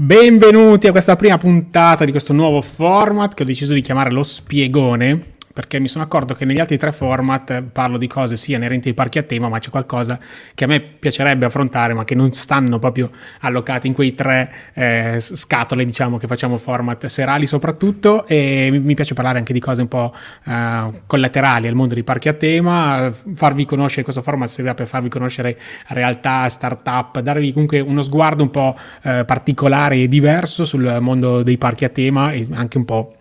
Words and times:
Benvenuti 0.00 0.86
a 0.86 0.92
questa 0.92 1.16
prima 1.16 1.38
puntata 1.38 2.04
di 2.04 2.12
questo 2.12 2.32
nuovo 2.32 2.62
format 2.62 3.34
che 3.34 3.42
ho 3.42 3.44
deciso 3.44 3.74
di 3.74 3.80
chiamare 3.80 4.12
lo 4.12 4.22
spiegone 4.22 5.37
perché 5.58 5.80
mi 5.80 5.88
sono 5.88 6.04
accorto 6.04 6.34
che 6.34 6.44
negli 6.44 6.60
altri 6.60 6.78
tre 6.78 6.92
format 6.92 7.62
parlo 7.62 7.98
di 7.98 8.06
cose 8.06 8.36
sia 8.36 8.58
inerenti 8.58 8.86
ai 8.86 8.94
parchi 8.94 9.18
a 9.18 9.24
tema, 9.24 9.48
ma 9.48 9.58
c'è 9.58 9.70
qualcosa 9.70 10.16
che 10.54 10.62
a 10.62 10.66
me 10.68 10.80
piacerebbe 10.80 11.46
affrontare, 11.46 11.94
ma 11.94 12.04
che 12.04 12.14
non 12.14 12.32
stanno 12.32 12.78
proprio 12.78 13.10
allocati 13.40 13.88
in 13.88 13.92
quei 13.92 14.14
tre 14.14 14.52
eh, 14.72 15.16
scatole, 15.18 15.84
diciamo, 15.84 16.16
che 16.16 16.28
facciamo 16.28 16.58
format 16.58 17.06
serali 17.06 17.48
soprattutto. 17.48 18.24
E 18.28 18.68
mi, 18.70 18.94
piace 18.94 19.14
parlare 19.14 19.38
anche 19.38 19.52
di 19.52 19.58
cose 19.58 19.80
un 19.80 19.88
po' 19.88 20.14
eh, 20.46 20.90
collaterali 21.06 21.66
al 21.66 21.74
mondo 21.74 21.94
dei 21.94 22.04
parchi 22.04 22.28
a 22.28 22.34
tema, 22.34 23.12
farvi 23.34 23.64
conoscere 23.64 24.04
questo 24.04 24.22
format 24.22 24.48
servirà 24.48 24.74
per 24.76 24.86
farvi 24.86 25.08
conoscere 25.08 25.58
realtà, 25.88 26.48
start-up, 26.48 27.18
darvi 27.18 27.52
comunque 27.52 27.80
uno 27.80 28.02
sguardo 28.02 28.44
un 28.44 28.50
po' 28.50 28.76
eh, 29.02 29.24
particolare 29.24 29.96
e 29.96 30.06
diverso 30.06 30.64
sul 30.64 30.98
mondo 31.00 31.42
dei 31.42 31.58
parchi 31.58 31.84
a 31.84 31.88
tema 31.88 32.30
e 32.30 32.46
anche 32.52 32.76
un 32.76 32.84
po' 32.84 33.17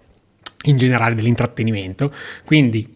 in 0.63 0.77
generale 0.77 1.15
dell'intrattenimento. 1.15 2.11
Quindi 2.45 2.95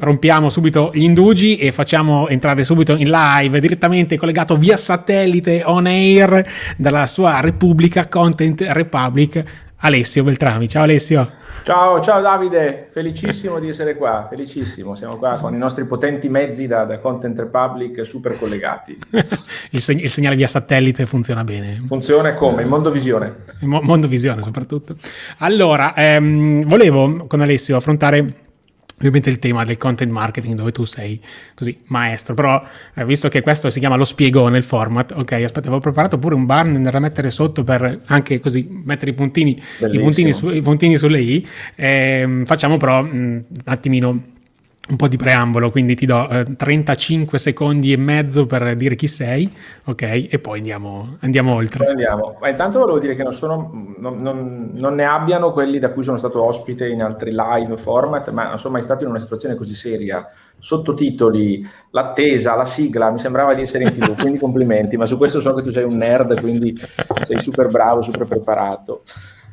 rompiamo 0.00 0.48
subito 0.48 0.90
gli 0.94 1.02
indugi 1.02 1.58
e 1.58 1.70
facciamo 1.70 2.28
entrare 2.28 2.64
subito 2.64 2.96
in 2.96 3.10
live 3.10 3.60
direttamente 3.60 4.16
collegato 4.16 4.56
via 4.56 4.76
satellite 4.76 5.62
on 5.64 5.86
air 5.86 6.46
dalla 6.76 7.06
sua 7.06 7.40
Repubblica 7.40 8.08
Content 8.08 8.64
Republic 8.68 9.44
Alessio 9.84 10.22
Beltrami. 10.22 10.68
Ciao 10.68 10.82
Alessio. 10.82 11.32
Ciao, 11.64 12.00
ciao 12.00 12.20
Davide, 12.20 12.88
felicissimo 12.92 13.58
di 13.58 13.68
essere 13.68 13.96
qua, 13.96 14.26
felicissimo. 14.28 14.94
Siamo 14.94 15.16
qua 15.16 15.38
con 15.40 15.54
i 15.54 15.58
nostri 15.58 15.84
potenti 15.86 16.28
mezzi 16.28 16.66
da, 16.66 16.84
da 16.84 16.98
Content 16.98 17.38
Republic 17.38 18.04
super 18.04 18.38
collegati. 18.38 18.98
il, 19.70 19.80
seg- 19.80 20.00
il, 20.00 20.10
segnale 20.10 20.36
via 20.36 20.48
satellite 20.48 21.06
funziona 21.06 21.44
bene. 21.44 21.82
Funziona 21.84 22.34
come? 22.34 22.62
In 22.62 22.68
Mondovisione. 22.68 23.34
In 23.60 23.68
mo- 23.68 23.80
Mondovisione 23.80 24.42
soprattutto. 24.42 24.96
Allora, 25.38 25.94
ehm, 25.94 26.64
volevo 26.64 27.26
con 27.26 27.40
Alessio 27.40 27.76
affrontare 27.76 28.34
ovviamente 28.98 29.30
il 29.30 29.38
tema 29.38 29.64
del 29.64 29.76
content 29.76 30.10
marketing 30.10 30.54
dove 30.54 30.72
tu 30.72 30.84
sei 30.84 31.20
così 31.54 31.78
maestro, 31.86 32.34
però 32.34 32.62
eh, 32.94 33.04
visto 33.04 33.28
che 33.28 33.40
questo 33.40 33.70
si 33.70 33.78
chiama 33.78 33.96
lo 33.96 34.04
spiegone 34.04 34.56
il 34.56 34.62
format, 34.62 35.12
ok, 35.12 35.32
aspetta, 35.32 35.66
avevo 35.66 35.80
preparato 35.80 36.18
pure 36.18 36.34
un 36.34 36.46
banner 36.46 36.92
da 36.92 36.98
mettere 36.98 37.30
sotto 37.30 37.64
per 37.64 38.00
anche 38.06 38.40
così 38.40 38.66
mettere 38.70 39.10
i 39.10 39.14
puntini, 39.14 39.60
i 39.90 39.98
puntini, 39.98 40.32
su, 40.32 40.50
i 40.50 40.62
puntini 40.62 40.96
sulle 40.96 41.20
i, 41.20 41.46
eh, 41.74 42.42
facciamo 42.44 42.76
però 42.76 43.02
un 43.02 43.42
attimino 43.64 44.31
un 44.88 44.96
po' 44.96 45.06
di 45.06 45.16
preambolo, 45.16 45.70
quindi 45.70 45.94
ti 45.94 46.06
do 46.06 46.28
eh, 46.28 46.56
35 46.56 47.38
secondi 47.38 47.92
e 47.92 47.96
mezzo 47.96 48.46
per 48.46 48.74
dire 48.74 48.96
chi 48.96 49.06
sei, 49.06 49.50
ok? 49.84 50.26
E 50.28 50.38
poi 50.40 50.58
andiamo, 50.58 51.18
andiamo 51.20 51.54
oltre. 51.54 51.86
Andiamo. 51.86 52.36
Ma 52.40 52.48
intanto 52.48 52.80
volevo 52.80 52.98
dire 52.98 53.14
che 53.14 53.22
non, 53.22 53.32
sono, 53.32 53.70
non, 53.98 54.20
non, 54.20 54.70
non, 54.72 54.94
ne 54.96 55.04
abbiano 55.04 55.52
quelli 55.52 55.78
da 55.78 55.90
cui 55.90 56.02
sono 56.02 56.16
stato 56.16 56.42
ospite 56.42 56.88
in 56.88 57.00
altri 57.00 57.30
live 57.32 57.76
format, 57.76 58.30
ma 58.30 58.48
non 58.48 58.58
sono 58.58 58.72
mai 58.72 58.82
stato 58.82 59.04
in 59.04 59.10
una 59.10 59.20
situazione 59.20 59.54
così 59.54 59.76
seria. 59.76 60.28
Sottotitoli, 60.58 61.64
l'attesa, 61.90 62.56
la 62.56 62.64
sigla, 62.64 63.10
mi 63.10 63.20
sembrava 63.20 63.54
di 63.54 63.62
essere 63.62 63.84
in 63.84 63.92
tv, 63.92 64.18
quindi 64.20 64.38
complimenti, 64.38 64.96
ma 64.96 65.06
su 65.06 65.16
questo 65.16 65.40
so 65.40 65.54
che 65.54 65.62
tu 65.62 65.70
sei 65.70 65.84
un 65.84 65.96
nerd, 65.96 66.40
quindi 66.40 66.76
sei 67.22 67.40
super 67.40 67.68
bravo, 67.68 68.02
super 68.02 68.24
preparato. 68.24 69.02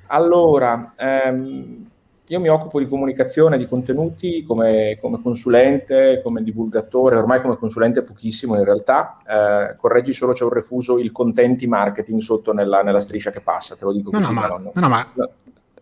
Allora, 0.07 0.91
ehm, 0.97 1.88
io 2.29 2.39
mi 2.39 2.47
occupo 2.47 2.77
di 2.77 2.87
comunicazione, 2.87 3.57
di 3.57 3.67
contenuti 3.67 4.43
come, 4.43 4.99
come, 5.01 5.19
consulente, 5.21 6.21
come 6.23 6.43
divulgatore, 6.43 7.15
ormai 7.15 7.41
come 7.41 7.57
consulente 7.57 8.03
pochissimo 8.03 8.55
in 8.55 8.63
realtà, 8.63 9.17
eh, 9.27 9.75
correggi 9.75 10.13
solo 10.13 10.33
c'è 10.33 10.43
un 10.43 10.51
refuso 10.51 10.99
il 10.99 11.11
contenti 11.11 11.65
marketing 11.65 12.21
sotto 12.21 12.53
nella, 12.53 12.83
nella, 12.83 12.99
striscia 12.99 13.31
che 13.31 13.41
passa, 13.41 13.75
te 13.75 13.83
lo 13.83 13.93
dico 13.93 14.11
no, 14.11 14.19
così. 14.19 14.31
No, 14.31 14.39
ma, 14.39 14.47
no, 14.47 14.71
no, 14.73 14.87
ma 14.87 15.11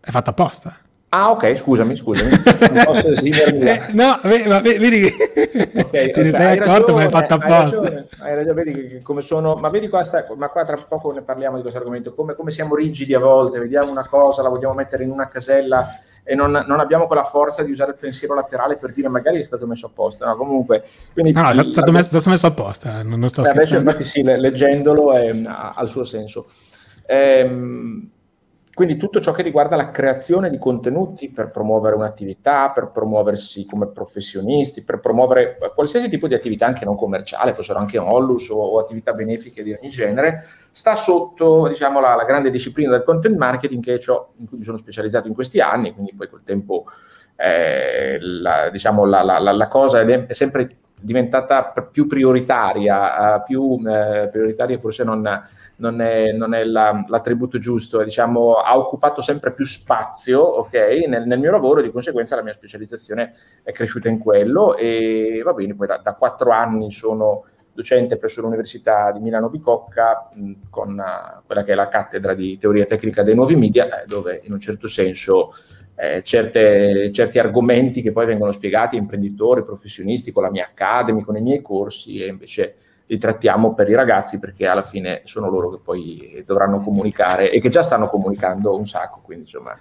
è 0.00 0.10
fatto 0.10 0.30
apposta. 0.30 0.74
Ah, 1.10 1.30
ok, 1.30 1.54
scusami, 1.54 1.96
scusami. 1.96 2.30
Non 2.30 2.84
posso 2.84 3.08
eh, 3.24 3.80
no, 3.92 4.18
vedi 4.22 5.00
che 5.00 5.82
okay, 5.82 6.10
te 6.12 6.22
ne 6.22 6.30
sei 6.30 6.58
accorto, 6.58 6.94
ragione, 6.94 7.02
ma 7.02 7.04
è 7.04 7.10
fatto 7.10 7.34
apposta. 7.34 7.78
Hai 7.80 7.82
ragione, 7.82 8.06
hai 8.20 8.34
ragione, 8.34 8.62
vedi 8.62 9.00
come 9.02 9.20
sono, 9.20 9.54
ma 9.54 9.68
vedi 9.68 9.88
qua, 9.88 10.02
sta, 10.02 10.26
ma 10.36 10.48
qua 10.48 10.64
tra 10.64 10.76
poco 10.76 11.10
ne 11.12 11.22
parliamo 11.22 11.56
di 11.56 11.62
questo 11.62 11.78
argomento, 11.78 12.14
come, 12.14 12.34
come 12.34 12.50
siamo 12.50 12.74
rigidi 12.74 13.12
a 13.12 13.18
volte, 13.18 13.58
vediamo 13.58 13.90
una 13.90 14.06
cosa, 14.06 14.42
la 14.42 14.48
vogliamo 14.48 14.74
mettere 14.74 15.04
in 15.04 15.10
una 15.10 15.28
casella 15.28 15.88
e 16.28 16.34
non, 16.34 16.50
non, 16.66 16.78
abbiamo 16.78 17.06
quella 17.06 17.22
forza 17.22 17.62
di 17.62 17.70
usare 17.70 17.92
il 17.92 17.96
pensiero 17.96 18.34
laterale 18.34 18.76
per 18.76 18.92
dire 18.92 19.08
magari 19.08 19.38
è 19.38 19.42
stato 19.42 19.66
messo 19.66 19.86
apposta. 19.86 20.26
No, 20.26 20.36
comunque, 20.36 20.84
quindi, 21.14 21.32
no, 21.32 21.40
no, 21.40 21.62
è 21.62 21.70
stato, 21.70 21.90
messo, 21.90 22.08
è 22.08 22.20
stato 22.20 22.28
messo 22.28 22.46
apposta, 22.46 23.02
non, 23.02 23.18
non 23.18 23.30
sto 23.30 23.40
beh, 23.40 23.48
Adesso 23.48 23.76
infatti 23.78 24.04
sì, 24.04 24.22
leggendolo 24.22 25.14
è, 25.14 25.30
ha, 25.46 25.72
ha 25.74 25.82
il 25.82 25.88
suo 25.88 26.04
senso. 26.04 26.46
Ehm, 27.06 28.10
quindi 28.74 28.98
tutto 28.98 29.20
ciò 29.20 29.32
che 29.32 29.40
riguarda 29.40 29.74
la 29.74 29.90
creazione 29.90 30.50
di 30.50 30.58
contenuti 30.58 31.30
per 31.30 31.50
promuovere 31.50 31.96
un'attività, 31.96 32.70
per 32.72 32.90
promuoversi 32.90 33.64
come 33.64 33.88
professionisti, 33.88 34.84
per 34.84 35.00
promuovere 35.00 35.56
qualsiasi 35.74 36.10
tipo 36.10 36.28
di 36.28 36.34
attività 36.34 36.66
anche 36.66 36.84
non 36.84 36.94
commerciale, 36.94 37.54
fossero 37.54 37.78
anche 37.78 37.96
onlus 37.96 38.50
o, 38.50 38.58
o 38.58 38.78
attività 38.78 39.14
benefiche 39.14 39.62
di 39.62 39.72
ogni 39.72 39.88
genere, 39.88 40.44
sta 40.78 40.94
sotto 40.94 41.66
diciamo, 41.66 41.98
la, 41.98 42.14
la, 42.14 42.22
grande 42.22 42.50
disciplina 42.50 42.92
del 42.92 43.02
content 43.02 43.36
marketing 43.36 43.82
che 43.82 43.98
ciò 43.98 44.30
in 44.36 44.46
cui 44.46 44.58
mi 44.58 44.64
sono 44.64 44.76
specializzato 44.76 45.26
in 45.26 45.34
questi 45.34 45.58
anni, 45.58 45.92
quindi 45.92 46.14
poi 46.14 46.28
col 46.28 46.44
tempo 46.44 46.84
eh, 47.34 48.16
la, 48.20 48.70
diciamo, 48.70 49.04
la, 49.04 49.24
la, 49.24 49.66
cosa 49.66 50.02
è 50.02 50.32
sempre 50.32 50.68
diventata 51.00 51.64
più 51.90 52.06
prioritaria, 52.06 53.42
più 53.44 53.76
eh, 53.88 54.28
prioritaria 54.30 54.78
forse 54.78 55.02
non 55.02 55.28
non 55.78 56.00
è, 56.00 56.32
non 56.32 56.54
è 56.54 56.64
la, 56.64 57.04
l'attributo 57.08 57.58
giusto, 57.58 58.02
diciamo, 58.02 58.54
ha 58.54 58.76
occupato 58.78 59.20
sempre 59.20 59.52
più 59.52 59.64
spazio 59.64 60.58
okay, 60.58 61.06
nel, 61.06 61.26
nel, 61.26 61.38
mio 61.38 61.50
lavoro, 61.50 61.82
di 61.82 61.90
conseguenza 61.90 62.36
la 62.36 62.42
mia 62.42 62.52
specializzazione 62.52 63.32
è 63.62 63.72
cresciuta 63.72 64.08
in 64.08 64.18
quello 64.18 64.76
e 64.76 65.40
va 65.44 65.52
bene, 65.52 65.74
poi 65.74 65.86
da 65.86 66.14
quattro 66.14 66.50
anni 66.50 66.90
sono 66.90 67.44
docente 67.78 68.16
presso 68.16 68.40
l'Università 68.40 69.12
di 69.12 69.20
Milano 69.20 69.48
Bicocca 69.48 70.30
mh, 70.34 70.52
con 70.68 70.98
uh, 70.98 71.46
quella 71.46 71.62
che 71.62 71.72
è 71.72 71.74
la 71.76 71.86
cattedra 71.86 72.34
di 72.34 72.58
teoria 72.58 72.84
tecnica 72.86 73.22
dei 73.22 73.36
nuovi 73.36 73.54
media, 73.54 74.02
eh, 74.02 74.06
dove 74.06 74.40
in 74.42 74.52
un 74.52 74.58
certo 74.58 74.88
senso 74.88 75.52
eh, 75.94 76.24
certe, 76.24 77.12
certi 77.12 77.38
argomenti 77.38 78.02
che 78.02 78.10
poi 78.10 78.26
vengono 78.26 78.50
spiegati 78.50 78.96
a 78.96 78.98
imprenditori, 78.98 79.62
professionisti 79.62 80.32
con 80.32 80.42
la 80.42 80.50
mia 80.50 80.64
academy, 80.64 81.22
con 81.22 81.36
i 81.36 81.40
miei 81.40 81.62
corsi 81.62 82.20
e 82.20 82.26
invece 82.26 82.74
li 83.06 83.16
trattiamo 83.16 83.74
per 83.74 83.88
i 83.88 83.94
ragazzi 83.94 84.40
perché 84.40 84.66
alla 84.66 84.82
fine 84.82 85.22
sono 85.24 85.48
loro 85.48 85.70
che 85.70 85.78
poi 85.80 86.42
dovranno 86.44 86.80
comunicare 86.80 87.52
e 87.52 87.60
che 87.60 87.68
già 87.68 87.84
stanno 87.84 88.08
comunicando 88.08 88.76
un 88.76 88.86
sacco, 88.86 89.20
quindi 89.22 89.44
insomma 89.44 89.78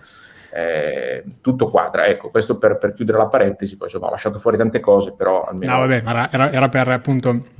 eh, 0.52 1.24
tutto 1.42 1.72
quadra. 1.72 2.06
Ecco, 2.06 2.30
questo 2.30 2.60
per, 2.60 2.78
per, 2.78 2.94
chiudere 2.94 3.18
la 3.18 3.28
parentesi, 3.28 3.76
poi 3.76 3.88
insomma 3.88 4.08
ho 4.08 4.12
lasciato 4.12 4.38
fuori 4.38 4.56
tante 4.56 4.80
cose, 4.80 5.14
però 5.14 5.42
almeno... 5.42 5.72
No, 5.72 5.80
vabbè, 5.80 6.04
era, 6.32 6.52
era 6.52 6.70
per 6.70 6.90
appunto 6.90 7.56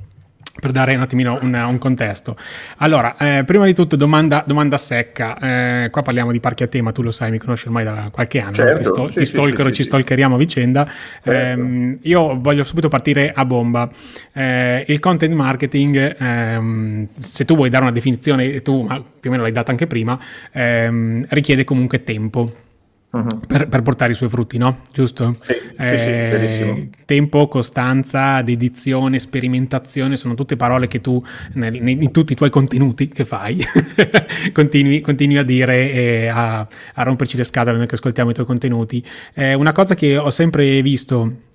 per 0.60 0.72
dare 0.72 0.96
un 0.96 1.02
attimino 1.02 1.38
un, 1.42 1.54
un 1.54 1.78
contesto. 1.78 2.36
Allora, 2.78 3.16
eh, 3.18 3.44
prima 3.46 3.66
di 3.66 3.74
tutto 3.74 3.96
domanda, 3.96 4.44
domanda 4.46 4.78
secca, 4.78 5.38
eh, 5.38 5.90
qua 5.90 6.02
parliamo 6.02 6.32
di 6.32 6.40
parchi 6.40 6.64
a 6.64 6.68
tema, 6.68 6.92
tu 6.92 7.02
lo 7.02 7.12
sai, 7.12 7.32
mi 7.32 7.38
conosci 7.38 7.68
ormai 7.68 7.84
da 7.84 8.10
qualche 8.12 8.40
anno, 8.40 8.54
certo, 8.54 8.78
ti, 8.78 8.84
sto, 8.84 9.10
sì, 9.10 9.20
ti 9.20 9.26
stalkero, 9.26 9.70
sì, 9.70 9.76
ci 9.76 9.84
stalkeriamo 9.84 10.36
a 10.36 10.38
vicenda. 10.38 10.90
Certo. 11.24 11.62
Eh, 11.62 11.98
io 12.02 12.40
voglio 12.40 12.64
subito 12.64 12.88
partire 12.88 13.32
a 13.34 13.46
bomba. 13.46 13.90
Eh, 14.34 14.86
il 14.88 15.00
content 15.00 15.34
marketing, 15.34 16.16
ehm, 16.18 17.08
se 17.18 17.46
tu 17.46 17.56
vuoi 17.56 17.70
dare 17.70 17.84
una 17.84 17.94
definizione, 17.94 18.62
tu 18.62 18.84
ma 18.84 18.96
più 18.96 19.30
o 19.30 19.32
meno 19.32 19.44
l'hai 19.44 19.52
data 19.52 19.72
anche 19.72 19.88
prima, 19.88 20.20
ehm, 20.52 21.26
richiede 21.30 21.64
comunque 21.64 22.04
tempo 22.04 22.66
Uh-huh. 23.10 23.40
Per, 23.48 23.70
per, 23.70 23.82
portare 23.84 24.12
i 24.12 24.16
suoi 24.16 24.28
frutti, 24.28 24.58
no? 24.58 24.82
Giusto? 24.92 25.38
Sì, 25.40 25.54
eh, 25.78 26.48
sì, 26.50 26.56
sì, 26.56 26.90
tempo, 27.06 27.48
costanza, 27.48 28.42
dedizione, 28.42 29.18
sperimentazione 29.18 30.18
sono 30.18 30.34
tutte 30.34 30.58
parole 30.58 30.88
che 30.88 31.00
tu 31.00 31.24
nel, 31.54 31.76
in 31.88 32.12
tutti 32.12 32.34
i 32.34 32.36
tuoi 32.36 32.50
contenuti 32.50 33.08
che 33.08 33.24
fai 33.24 33.64
continui, 34.52 35.00
continui, 35.00 35.38
a 35.38 35.44
dire 35.44 35.92
e 35.92 36.28
a, 36.28 36.60
a 36.60 37.04
romperci 37.04 37.38
le 37.38 37.46
scatole 37.46 37.78
noi 37.78 37.88
che 37.88 37.96
ascoltiamo 37.96 38.32
i 38.32 38.34
tuoi 38.34 38.46
contenuti. 38.46 39.02
Eh, 39.34 39.54
una 39.54 39.72
cosa 39.72 39.96
che 39.96 40.18
ho 40.18 40.30
sempre 40.30 40.82
visto 40.82 41.46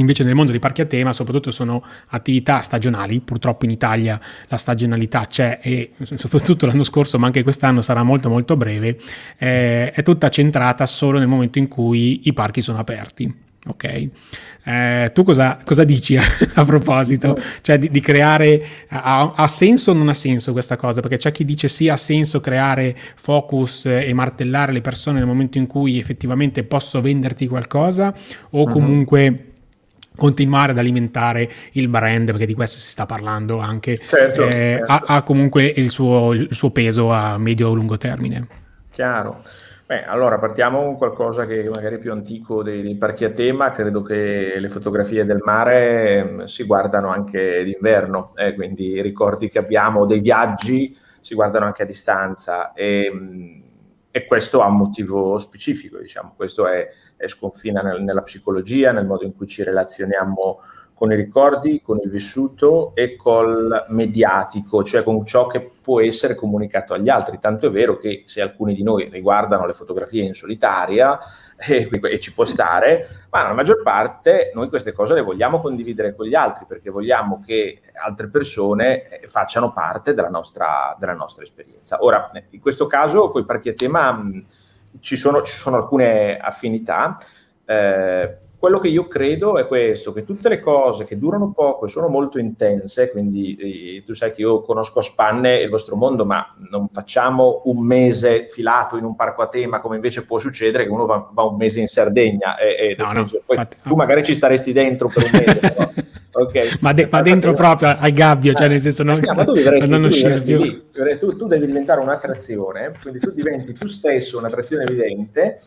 Invece 0.00 0.24
nel 0.24 0.34
mondo 0.34 0.50
dei 0.50 0.60
parchi 0.60 0.80
a 0.80 0.86
tema 0.86 1.12
soprattutto 1.12 1.50
sono 1.50 1.84
attività 2.08 2.62
stagionali, 2.62 3.20
purtroppo 3.20 3.66
in 3.66 3.70
Italia 3.70 4.18
la 4.48 4.56
stagionalità 4.56 5.26
c'è 5.26 5.60
e 5.62 5.92
soprattutto 6.16 6.66
l'anno 6.66 6.84
scorso 6.84 7.18
ma 7.18 7.26
anche 7.26 7.42
quest'anno 7.42 7.82
sarà 7.82 8.02
molto 8.02 8.28
molto 8.28 8.56
breve, 8.56 8.98
eh, 9.38 9.92
è 9.92 10.02
tutta 10.02 10.28
centrata 10.30 10.86
solo 10.86 11.18
nel 11.18 11.28
momento 11.28 11.58
in 11.58 11.68
cui 11.68 12.22
i 12.24 12.32
parchi 12.32 12.62
sono 12.62 12.78
aperti. 12.78 13.48
Ok? 13.66 14.08
Eh, 14.62 15.10
tu 15.12 15.22
cosa, 15.22 15.58
cosa, 15.64 15.84
dici 15.84 16.16
a, 16.16 16.64
proposito? 16.64 17.38
Cioè 17.60 17.78
di, 17.78 17.90
di 17.90 18.00
creare, 18.00 18.62
ha, 18.88 19.32
ha, 19.34 19.48
senso 19.48 19.90
o 19.90 19.94
non 19.94 20.08
ha 20.08 20.14
senso 20.14 20.52
questa 20.52 20.76
cosa? 20.76 21.02
Perché 21.02 21.18
c'è 21.18 21.30
chi 21.30 21.44
dice 21.44 21.68
sì 21.68 21.90
ha 21.90 21.98
senso 21.98 22.40
creare 22.40 22.96
focus 23.16 23.84
e 23.84 24.10
martellare 24.14 24.72
le 24.72 24.80
persone 24.80 25.18
nel 25.18 25.26
momento 25.26 25.58
in 25.58 25.66
cui 25.66 25.98
effettivamente 25.98 26.64
posso 26.64 27.02
venderti 27.02 27.46
qualcosa 27.46 28.14
o 28.50 28.66
comunque... 28.66 29.28
Uh-huh 29.28 29.48
continuare 30.20 30.72
ad 30.72 30.78
alimentare 30.78 31.50
il 31.72 31.88
brand, 31.88 32.26
perché 32.26 32.44
di 32.44 32.52
questo 32.52 32.78
si 32.78 32.90
sta 32.90 33.06
parlando 33.06 33.58
anche, 33.58 33.98
certo, 34.06 34.44
eh, 34.44 34.50
certo. 34.50 34.92
Ha, 34.92 35.02
ha, 35.06 35.22
comunque 35.22 35.64
il 35.64 35.88
suo, 35.88 36.34
il 36.34 36.48
suo 36.50 36.70
peso 36.70 37.10
a 37.10 37.38
medio-lungo 37.38 37.96
termine. 37.96 38.46
Chiaro. 38.90 39.40
Beh, 39.86 40.04
allora 40.04 40.38
partiamo 40.38 40.82
con 40.82 40.96
qualcosa 40.96 41.46
che 41.46 41.68
magari 41.68 41.96
è 41.96 41.98
più 41.98 42.12
antico 42.12 42.62
dei, 42.62 42.82
dei, 42.82 42.96
parchi 42.96 43.24
a 43.24 43.30
tema, 43.30 43.72
credo 43.72 44.02
che 44.02 44.56
le 44.58 44.68
fotografie 44.68 45.24
del 45.24 45.40
mare 45.42 46.42
eh, 46.42 46.46
si 46.46 46.64
guardano 46.64 47.08
anche 47.08 47.64
d'inverno, 47.64 48.32
eh, 48.36 48.54
quindi 48.54 48.90
i 48.90 49.02
ricordi 49.02 49.48
che 49.48 49.58
abbiamo 49.58 50.04
dei 50.04 50.20
viaggi 50.20 50.94
si 51.20 51.34
guardano 51.34 51.64
anche 51.64 51.82
a 51.82 51.86
distanza 51.86 52.72
e, 52.72 53.59
e 54.10 54.26
questo 54.26 54.60
ha 54.60 54.66
un 54.66 54.76
motivo 54.76 55.38
specifico, 55.38 55.98
diciamo, 55.98 56.34
questo 56.36 56.66
è, 56.66 56.88
è 57.16 57.28
sconfina 57.28 57.80
nel, 57.80 58.02
nella 58.02 58.22
psicologia, 58.22 58.92
nel 58.92 59.06
modo 59.06 59.24
in 59.24 59.36
cui 59.36 59.46
ci 59.46 59.62
relazioniamo 59.62 60.60
con 61.00 61.12
i 61.12 61.16
ricordi, 61.16 61.80
con 61.80 61.98
il 62.02 62.10
vissuto 62.10 62.92
e 62.94 63.16
col 63.16 63.86
mediatico, 63.88 64.84
cioè 64.84 65.02
con 65.02 65.24
ciò 65.24 65.46
che 65.46 65.70
può 65.80 65.98
essere 66.02 66.34
comunicato 66.34 66.92
agli 66.92 67.08
altri. 67.08 67.38
Tanto 67.38 67.68
è 67.68 67.70
vero 67.70 67.96
che 67.96 68.24
se 68.26 68.42
alcuni 68.42 68.74
di 68.74 68.82
noi 68.82 69.08
riguardano 69.10 69.64
le 69.64 69.72
fotografie 69.72 70.24
in 70.24 70.34
solitaria, 70.34 71.18
e, 71.68 71.88
e 72.02 72.20
ci 72.20 72.32
può 72.32 72.44
stare, 72.44 73.26
ma 73.30 73.42
la 73.42 73.52
maggior 73.52 73.82
parte 73.82 74.50
noi 74.54 74.68
queste 74.68 74.92
cose 74.92 75.14
le 75.14 75.20
vogliamo 75.20 75.60
condividere 75.60 76.14
con 76.14 76.26
gli 76.26 76.34
altri 76.34 76.64
perché 76.66 76.90
vogliamo 76.90 77.42
che 77.44 77.82
altre 78.02 78.28
persone 78.28 79.08
eh, 79.08 79.28
facciano 79.28 79.72
parte 79.72 80.14
della 80.14 80.30
nostra, 80.30 80.96
della 80.98 81.12
nostra 81.12 81.42
esperienza. 81.42 82.02
Ora, 82.02 82.30
in 82.50 82.60
questo 82.60 82.86
caso, 82.86 83.30
con 83.30 83.42
i 83.42 83.44
parchi 83.44 83.68
a 83.68 83.74
tema 83.74 84.10
mh, 84.12 84.44
ci, 85.00 85.16
sono, 85.16 85.42
ci 85.42 85.56
sono 85.56 85.76
alcune 85.76 86.38
affinità. 86.38 87.16
Eh, 87.64 88.38
quello 88.60 88.78
che 88.78 88.88
io 88.88 89.08
credo 89.08 89.56
è 89.56 89.66
questo, 89.66 90.12
che 90.12 90.22
tutte 90.22 90.50
le 90.50 90.58
cose 90.58 91.06
che 91.06 91.16
durano 91.16 91.50
poco 91.50 91.86
e 91.86 91.88
sono 91.88 92.08
molto 92.08 92.38
intense, 92.38 93.10
quindi 93.10 93.56
eh, 93.56 94.04
tu 94.04 94.12
sai 94.12 94.34
che 94.34 94.42
io 94.42 94.60
conosco 94.60 94.98
a 94.98 95.02
spanne 95.02 95.62
il 95.62 95.70
vostro 95.70 95.96
mondo, 95.96 96.26
ma 96.26 96.54
non 96.68 96.90
facciamo 96.92 97.62
un 97.64 97.82
mese 97.82 98.48
filato 98.50 98.98
in 98.98 99.04
un 99.04 99.16
parco 99.16 99.40
a 99.40 99.48
tema 99.48 99.80
come 99.80 99.94
invece 99.96 100.26
può 100.26 100.38
succedere 100.38 100.84
che 100.84 100.90
uno 100.90 101.06
va, 101.06 101.26
va 101.32 101.44
un 101.44 101.56
mese 101.56 101.80
in 101.80 101.86
Sardegna 101.86 102.58
e, 102.58 102.90
e 102.90 102.96
no, 102.98 103.06
senso, 103.06 103.36
no, 103.36 103.42
poi 103.46 103.56
infatti, 103.56 103.76
tu 103.82 103.88
no. 103.88 103.94
magari 103.96 104.22
ci 104.24 104.34
staresti 104.34 104.72
dentro 104.74 105.08
per 105.08 105.24
un 105.24 105.30
mese, 105.32 105.56
però, 105.58 105.90
okay. 106.44 106.68
ma, 106.80 106.92
de- 106.92 107.08
ma, 107.10 107.22
dentro 107.22 107.54
proprio 107.54 107.96
al 107.98 108.12
gabbio, 108.12 108.52
cioè 108.52 108.68
nel 108.68 108.80
senso 108.80 109.02
non, 109.02 109.20
no, 109.24 109.32
ma 109.32 109.44
tu 109.46 109.54
vivresti, 109.54 109.88
non 109.88 110.02
tu 110.02 110.08
vivresti 110.08 110.58
lì, 110.58 110.90
tu, 111.18 111.34
tu 111.34 111.46
devi 111.46 111.64
diventare 111.64 112.00
un'attrazione, 112.00 112.92
quindi 113.00 113.20
tu 113.20 113.30
diventi 113.30 113.72
tu 113.72 113.86
stesso 113.86 114.36
un'attrazione 114.36 114.84
evidente 114.84 115.60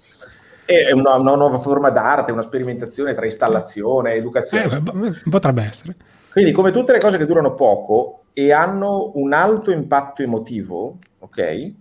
è 0.66 0.92
una, 0.92 1.16
una, 1.16 1.36
nuova 1.36 1.60
forma 1.60 1.90
d'arte, 1.90 2.32
una 2.32 2.42
sperimentazione 2.42 3.14
tra 3.14 3.26
installazione 3.26 4.14
e 4.14 4.18
educazione. 4.18 4.82
Eh, 4.84 5.30
potrebbe 5.30 5.64
essere. 5.64 5.96
Quindi, 6.32 6.52
come 6.52 6.72
tutte 6.72 6.94
le 6.94 7.00
cose 7.00 7.18
che 7.18 7.26
durano 7.26 7.54
poco 7.54 8.24
e 8.34 8.52
hanno 8.52 9.12
un 9.16 9.34
alto 9.34 9.72
impatto 9.72 10.24
emotivo, 10.24 10.98
ok? 11.20 11.72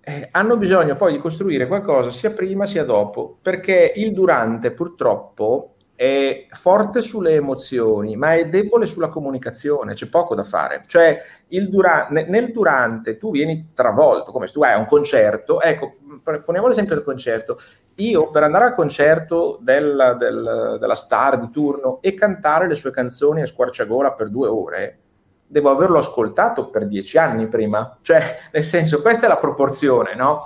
Eh, 0.00 0.28
hanno 0.30 0.56
bisogno 0.56 0.94
poi 0.94 1.12
di 1.12 1.18
costruire 1.18 1.66
qualcosa 1.66 2.10
sia 2.10 2.30
prima 2.30 2.66
sia 2.66 2.84
dopo, 2.84 3.38
perché 3.42 3.92
il 3.96 4.12
durante 4.12 4.70
purtroppo 4.70 5.75
è 5.96 6.46
forte 6.50 7.00
sulle 7.00 7.32
emozioni, 7.32 8.16
ma 8.16 8.34
è 8.34 8.48
debole 8.48 8.86
sulla 8.86 9.08
comunicazione, 9.08 9.94
c'è 9.94 10.08
poco 10.08 10.34
da 10.34 10.44
fare. 10.44 10.82
Cioè, 10.86 11.20
dura- 11.68 12.08
nel 12.10 12.52
durante 12.52 13.16
tu 13.16 13.30
vieni 13.30 13.70
travolto, 13.74 14.30
come 14.30 14.46
se 14.46 14.52
tu 14.52 14.62
hai 14.62 14.78
un 14.78 14.84
concerto, 14.84 15.60
ecco, 15.60 15.96
poniamo 16.44 16.68
l'esempio 16.68 16.94
del 16.94 17.04
concerto, 17.04 17.58
io 17.96 18.30
per 18.30 18.42
andare 18.42 18.66
al 18.66 18.74
concerto 18.74 19.58
del, 19.62 20.16
del, 20.18 20.76
della 20.78 20.94
star 20.94 21.38
di 21.38 21.50
turno 21.50 21.98
e 22.02 22.14
cantare 22.14 22.68
le 22.68 22.74
sue 22.74 22.90
canzoni 22.90 23.40
a 23.40 23.46
squarciagola 23.46 24.12
per 24.12 24.28
due 24.28 24.48
ore, 24.48 24.98
devo 25.46 25.70
averlo 25.70 25.98
ascoltato 25.98 26.68
per 26.68 26.86
dieci 26.86 27.16
anni 27.16 27.46
prima, 27.46 27.98
cioè, 28.02 28.38
nel 28.52 28.64
senso, 28.64 29.00
questa 29.00 29.26
è 29.26 29.28
la 29.28 29.38
proporzione, 29.38 30.14
no? 30.14 30.44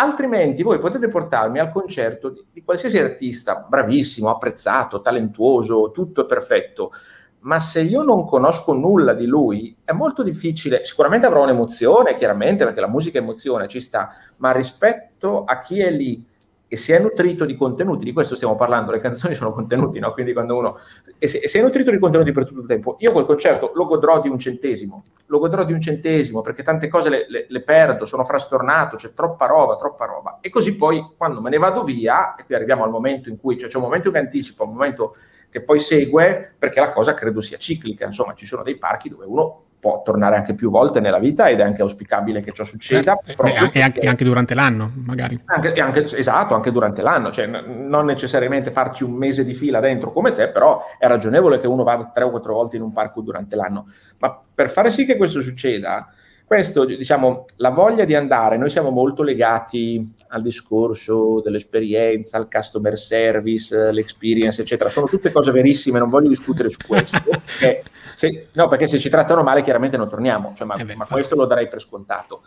Altrimenti 0.00 0.62
voi 0.62 0.78
potete 0.78 1.08
portarmi 1.08 1.58
al 1.58 1.72
concerto 1.72 2.28
di, 2.28 2.44
di, 2.52 2.62
qualsiasi 2.62 2.98
artista, 2.98 3.66
bravissimo, 3.68 4.30
apprezzato, 4.30 5.00
talentuoso, 5.00 5.90
tutto 5.90 6.22
è 6.22 6.24
perfetto, 6.24 6.92
ma 7.40 7.58
se 7.58 7.80
io 7.80 8.02
non 8.02 8.24
conosco 8.24 8.74
nulla 8.74 9.12
di 9.12 9.26
lui, 9.26 9.76
è 9.82 9.90
molto 9.90 10.22
difficile. 10.22 10.84
Sicuramente 10.84 11.26
avrò 11.26 11.42
un'emozione, 11.42 12.14
chiaramente, 12.14 12.64
perché 12.64 12.80
la 12.80 12.88
musica 12.88 13.18
è 13.18 13.22
emozione, 13.22 13.66
ci 13.66 13.80
sta, 13.80 14.14
ma 14.36 14.52
rispetto 14.52 15.42
a 15.42 15.58
chi 15.58 15.80
è 15.80 15.90
lì 15.90 16.24
e 16.68 16.76
si 16.76 16.92
è 16.92 17.00
nutrito 17.00 17.46
di 17.46 17.56
contenuti, 17.56 18.04
di 18.04 18.12
questo 18.12 18.34
stiamo 18.34 18.54
parlando, 18.54 18.92
le 18.92 18.98
canzoni 18.98 19.34
sono 19.34 19.52
contenuti, 19.52 19.98
no? 19.98 20.12
Quindi 20.12 20.34
quando 20.34 20.56
uno 20.56 20.78
e 21.18 21.26
si, 21.26 21.38
e 21.38 21.48
si, 21.48 21.58
è 21.58 21.62
nutrito 21.62 21.90
di 21.90 21.98
contenuti 21.98 22.30
per 22.30 22.46
tutto 22.46 22.60
il 22.60 22.66
tempo, 22.66 22.96
io 23.00 23.10
quel 23.10 23.24
concerto 23.24 23.72
lo 23.74 23.86
godrò 23.86 24.20
di 24.20 24.28
un 24.28 24.38
centesimo, 24.38 25.02
lo 25.26 25.38
godrò 25.38 25.64
di 25.64 25.72
un 25.72 25.80
centesimo 25.80 26.42
perché 26.42 26.62
tante 26.62 26.88
cose 26.88 27.08
le, 27.08 27.26
le, 27.28 27.46
le 27.48 27.62
perdo, 27.62 28.04
sono 28.04 28.22
frastornato, 28.22 28.96
c'è 28.96 29.14
troppa 29.14 29.46
roba, 29.46 29.76
troppa 29.76 30.04
roba. 30.04 30.38
E 30.42 30.50
così 30.50 30.76
poi 30.76 31.14
quando 31.16 31.40
me 31.40 31.48
ne 31.48 31.58
vado 31.58 31.82
via, 31.84 32.34
e 32.34 32.44
qui 32.44 32.54
arriviamo 32.54 32.84
al 32.84 32.90
momento 32.90 33.30
in 33.30 33.38
cui 33.38 33.56
cioè, 33.56 33.70
c'è 33.70 33.78
un 33.78 33.84
momento 33.84 34.10
che 34.10 34.18
anticipa, 34.18 34.64
un 34.64 34.72
momento 34.72 35.16
che 35.50 35.62
poi 35.62 35.80
segue, 35.80 36.54
perché 36.58 36.80
la 36.80 36.90
cosa 36.90 37.14
credo 37.14 37.40
sia 37.40 37.56
ciclica, 37.56 38.04
insomma 38.04 38.34
ci 38.34 38.44
sono 38.44 38.62
dei 38.62 38.76
parchi 38.76 39.08
dove 39.08 39.24
uno 39.24 39.62
può 39.80 40.02
tornare 40.02 40.36
anche 40.36 40.54
più 40.54 40.70
volte 40.70 41.00
nella 41.00 41.18
vita 41.18 41.48
ed 41.48 41.60
è 41.60 41.62
anche 41.62 41.82
auspicabile 41.82 42.42
che 42.42 42.52
ciò 42.52 42.64
succeda. 42.64 43.18
Eh, 43.24 43.32
e, 43.32 43.34
anche, 43.36 43.60
perché... 43.60 43.80
anche, 43.80 44.00
anche, 44.06 44.24
durante 44.24 44.54
l'anno, 44.54 44.90
magari. 44.94 45.40
Anche, 45.44 45.72
anche, 45.80 46.00
esatto, 46.00 46.54
anche 46.54 46.70
durante 46.70 47.02
l'anno, 47.02 47.30
cioè 47.30 47.46
n- 47.46 47.86
non 47.88 48.06
necessariamente 48.06 48.70
farci 48.70 49.04
un 49.04 49.12
mese 49.12 49.44
di 49.44 49.54
fila 49.54 49.80
dentro 49.80 50.12
come 50.12 50.34
te, 50.34 50.48
però 50.48 50.82
è 50.98 51.06
ragionevole 51.06 51.60
che 51.60 51.66
uno 51.66 51.84
vada 51.84 52.10
tre 52.12 52.24
o 52.24 52.30
quattro 52.30 52.54
volte 52.54 52.76
in 52.76 52.82
un 52.82 52.92
parco 52.92 53.20
durante 53.20 53.54
l'anno. 53.54 53.86
Ma 54.18 54.40
per 54.54 54.68
fare 54.68 54.90
sì 54.90 55.06
che 55.06 55.16
questo 55.16 55.40
succeda, 55.40 56.08
questo, 56.48 56.86
diciamo, 56.86 57.44
la 57.56 57.68
voglia 57.68 58.06
di 58.06 58.14
andare, 58.14 58.56
noi 58.56 58.70
siamo 58.70 58.88
molto 58.88 59.22
legati 59.22 60.00
al 60.28 60.40
discorso 60.40 61.42
dell'esperienza, 61.42 62.38
al 62.38 62.48
customer 62.50 62.98
service, 62.98 63.92
l'experience, 63.92 64.62
eccetera. 64.62 64.88
Sono 64.88 65.06
tutte 65.08 65.30
cose 65.30 65.50
verissime, 65.50 65.98
non 65.98 66.08
voglio 66.08 66.28
discutere 66.28 66.70
su 66.70 66.78
questo. 66.86 67.18
Perché 67.60 67.82
se, 68.14 68.48
no, 68.52 68.66
perché 68.66 68.86
se 68.86 68.98
ci 68.98 69.10
trattano 69.10 69.42
male 69.42 69.62
chiaramente 69.62 69.98
non 69.98 70.08
torniamo, 70.08 70.54
cioè, 70.56 70.66
ma, 70.66 70.76
eh 70.76 70.86
beh, 70.86 70.96
ma 70.96 71.04
questo 71.04 71.36
lo 71.36 71.44
darei 71.44 71.68
per 71.68 71.82
scontato. 71.82 72.42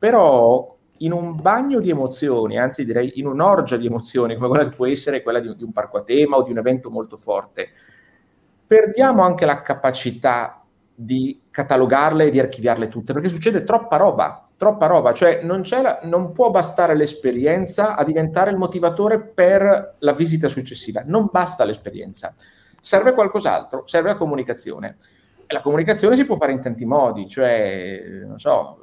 Però 0.00 0.76
in 0.98 1.12
un 1.12 1.40
bagno 1.40 1.78
di 1.78 1.90
emozioni, 1.90 2.58
anzi 2.58 2.84
direi 2.84 3.12
in 3.20 3.28
un'orgia 3.28 3.76
di 3.76 3.86
emozioni, 3.86 4.34
come 4.34 4.48
quella 4.48 4.68
che 4.68 4.74
può 4.74 4.86
essere 4.86 5.22
quella 5.22 5.38
di, 5.38 5.54
di 5.54 5.62
un 5.62 5.70
parco 5.70 5.98
a 5.98 6.02
tema 6.02 6.38
o 6.38 6.42
di 6.42 6.50
un 6.50 6.58
evento 6.58 6.90
molto 6.90 7.16
forte, 7.16 7.68
perdiamo 8.66 9.22
anche 9.22 9.46
la 9.46 9.62
capacità 9.62 10.63
di 10.94 11.40
catalogarle 11.50 12.26
e 12.26 12.30
di 12.30 12.38
archiviarle 12.38 12.88
tutte, 12.88 13.12
perché 13.12 13.28
succede 13.28 13.64
troppa 13.64 13.96
roba, 13.96 14.48
troppa 14.56 14.86
roba, 14.86 15.12
cioè 15.12 15.40
non, 15.42 15.62
la, 15.68 16.00
non, 16.04 16.32
può 16.32 16.50
bastare 16.50 16.94
l'esperienza 16.94 17.96
a 17.96 18.04
diventare 18.04 18.50
il 18.50 18.56
motivatore 18.56 19.20
per 19.20 19.96
la 19.98 20.12
visita 20.12 20.48
successiva, 20.48 21.02
non 21.04 21.28
basta 21.30 21.64
l'esperienza, 21.64 22.34
serve 22.80 23.12
qualcos'altro, 23.12 23.82
serve 23.86 24.10
la 24.10 24.16
comunicazione. 24.16 24.96
E 25.46 25.52
la 25.52 25.60
comunicazione 25.60 26.16
si 26.16 26.24
può 26.24 26.36
fare 26.36 26.52
in 26.52 26.60
tanti 26.60 26.86
modi, 26.86 27.28
cioè, 27.28 28.02
non 28.24 28.38
so, 28.38 28.78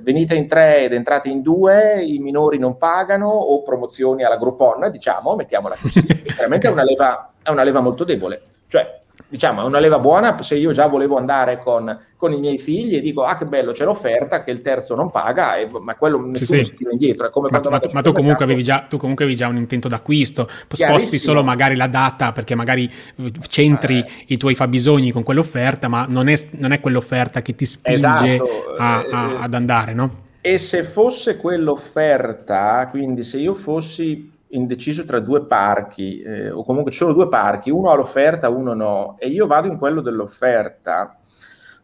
venite 0.00 0.34
in 0.34 0.46
tre 0.46 0.84
ed 0.84 0.92
entrate 0.92 1.28
in 1.28 1.40
due, 1.40 2.02
i 2.04 2.18
minori 2.18 2.58
non 2.58 2.76
pagano, 2.76 3.28
o 3.28 3.62
promozioni 3.62 4.24
alla 4.24 4.36
Groupon, 4.36 4.90
diciamo, 4.90 5.34
mettiamola 5.34 5.76
così. 5.80 6.02
Chiaramente 6.04 6.68
è 6.68 6.70
una 6.70 6.82
leva, 6.82 7.32
è 7.42 7.50
una 7.50 7.62
leva 7.62 7.80
molto 7.80 8.04
debole. 8.04 8.42
Cioè, 8.66 9.01
diciamo, 9.32 9.62
è 9.62 9.64
una 9.64 9.78
leva 9.78 9.98
buona 9.98 10.36
se 10.42 10.56
io 10.56 10.72
già 10.72 10.86
volevo 10.88 11.16
andare 11.16 11.58
con, 11.58 11.98
con, 12.18 12.34
i 12.34 12.38
miei 12.38 12.58
figli 12.58 12.96
e 12.96 13.00
dico, 13.00 13.24
ah 13.24 13.34
che 13.34 13.46
bello, 13.46 13.72
c'è 13.72 13.86
l'offerta 13.86 14.44
che 14.44 14.50
il 14.50 14.60
terzo 14.60 14.94
non 14.94 15.10
paga, 15.10 15.56
e, 15.56 15.70
ma 15.80 15.94
quello 15.94 16.18
nessuno 16.18 16.58
sì, 16.58 16.64
sì. 16.64 16.70
si 16.72 16.76
tira 16.76 16.90
indietro. 16.90 17.26
È 17.28 17.30
come 17.30 17.48
ma, 17.50 17.58
ma, 17.58 17.80
ma 17.92 18.02
tu, 18.02 18.12
comunque 18.12 18.44
avevi 18.44 18.62
già, 18.62 18.84
tu 18.86 18.98
comunque 18.98 19.24
avevi 19.24 19.38
già 19.38 19.48
un 19.48 19.56
intento 19.56 19.88
d'acquisto, 19.88 20.50
sposti 20.70 21.16
solo 21.16 21.42
magari 21.42 21.76
la 21.76 21.86
data 21.86 22.32
perché 22.32 22.54
magari 22.54 22.92
eh, 23.16 23.32
centri 23.48 24.00
eh. 24.00 24.06
i 24.26 24.36
tuoi 24.36 24.54
fabbisogni 24.54 25.12
con 25.12 25.22
quell'offerta, 25.22 25.88
ma 25.88 26.04
non 26.06 26.28
è, 26.28 26.34
non 26.58 26.72
è 26.72 26.80
quell'offerta 26.80 27.40
che 27.40 27.54
ti 27.54 27.64
spinge 27.64 28.34
esatto. 28.34 28.74
a, 28.76 28.98
a, 28.98 29.30
eh, 29.30 29.36
ad 29.44 29.54
andare, 29.54 29.94
no? 29.94 30.20
E 30.42 30.58
se 30.58 30.82
fosse 30.82 31.38
quell'offerta, 31.38 32.86
quindi 32.90 33.24
se 33.24 33.38
io 33.38 33.54
fossi 33.54 34.31
indeciso 34.52 35.04
tra 35.04 35.20
due 35.20 35.46
parchi, 35.46 36.20
eh, 36.20 36.50
o 36.50 36.64
comunque 36.64 36.92
ci 36.92 36.98
sono 36.98 37.12
due 37.12 37.28
parchi, 37.28 37.70
uno 37.70 37.90
ha 37.90 37.94
l'offerta, 37.94 38.48
uno 38.48 38.74
no, 38.74 39.16
e 39.18 39.28
io 39.28 39.46
vado 39.46 39.68
in 39.68 39.78
quello 39.78 40.00
dell'offerta, 40.00 41.16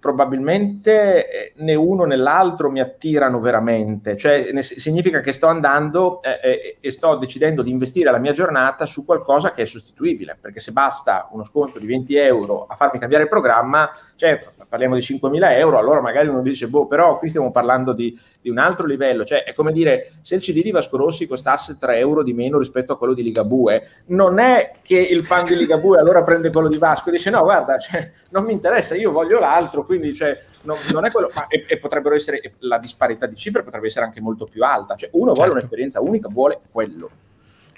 probabilmente 0.00 1.28
eh, 1.28 1.52
né 1.56 1.74
uno 1.74 2.04
né 2.04 2.16
l'altro 2.16 2.70
mi 2.70 2.80
attirano 2.80 3.40
veramente, 3.40 4.16
cioè 4.16 4.50
ne, 4.52 4.62
significa 4.62 5.20
che 5.20 5.32
sto 5.32 5.46
andando 5.46 6.22
eh, 6.22 6.40
eh, 6.42 6.76
e 6.80 6.90
sto 6.90 7.16
decidendo 7.16 7.62
di 7.62 7.70
investire 7.70 8.10
la 8.10 8.18
mia 8.18 8.32
giornata 8.32 8.86
su 8.86 9.04
qualcosa 9.04 9.50
che 9.50 9.62
è 9.62 9.66
sostituibile, 9.66 10.38
perché 10.40 10.60
se 10.60 10.72
basta 10.72 11.28
uno 11.32 11.44
sconto 11.44 11.78
di 11.78 11.86
20 11.86 12.16
euro 12.16 12.66
a 12.66 12.74
farmi 12.76 12.98
cambiare 12.98 13.24
il 13.24 13.28
programma, 13.28 13.90
cioè 14.16 14.40
parliamo 14.68 14.94
di 14.94 15.00
5.000 15.00 15.52
euro, 15.58 15.78
allora 15.78 16.00
magari 16.00 16.28
uno 16.28 16.42
dice, 16.42 16.68
boh, 16.68 16.86
però 16.86 17.18
qui 17.18 17.28
stiamo 17.28 17.50
parlando 17.50 17.92
di, 17.92 18.16
di 18.40 18.50
un 18.50 18.58
altro 18.58 18.86
livello, 18.86 19.24
cioè 19.24 19.44
è 19.44 19.54
come 19.54 19.72
dire, 19.72 20.12
se 20.20 20.36
il 20.36 20.42
CD 20.42 20.62
di 20.62 20.70
Vasco 20.70 20.96
Rossi 20.96 21.26
costasse 21.26 21.78
3 21.78 21.98
euro 21.98 22.22
di 22.22 22.34
meno 22.34 22.58
rispetto 22.58 22.92
a 22.92 22.98
quello 22.98 23.14
di 23.14 23.22
Ligabue, 23.22 23.88
non 24.06 24.38
è 24.38 24.74
che 24.82 24.98
il 24.98 25.24
fan 25.24 25.44
di 25.44 25.56
Ligabue 25.56 25.98
allora 25.98 26.22
prende 26.22 26.52
quello 26.52 26.68
di 26.68 26.78
Vasco 26.78 27.08
e 27.08 27.12
dice, 27.12 27.30
no, 27.30 27.42
guarda, 27.42 27.78
cioè, 27.78 28.10
non 28.30 28.44
mi 28.44 28.52
interessa, 28.52 28.94
io 28.94 29.10
voglio 29.10 29.38
l'altro, 29.38 29.84
quindi 29.88 30.14
cioè, 30.14 30.38
non, 30.64 30.76
non, 30.92 31.06
è 31.06 31.10
quello, 31.10 31.30
ma 31.32 31.46
e, 31.46 31.64
e, 31.66 31.78
potrebbero 31.78 32.14
essere, 32.14 32.42
la 32.58 32.76
disparità 32.76 33.24
di 33.24 33.34
cifre 33.34 33.62
potrebbe 33.62 33.86
essere 33.86 34.04
anche 34.04 34.20
molto 34.20 34.44
più 34.44 34.62
alta, 34.62 34.96
cioè 34.96 35.08
uno 35.14 35.28
certo. 35.28 35.40
vuole 35.40 35.52
un'esperienza 35.52 36.02
unica, 36.02 36.28
vuole 36.28 36.60
quello. 36.70 37.10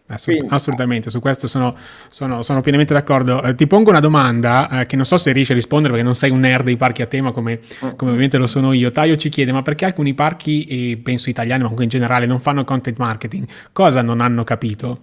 Assolut- 0.08 0.52
assolutamente, 0.52 1.08
su 1.08 1.20
questo 1.20 1.46
sono, 1.46 1.76
sono, 2.08 2.42
sono 2.42 2.62
pienamente 2.62 2.92
d'accordo. 2.92 3.44
Eh, 3.44 3.54
ti 3.54 3.68
pongo 3.68 3.90
una 3.90 4.00
domanda 4.00 4.80
eh, 4.80 4.86
che 4.86 4.96
non 4.96 5.04
so 5.04 5.18
se 5.18 5.30
riesci 5.30 5.52
a 5.52 5.54
rispondere 5.54 5.92
perché 5.92 6.04
non 6.04 6.16
sei 6.16 6.30
un 6.30 6.40
nerd 6.40 6.64
dei 6.64 6.76
parchi 6.76 7.02
a 7.02 7.06
tema 7.06 7.30
come, 7.30 7.60
mm. 7.60 7.90
come 7.90 8.10
ovviamente 8.10 8.36
lo 8.36 8.48
sono 8.48 8.72
io. 8.72 8.90
Taio 8.90 9.14
ci 9.14 9.28
chiede, 9.28 9.52
ma 9.52 9.62
perché 9.62 9.84
alcuni 9.84 10.12
parchi, 10.12 11.00
penso 11.00 11.30
italiani 11.30 11.62
ma 11.62 11.68
comunque 11.68 11.84
in 11.84 11.90
generale, 11.90 12.26
non 12.26 12.40
fanno 12.40 12.64
content 12.64 12.98
marketing? 12.98 13.46
Cosa 13.70 14.02
non 14.02 14.20
hanno 14.20 14.42
capito? 14.42 15.02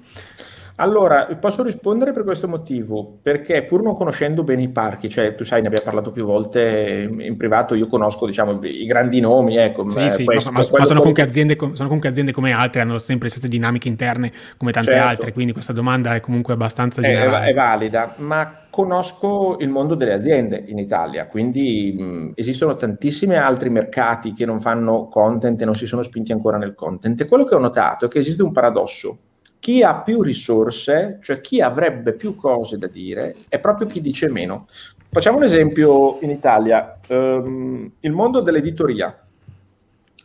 Allora, 0.80 1.26
posso 1.40 1.64
rispondere 1.64 2.14
per 2.14 2.24
questo 2.24 2.48
motivo, 2.48 3.18
perché 3.22 3.64
pur 3.64 3.82
non 3.82 3.96
conoscendo 3.96 4.44
bene 4.44 4.62
i 4.62 4.70
parchi, 4.70 5.10
cioè 5.10 5.34
tu 5.34 5.44
sai, 5.44 5.62
ne 5.62 5.68
abbiamo 5.68 5.86
parlato 5.86 6.12
più 6.12 6.24
volte 6.24 7.10
in 7.10 7.36
privato, 7.36 7.74
io 7.74 7.88
conosco 7.88 8.28
diciamo, 8.28 8.60
i 8.62 8.86
grandi 8.86 9.20
nomi, 9.20 9.58
ecco. 9.58 9.88
Sì, 9.90 10.12
sì, 10.12 10.24
questo, 10.24 10.52
ma, 10.52 10.60
ma 10.60 10.86
sono, 10.86 11.00
comunque 11.00 11.24
aziende, 11.24 11.56
sono, 11.58 11.88
comunque 11.88 12.10
aziende, 12.10 12.32
come 12.32 12.52
altre, 12.52 12.82
hanno 12.82 13.00
sempre 13.00 13.26
le 13.26 13.32
stesse 13.32 13.48
dinamiche 13.48 13.88
interne 13.88 14.32
come 14.56 14.72
tante 14.72 14.92
certo. 14.92 15.08
altre, 15.08 15.34
quindi 15.34 15.52
questa 15.52 15.74
domanda 15.74 16.14
è 16.14 16.20
comunque 16.20 16.54
abbastanza 16.54 17.02
generale. 17.02 17.48
È, 17.48 17.50
è 17.50 17.54
valida, 17.56 18.14
ma 18.18 18.66
conosco 18.70 19.58
il 19.60 19.70
mondo 19.70 19.96
delle 19.96 20.14
aziende 20.14 20.64
in 20.68 20.78
Italia, 20.78 21.26
quindi 21.26 21.96
mh, 21.98 22.34
esistono 22.36 22.76
tantissimi 22.76 23.36
altri 23.36 23.72
mercati 23.72 24.34
che 24.34 24.46
non 24.46 24.60
fanno 24.60 25.08
content 25.08 25.60
e 25.60 25.66
non 25.66 25.74
si 25.74 25.88
sono 25.88 26.04
spinti 26.04 26.34
ancora 26.34 26.58
nel 26.58 26.76
content. 26.76 27.20
E 27.20 27.26
quello 27.26 27.46
che 27.46 27.56
ho 27.56 27.60
notato 27.60 28.06
è 28.06 28.10
che 28.10 28.20
esiste 28.20 28.44
un 28.44 28.52
paradosso 28.52 29.22
chi 29.60 29.84
ha 29.84 29.96
più 29.96 30.22
risorse, 30.22 31.20
cioè 31.22 31.42
chi 31.42 31.62
avrebbe 31.62 32.14
più 32.14 32.36
cose 32.36 32.78
da 32.78 32.88
dire, 32.88 33.36
è 33.50 33.60
proprio 33.60 33.88
chi 33.88 34.02
dice 34.02 34.30
meno. 34.30 34.66
Facciamo 35.10 35.38
un 35.38 35.44
esempio 35.44 36.20
in 36.22 36.30
Italia, 36.30 37.00
um, 37.08 37.92
il 38.00 38.12
mondo 38.12 38.42
dell'editoria, 38.42 39.18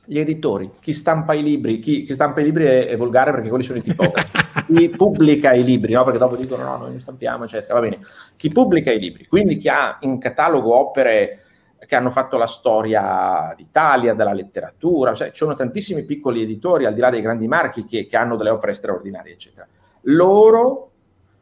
gli 0.04 0.18
editori, 0.18 0.70
chi 0.80 0.92
stampa 0.92 1.32
i 1.32 1.42
libri, 1.42 1.78
chi, 1.78 2.02
chi 2.02 2.12
stampa 2.12 2.40
i 2.40 2.44
libri 2.44 2.64
è, 2.64 2.86
è, 2.88 2.96
volgare 2.96 3.30
perché 3.30 3.48
quelli 3.48 3.64
sono 3.64 3.78
i 3.78 3.82
tipografi, 3.82 4.30
chi 4.66 4.88
pubblica 4.96 5.52
i 5.52 5.62
libri, 5.62 5.92
no? 5.92 6.04
perché 6.04 6.18
dopo 6.18 6.36
dicono 6.36 6.64
no, 6.64 6.76
noi 6.76 6.90
non 6.90 7.00
stampiamo, 7.00 7.44
eccetera, 7.44 7.74
va 7.74 7.80
bene, 7.80 8.00
chi 8.36 8.50
pubblica 8.50 8.90
i 8.90 8.98
libri, 8.98 9.26
quindi 9.26 9.56
chi 9.56 9.68
ha 9.68 9.98
in 10.00 10.18
catalogo 10.18 10.74
opere 10.74 11.41
che 11.92 11.98
hanno 11.98 12.08
fatto 12.08 12.38
la 12.38 12.46
storia 12.46 13.52
d'Italia, 13.54 14.14
della 14.14 14.32
letteratura, 14.32 15.12
cioè, 15.12 15.28
ci 15.28 15.36
sono 15.36 15.52
tantissimi 15.52 16.06
piccoli 16.06 16.40
editori, 16.40 16.86
al 16.86 16.94
di 16.94 17.00
là 17.00 17.10
dei 17.10 17.20
grandi 17.20 17.46
marchi, 17.46 17.84
che, 17.84 18.06
che 18.06 18.16
hanno 18.16 18.36
delle 18.36 18.48
opere 18.48 18.72
straordinarie, 18.72 19.34
eccetera. 19.34 19.68
Loro 20.04 20.90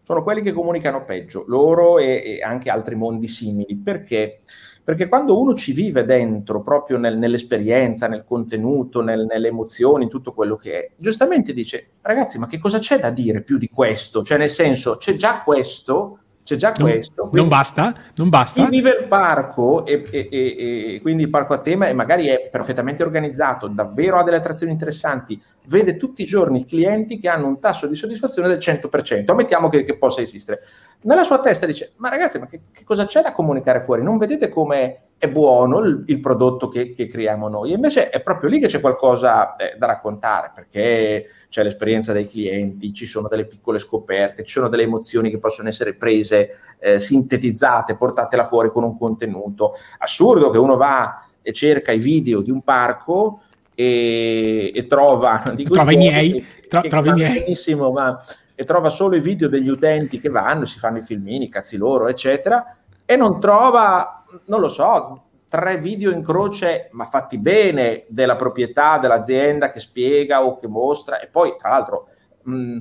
sono 0.03 0.25
quelli 0.25 0.43
che 0.43 0.51
comunicano 0.51 1.05
peggio, 1.05 1.45
loro 1.47 2.01
e, 2.01 2.21
e 2.25 2.43
anche 2.43 2.69
altri 2.69 2.97
mondi 2.97 3.29
simili, 3.29 3.77
perché? 3.77 4.41
Perché 4.83 5.07
quando 5.07 5.41
uno 5.41 5.55
ci 5.55 5.71
vive 5.71 6.05
dentro, 6.05 6.63
proprio 6.63 6.99
nel, 6.99 7.17
nell'esperienza, 7.17 8.09
nel 8.09 8.25
contenuto, 8.25 9.03
nel, 9.03 9.27
nelle 9.27 9.47
emozioni, 9.47 10.09
tutto 10.09 10.33
quello 10.33 10.57
che 10.57 10.73
è, 10.73 10.91
giustamente 10.97 11.53
dice, 11.53 11.91
ragazzi, 12.01 12.41
ma 12.41 12.49
che 12.49 12.59
cosa 12.59 12.81
c'è 12.81 12.99
da 12.99 13.11
dire 13.11 13.43
più 13.43 13.57
di 13.57 13.69
questo? 13.69 14.25
Cioè, 14.25 14.37
nel 14.37 14.51
senso, 14.51 14.97
c'è 14.97 15.15
già 15.15 15.43
questo, 15.45 16.19
c'è 16.51 16.57
già 16.57 16.73
non, 16.77 16.91
questo. 16.91 17.29
Non 17.33 17.49
basta, 17.49 17.95
non 18.17 18.29
basta. 18.29 18.65
Chi 18.65 18.71
vive 18.71 18.91
il 19.01 19.05
parco 19.07 19.87
e, 19.87 20.05
e, 20.11 20.29
e, 20.31 20.95
e, 20.95 21.01
quindi 21.01 21.23
il 21.23 21.31
parco 21.31 21.55
a 21.55 21.59
tema 21.59 21.87
e 21.87 21.93
magari 21.93 22.27
è 22.27 22.49
perfettamente 22.51 23.05
organizzato, 23.05 23.69
davvero 23.69 24.19
ha 24.19 24.25
delle 24.25 24.39
attrazioni 24.39 24.73
interessanti, 24.73 25.41
vede 25.67 25.97
tutti 25.97 26.23
i 26.23 26.27
giorni 26.27 26.67
clienti 26.67 27.19
che 27.19 27.29
hanno 27.29 27.47
un 27.47 27.61
tasso 27.61 27.87
di 27.87 27.95
soddisfazione 27.95 28.49
del 28.49 28.59
100%, 28.59 29.31
ammettiamo 29.31 29.69
che, 29.69 29.85
che 29.85 29.97
possa 29.97 30.23
esistere. 30.23 30.63
Nella 31.03 31.25
sua 31.25 31.41
testa 31.41 31.67
dice, 31.67 31.93
ma 31.97 32.09
ragazzi, 32.09 32.39
ma 32.39 32.47
che, 32.47 32.63
che 32.73 32.83
cosa 32.83 33.07
c'è 33.07 33.23
da 33.23 33.33
comunicare 33.33 33.81
fuori? 33.81 34.03
Non 34.03 34.19
vedete 34.19 34.49
come 34.49 35.10
è 35.21 35.29
buono 35.29 35.81
il, 35.81 36.05
il 36.07 36.19
prodotto 36.19 36.71
che, 36.71 36.95
che, 36.95 37.07
creiamo 37.07 37.51
noi? 37.51 37.73
Invece 37.73 38.09
è 38.09 38.23
proprio 38.23 38.49
lì 38.49 38.59
che 38.59 38.69
c'è 38.69 38.81
qualcosa 38.81 39.55
eh, 39.57 39.75
da 39.77 39.85
raccontare, 39.85 40.51
perché 40.55 41.27
c'è 41.51 41.63
l'esperienza 41.63 42.15
dei 42.15 42.27
clienti, 42.27 42.95
ci 42.95 43.05
sono 43.05 43.29
delle 43.29 43.45
piccole 43.45 43.79
scoperte, 43.79 44.45
ci 44.45 44.53
sono 44.53 44.71
delle 44.71 44.85
emozioni 44.85 45.29
che 45.29 45.39
possono 45.39 45.69
essere 45.69 45.95
prese, 45.95 46.57
eh, 46.79 46.99
sintetizzate, 46.99 47.99
portate 47.99 48.35
là 48.37 48.45
fuori 48.45 48.71
con 48.71 48.83
un 48.83 48.97
contenuto. 48.97 49.75
Assurdo 49.99 50.49
che 50.49 50.57
uno 50.57 50.79
va 50.79 51.23
e 51.43 51.53
cerca 51.53 51.93
i 51.93 51.99
video 51.99 52.41
di 52.41 52.51
un 52.51 52.63
parco 52.63 53.43
e, 53.75 54.73
e 54.75 54.87
trova, 54.87 55.43
trova 55.69 55.93
i 55.93 55.97
miei, 55.99 56.43
tro- 56.67 56.81
che 56.81 56.89
trovi 56.89 57.11
i 57.11 57.13
miei. 57.13 57.41
Benissimo, 57.41 57.91
ma 57.93 58.19
e 58.55 58.65
trova 58.65 58.89
solo 58.89 59.17
i 59.17 59.21
video 59.21 59.49
degli 59.49 59.69
utenti 59.69 60.19
che 60.19 60.31
vanno, 60.31 60.65
si 60.65 60.79
fanno 60.79 60.97
i 60.97 61.03
filmini, 61.03 61.51
cazzi 61.51 61.77
loro, 61.77 62.09
eccetera, 62.09 62.77
e 63.11 63.17
non 63.17 63.41
trova, 63.41 64.23
non 64.45 64.61
lo 64.61 64.69
so, 64.69 65.25
tre 65.49 65.79
video 65.79 66.13
in 66.13 66.23
croce, 66.23 66.91
ma 66.93 67.07
fatti 67.07 67.39
bene, 67.39 68.05
della 68.07 68.37
proprietà 68.37 68.99
dell'azienda 68.99 69.73
che 69.73 69.81
spiega 69.81 70.45
o 70.45 70.57
che 70.61 70.69
mostra, 70.69 71.19
e 71.19 71.27
poi 71.27 71.57
tra 71.59 71.71
l'altro 71.71 72.07
mh, 72.45 72.79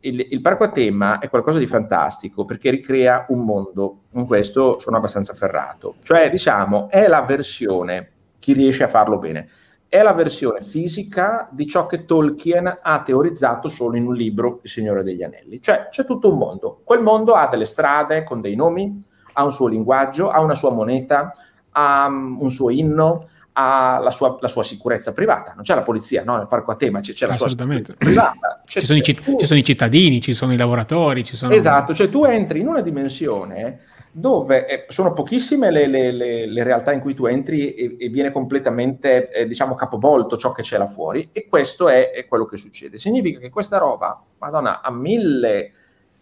il, 0.00 0.26
il, 0.28 0.40
parco 0.40 0.64
a 0.64 0.72
tema 0.72 1.20
è 1.20 1.28
qualcosa 1.28 1.60
di 1.60 1.68
fantastico 1.68 2.44
perché 2.44 2.70
ricrea 2.70 3.26
un 3.28 3.44
mondo, 3.44 4.06
in 4.14 4.26
questo 4.26 4.80
sono 4.80 4.96
abbastanza 4.96 5.34
ferrato, 5.34 5.94
cioè 6.02 6.28
diciamo 6.30 6.88
è 6.90 7.06
la 7.06 7.22
versione, 7.22 8.10
chi 8.40 8.54
riesce 8.54 8.82
a 8.82 8.88
farlo 8.88 9.18
bene, 9.18 9.48
è 9.86 10.02
la 10.02 10.14
versione 10.14 10.62
fisica 10.62 11.48
di 11.52 11.64
ciò 11.68 11.86
che 11.86 12.06
Tolkien 12.06 12.78
ha 12.82 13.02
teorizzato 13.02 13.68
solo 13.68 13.96
in 13.96 14.08
un 14.08 14.14
libro, 14.14 14.58
Il 14.64 14.68
Signore 14.70 15.04
degli 15.04 15.22
Anelli. 15.22 15.60
Cioè 15.62 15.88
c'è 15.90 16.04
tutto 16.04 16.30
un 16.30 16.38
mondo. 16.38 16.80
Quel 16.82 17.02
mondo 17.02 17.34
ha 17.34 17.48
delle 17.48 17.64
strade 17.64 18.22
con 18.22 18.40
dei 18.40 18.54
nomi, 18.54 19.08
ha 19.32 19.44
un 19.44 19.52
suo 19.52 19.66
linguaggio, 19.66 20.30
ha 20.30 20.40
una 20.40 20.54
sua 20.54 20.72
moneta, 20.72 21.32
ha 21.72 22.06
um, 22.06 22.38
un 22.40 22.50
suo 22.50 22.70
inno, 22.70 23.28
ha 23.52 23.98
la 23.98 24.10
sua, 24.10 24.38
la 24.40 24.48
sua, 24.48 24.62
sicurezza 24.62 25.12
privata. 25.12 25.52
Non 25.54 25.64
c'è 25.64 25.74
la 25.74 25.82
polizia, 25.82 26.22
no? 26.24 26.36
Nel 26.36 26.46
parco 26.46 26.70
a 26.70 26.76
tema 26.76 27.00
c'è, 27.00 27.12
c'è 27.12 27.26
la 27.26 27.34
sua 27.34 27.48
sicurezza 27.48 27.94
privata. 27.96 28.60
Ci 28.70 28.86
sono, 28.86 29.00
ci, 29.00 29.16
ci 29.16 29.46
sono, 29.46 29.58
i 29.58 29.64
cittadini, 29.64 30.20
ci 30.20 30.32
sono 30.32 30.52
i 30.52 30.56
lavoratori. 30.56 31.24
Ci 31.24 31.34
sono... 31.34 31.52
Esatto, 31.52 31.92
cioè 31.92 32.08
tu 32.08 32.24
entri 32.24 32.60
in 32.60 32.68
una 32.68 32.82
dimensione 32.82 33.80
dove 34.12 34.66
eh, 34.66 34.84
sono 34.88 35.12
pochissime 35.12 35.70
le, 35.70 35.86
le, 35.86 36.12
le, 36.12 36.46
le, 36.46 36.62
realtà 36.62 36.92
in 36.92 37.00
cui 37.00 37.14
tu 37.14 37.26
entri 37.26 37.74
e, 37.74 37.96
e 37.98 38.08
viene 38.08 38.30
completamente, 38.30 39.28
eh, 39.30 39.46
diciamo, 39.46 39.74
capovolto 39.74 40.36
ciò 40.36 40.52
che 40.52 40.62
c'è 40.62 40.78
là 40.78 40.86
fuori 40.86 41.30
e 41.32 41.46
questo 41.48 41.88
è, 41.88 42.10
è, 42.10 42.26
quello 42.26 42.44
che 42.44 42.56
succede. 42.56 42.98
Significa 42.98 43.38
che 43.38 43.50
questa 43.50 43.78
roba, 43.78 44.20
madonna, 44.38 44.82
ha 44.82 44.90
mille 44.92 45.72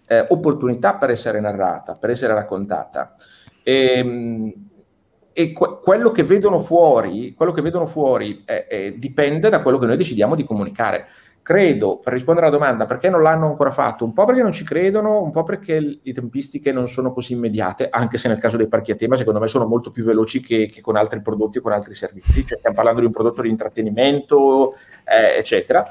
eh, 0.08 0.26
opportunità 0.30 0.96
per 0.96 1.10
essere 1.10 1.38
narrata, 1.38 1.94
per 1.94 2.10
essere 2.10 2.34
raccontata. 2.34 3.14
E, 3.62 3.92
ehm, 3.98 4.52
e 5.32 5.52
que- 5.52 5.78
quello 5.84 6.10
che 6.10 6.24
vedono 6.24 6.58
fuori, 6.58 7.36
che 7.36 7.62
vedono 7.62 7.86
fuori 7.86 8.44
dipende 8.96 9.48
da 9.48 9.62
quello 9.62 9.78
che 9.78 9.86
noi 9.86 9.96
decidiamo 9.96 10.34
di 10.34 10.42
comunicare 10.42 11.06
credo, 11.48 11.96
per 11.96 12.12
rispondere 12.12 12.46
alla 12.46 12.58
domanda, 12.58 12.84
perché 12.84 13.08
non 13.08 13.22
l'hanno 13.22 13.46
ancora 13.46 13.70
fatto? 13.70 14.04
Un 14.04 14.12
po' 14.12 14.26
perché 14.26 14.42
non 14.42 14.52
ci 14.52 14.64
credono, 14.64 15.22
un 15.22 15.30
po' 15.30 15.44
perché 15.44 15.80
le 15.80 16.12
tempistiche 16.12 16.72
non 16.72 16.88
sono 16.88 17.10
così 17.10 17.32
immediate, 17.32 17.88
anche 17.88 18.18
se 18.18 18.28
nel 18.28 18.38
caso 18.38 18.58
dei 18.58 18.68
parchi 18.68 18.90
a 18.90 18.96
tema 18.96 19.16
secondo 19.16 19.40
me 19.40 19.48
sono 19.48 19.66
molto 19.66 19.90
più 19.90 20.04
veloci 20.04 20.42
che, 20.42 20.68
che 20.68 20.82
con 20.82 20.96
altri 20.96 21.22
prodotti 21.22 21.56
o 21.56 21.60
con 21.62 21.72
altri 21.72 21.94
servizi, 21.94 22.44
cioè 22.44 22.58
stiamo 22.58 22.76
parlando 22.76 23.00
di 23.00 23.06
un 23.06 23.12
prodotto 23.12 23.40
di 23.40 23.48
intrattenimento, 23.48 24.74
eh, 25.06 25.38
eccetera, 25.38 25.88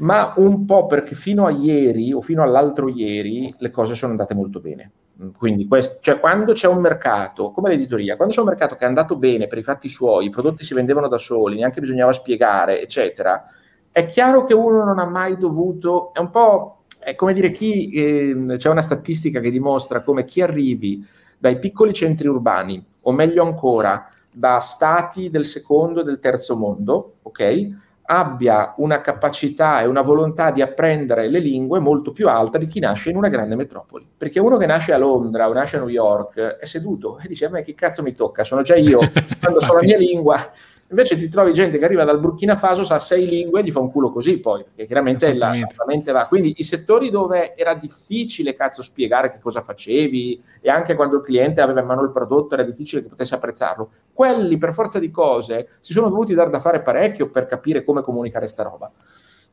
ma 0.00 0.34
un 0.36 0.64
po' 0.64 0.86
perché 0.86 1.14
fino 1.14 1.46
a 1.46 1.50
ieri 1.50 2.12
o 2.12 2.20
fino 2.20 2.42
all'altro 2.42 2.88
ieri 2.88 3.54
le 3.58 3.70
cose 3.70 3.94
sono 3.94 4.12
andate 4.12 4.34
molto 4.34 4.60
bene. 4.60 4.90
Quindi, 5.36 5.66
quest- 5.66 6.02
cioè, 6.02 6.18
quando 6.18 6.54
c'è 6.54 6.66
un 6.66 6.80
mercato, 6.80 7.50
come 7.50 7.68
l'editoria, 7.68 8.16
quando 8.16 8.32
c'è 8.32 8.40
un 8.40 8.46
mercato 8.46 8.76
che 8.76 8.84
è 8.84 8.88
andato 8.88 9.16
bene 9.16 9.48
per 9.48 9.58
i 9.58 9.62
fatti 9.62 9.90
suoi, 9.90 10.26
i 10.26 10.30
prodotti 10.30 10.64
si 10.64 10.72
vendevano 10.72 11.08
da 11.08 11.18
soli, 11.18 11.58
neanche 11.58 11.80
bisognava 11.80 12.12
spiegare, 12.12 12.80
eccetera, 12.80 13.44
è 13.92 14.06
chiaro 14.06 14.44
che 14.44 14.54
uno 14.54 14.82
non 14.82 14.98
ha 14.98 15.04
mai 15.04 15.36
dovuto, 15.36 16.14
è 16.14 16.18
un 16.20 16.30
po' 16.30 16.76
è 16.98 17.14
come 17.14 17.32
dire 17.32 17.50
chi, 17.50 17.90
eh, 17.90 18.56
c'è 18.56 18.68
una 18.68 18.82
statistica 18.82 19.40
che 19.40 19.50
dimostra 19.50 20.02
come 20.02 20.24
chi 20.24 20.42
arrivi 20.42 21.06
dai 21.38 21.58
piccoli 21.58 21.92
centri 21.92 22.28
urbani, 22.28 22.82
o 23.02 23.12
meglio 23.12 23.42
ancora, 23.42 24.08
da 24.32 24.58
stati 24.58 25.28
del 25.28 25.44
secondo 25.44 26.00
e 26.00 26.04
del 26.04 26.20
terzo 26.20 26.56
mondo, 26.56 27.16
ok? 27.22 27.68
Abbia 28.10 28.74
una 28.78 29.00
capacità 29.00 29.80
e 29.80 29.86
una 29.86 30.02
volontà 30.02 30.50
di 30.50 30.60
apprendere 30.60 31.28
le 31.28 31.38
lingue 31.38 31.78
molto 31.78 32.10
più 32.10 32.28
alta 32.28 32.58
di 32.58 32.66
chi 32.66 32.80
nasce 32.80 33.10
in 33.10 33.16
una 33.16 33.28
grande 33.28 33.54
metropoli. 33.54 34.04
Perché 34.16 34.40
uno 34.40 34.56
che 34.56 34.66
nasce 34.66 34.92
a 34.92 34.98
Londra 34.98 35.48
o 35.48 35.52
nasce 35.52 35.76
a 35.76 35.78
New 35.78 35.88
York 35.88 36.36
è 36.38 36.66
seduto 36.66 37.20
e 37.22 37.28
dice 37.28 37.46
a 37.46 37.50
me 37.50 37.62
che 37.62 37.74
cazzo 37.74 38.02
mi 38.02 38.14
tocca, 38.14 38.42
sono 38.42 38.62
già 38.62 38.74
io, 38.74 38.98
quando 39.40 39.60
so 39.60 39.74
la 39.74 39.82
mia 39.82 39.96
lingua 39.96 40.50
Invece 40.90 41.16
ti 41.16 41.28
trovi 41.28 41.52
gente 41.52 41.78
che 41.78 41.84
arriva 41.84 42.02
dal 42.04 42.18
Burkina 42.18 42.56
Faso, 42.56 42.84
sa 42.84 42.98
sei 42.98 43.24
lingue 43.26 43.60
e 43.60 43.62
gli 43.64 43.70
fa 43.70 43.78
un 43.78 43.92
culo 43.92 44.10
così 44.10 44.40
poi, 44.40 44.64
perché 44.64 44.86
chiaramente 44.86 45.32
la, 45.34 45.50
la 45.50 45.84
mente 45.86 46.10
va. 46.10 46.26
Quindi 46.26 46.54
i 46.56 46.64
settori 46.64 47.10
dove 47.10 47.54
era 47.56 47.74
difficile 47.74 48.54
cazzo 48.54 48.82
spiegare 48.82 49.30
che 49.30 49.38
cosa 49.38 49.62
facevi 49.62 50.42
e 50.60 50.68
anche 50.68 50.96
quando 50.96 51.16
il 51.16 51.22
cliente 51.22 51.60
aveva 51.60 51.80
in 51.80 51.86
mano 51.86 52.02
il 52.02 52.10
prodotto 52.10 52.54
era 52.54 52.64
difficile 52.64 53.02
che 53.02 53.08
potesse 53.08 53.36
apprezzarlo, 53.36 53.90
quelli 54.12 54.58
per 54.58 54.72
forza 54.72 54.98
di 54.98 55.12
cose 55.12 55.68
si 55.78 55.92
sono 55.92 56.08
dovuti 56.08 56.34
dare 56.34 56.50
da 56.50 56.58
fare 56.58 56.80
parecchio 56.80 57.30
per 57.30 57.46
capire 57.46 57.84
come 57.84 58.02
comunicare 58.02 58.48
sta 58.48 58.64
roba 58.64 58.90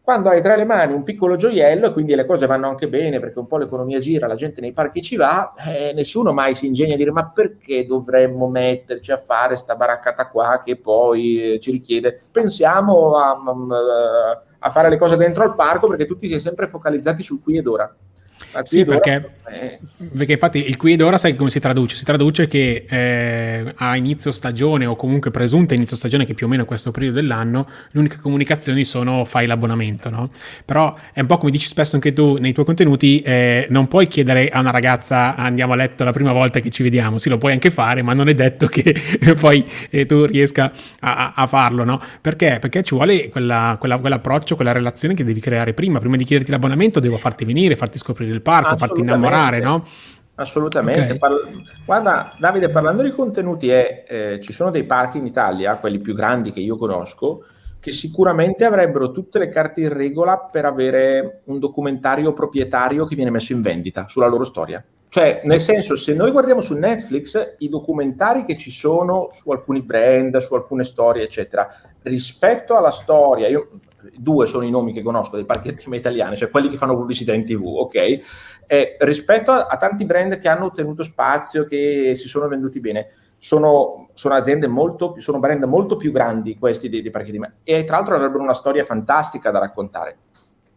quando 0.07 0.29
hai 0.29 0.41
tra 0.41 0.55
le 0.55 0.63
mani 0.63 0.93
un 0.93 1.03
piccolo 1.03 1.35
gioiello 1.35 1.87
e 1.87 1.91
quindi 1.91 2.15
le 2.15 2.25
cose 2.25 2.45
vanno 2.45 2.69
anche 2.69 2.87
bene 2.87 3.19
perché 3.19 3.39
un 3.39 3.45
po' 3.45 3.57
l'economia 3.57 3.99
gira, 3.99 4.25
la 4.25 4.35
gente 4.35 4.61
nei 4.61 4.71
parchi 4.71 5.01
ci 5.01 5.17
va, 5.17 5.53
eh, 5.67 5.91
nessuno 5.93 6.31
mai 6.31 6.55
si 6.55 6.65
ingegna 6.65 6.93
a 6.93 6.95
dire 6.95 7.11
ma 7.11 7.29
perché 7.29 7.85
dovremmo 7.85 8.47
metterci 8.47 9.11
a 9.11 9.17
fare 9.17 9.57
sta 9.57 9.75
baraccata 9.75 10.29
qua 10.29 10.61
che 10.63 10.77
poi 10.77 11.55
eh, 11.55 11.59
ci 11.59 11.71
richiede. 11.71 12.21
Pensiamo 12.31 13.17
a, 13.17 13.31
a, 13.31 14.43
a, 14.59 14.69
fare 14.69 14.87
le 14.87 14.95
cose 14.95 15.17
dentro 15.17 15.43
al 15.43 15.55
parco 15.55 15.89
perché 15.89 16.05
tutti 16.05 16.25
si 16.25 16.35
è 16.35 16.39
sempre 16.39 16.69
focalizzati 16.69 17.21
sul 17.21 17.43
qui 17.43 17.57
ed 17.57 17.67
ora. 17.67 17.93
Sì, 18.63 18.85
perché, 18.85 19.29
eh. 19.49 19.79
perché, 20.15 20.33
infatti 20.33 20.65
il 20.67 20.77
qui 20.77 20.93
ed 20.93 21.01
ora 21.01 21.17
sai 21.17 21.35
come 21.35 21.49
si 21.49 21.59
traduce? 21.59 21.95
Si 21.95 22.03
traduce 22.03 22.47
che 22.47 22.85
eh, 22.87 23.73
a 23.75 23.95
inizio 23.95 24.31
stagione 24.31 24.85
o 24.85 24.95
comunque 24.95 25.31
presunta 25.31 25.73
inizio 25.73 25.95
stagione, 25.95 26.25
che 26.25 26.33
più 26.33 26.45
o 26.45 26.49
meno 26.49 26.63
è 26.63 26.65
questo 26.65 26.91
periodo 26.91 27.15
dell'anno, 27.15 27.67
le 27.91 27.99
uniche 27.99 28.17
comunicazioni 28.19 28.83
sono 28.83 29.25
fai 29.25 29.45
l'abbonamento, 29.45 30.09
no? 30.09 30.31
Però 30.65 30.95
è 31.13 31.19
un 31.19 31.27
po' 31.27 31.37
come 31.37 31.51
dici 31.51 31.67
spesso 31.67 31.95
anche 31.95 32.13
tu 32.13 32.37
nei 32.37 32.53
tuoi 32.53 32.65
contenuti, 32.65 33.21
eh, 33.21 33.67
non 33.69 33.87
puoi 33.87 34.07
chiedere 34.07 34.49
a 34.49 34.59
una 34.59 34.71
ragazza 34.71 35.35
andiamo 35.35 35.73
a 35.73 35.75
letto 35.75 36.03
la 36.03 36.11
prima 36.11 36.31
volta 36.31 36.59
che 36.59 36.69
ci 36.69 36.83
vediamo, 36.83 37.17
sì 37.17 37.29
lo 37.29 37.37
puoi 37.37 37.53
anche 37.53 37.71
fare, 37.71 38.01
ma 38.01 38.13
non 38.13 38.29
è 38.29 38.33
detto 38.33 38.67
che 38.67 38.95
poi 39.39 39.65
eh, 39.89 40.05
tu 40.05 40.25
riesca 40.25 40.71
a, 40.99 41.33
a, 41.35 41.47
farlo, 41.47 41.83
no? 41.83 42.01
Perché? 42.21 42.57
Perché 42.59 42.83
ci 42.83 42.95
vuole 42.95 43.29
quella, 43.29 43.77
quella, 43.79 43.97
quell'approccio, 43.97 44.55
quella 44.55 44.71
relazione 44.71 45.13
che 45.13 45.23
devi 45.23 45.39
creare 45.39 45.73
prima, 45.73 45.99
prima 45.99 46.15
di 46.15 46.23
chiederti 46.23 46.51
l'abbonamento 46.51 46.99
devo 46.99 47.17
farti 47.17 47.45
venire, 47.45 47.75
farti 47.75 47.97
scoprire 47.97 48.31
il 48.31 48.41
parco, 48.47 48.77
farti 48.77 49.01
innamorare, 49.01 49.59
no? 49.59 49.85
Assolutamente. 50.35 51.01
Okay. 51.01 51.17
Parla- 51.17 51.49
Guarda, 51.83 52.35
Davide, 52.37 52.69
parlando 52.69 53.03
di 53.03 53.11
contenuti, 53.11 53.69
è, 53.69 54.05
eh, 54.07 54.39
ci 54.41 54.53
sono 54.53 54.71
dei 54.71 54.83
parchi 54.83 55.17
in 55.17 55.25
Italia, 55.25 55.77
quelli 55.77 55.99
più 55.99 56.13
grandi 56.13 56.51
che 56.51 56.59
io 56.59 56.77
conosco, 56.77 57.45
che 57.79 57.91
sicuramente 57.91 58.63
avrebbero 58.65 59.11
tutte 59.11 59.39
le 59.39 59.49
carte 59.49 59.81
in 59.81 59.93
regola 59.93 60.37
per 60.37 60.65
avere 60.65 61.41
un 61.45 61.59
documentario 61.59 62.33
proprietario 62.33 63.05
che 63.05 63.15
viene 63.15 63.31
messo 63.31 63.53
in 63.53 63.61
vendita 63.61 64.05
sulla 64.07 64.27
loro 64.27 64.43
storia. 64.43 64.83
Cioè, 65.09 65.41
nel 65.43 65.61
senso, 65.61 65.95
se 65.95 66.13
noi 66.13 66.31
guardiamo 66.31 66.61
su 66.61 66.73
Netflix 66.75 67.55
i 67.59 67.69
documentari 67.69 68.43
che 68.43 68.57
ci 68.57 68.71
sono 68.71 69.27
su 69.31 69.49
alcuni 69.51 69.81
brand, 69.81 70.37
su 70.37 70.53
alcune 70.53 70.83
storie, 70.83 71.23
eccetera, 71.23 71.67
rispetto 72.03 72.75
alla 72.75 72.91
storia, 72.91 73.47
io 73.47 73.69
due 74.15 74.45
sono 74.47 74.65
i 74.65 74.69
nomi 74.69 74.93
che 74.93 75.01
conosco 75.01 75.35
dei 75.35 75.45
parchi 75.45 75.73
tema 75.73 75.95
italiani, 75.95 76.37
cioè 76.37 76.49
quelli 76.49 76.69
che 76.69 76.77
fanno 76.77 76.95
pubblicità 76.95 77.33
in 77.33 77.45
tv, 77.45 77.65
ok? 77.65 77.95
Eh, 78.67 78.97
rispetto 78.99 79.51
a, 79.51 79.67
a, 79.67 79.77
tanti 79.77 80.05
brand 80.05 80.39
che 80.39 80.47
hanno 80.47 80.65
ottenuto 80.65 81.03
spazio, 81.03 81.65
che 81.65 82.13
si 82.15 82.27
sono 82.27 82.47
venduti 82.47 82.79
bene, 82.79 83.07
sono, 83.39 84.09
sono 84.13 84.33
aziende 84.33 84.67
molto, 84.67 85.15
sono 85.19 85.39
brand 85.39 85.63
molto 85.63 85.95
più 85.95 86.11
grandi 86.11 86.57
questi 86.57 86.89
dei, 86.89 87.01
dei 87.01 87.11
parchi 87.11 87.31
tema 87.31 87.51
e 87.63 87.85
tra 87.85 87.97
l'altro 87.97 88.15
avrebbero 88.15 88.41
una 88.41 88.53
storia 88.53 88.83
fantastica 88.83 89.51
da 89.51 89.59
raccontare 89.59 90.17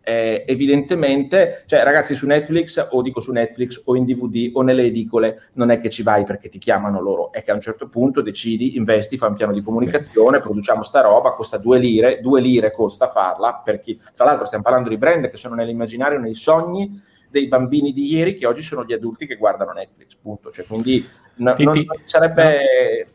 eh, 0.03 0.45
evidentemente, 0.47 1.65
cioè 1.67 1.83
ragazzi 1.83 2.17
su 2.17 2.27
Netflix 2.27 2.89
o 2.91 3.03
dico 3.03 3.21
su 3.21 3.33
Netflix 3.33 3.83
o 3.85 3.97
in 3.97 4.05
DVD 4.05 4.51
o 4.55 4.63
nelle 4.63 4.85
edicole 4.85 5.51
non 5.55 5.71
è 5.71 5.81
che 5.81 5.91
ci 5.91 6.03
vai 6.03 6.25
perché 6.25 6.49
ti 6.49 6.59
chiamano 6.59 7.01
loro, 7.01 7.33
è 7.33 7.43
che 7.43 7.51
a 7.51 7.55
un 7.55 7.61
certo 7.61 7.89
punto 7.89 8.23
decidi, 8.23 8.77
investi, 8.77 9.19
fai 9.19 9.29
un 9.29 9.37
piano 9.37 9.53
di 9.53 9.63
comunicazione, 9.63 10.41
produciamo 10.41 10.83
sta 10.83 11.03
roba, 11.03 11.33
costa 11.33 11.59
due 11.59 11.79
lire, 11.79 12.21
due 12.21 12.41
lire 12.41 12.73
costa 12.73 13.09
farla, 13.09 13.61
per 13.65 13.81
chi, 13.81 14.01
tra 14.15 14.25
l'altro 14.25 14.47
stiamo 14.47 14.65
parlando 14.65 14.89
di 14.89 14.97
brand 14.97 15.29
che 15.29 15.37
sono 15.37 15.55
nell'immaginario, 15.55 16.19
nei 16.19 16.35
sogni 16.35 17.09
dei 17.31 17.47
bambini 17.47 17.93
di 17.93 18.13
ieri 18.13 18.35
che 18.35 18.47
oggi 18.47 18.63
sono 18.63 18.85
gli 18.85 18.93
adulti 18.93 19.27
che 19.27 19.37
guardano 19.37 19.73
Netflix, 19.73 20.17
punto. 20.21 20.51
Cioè, 20.51 20.67
quindi 20.67 21.09
no, 21.37 21.55
non, 21.59 21.87
sarebbe 22.05 23.13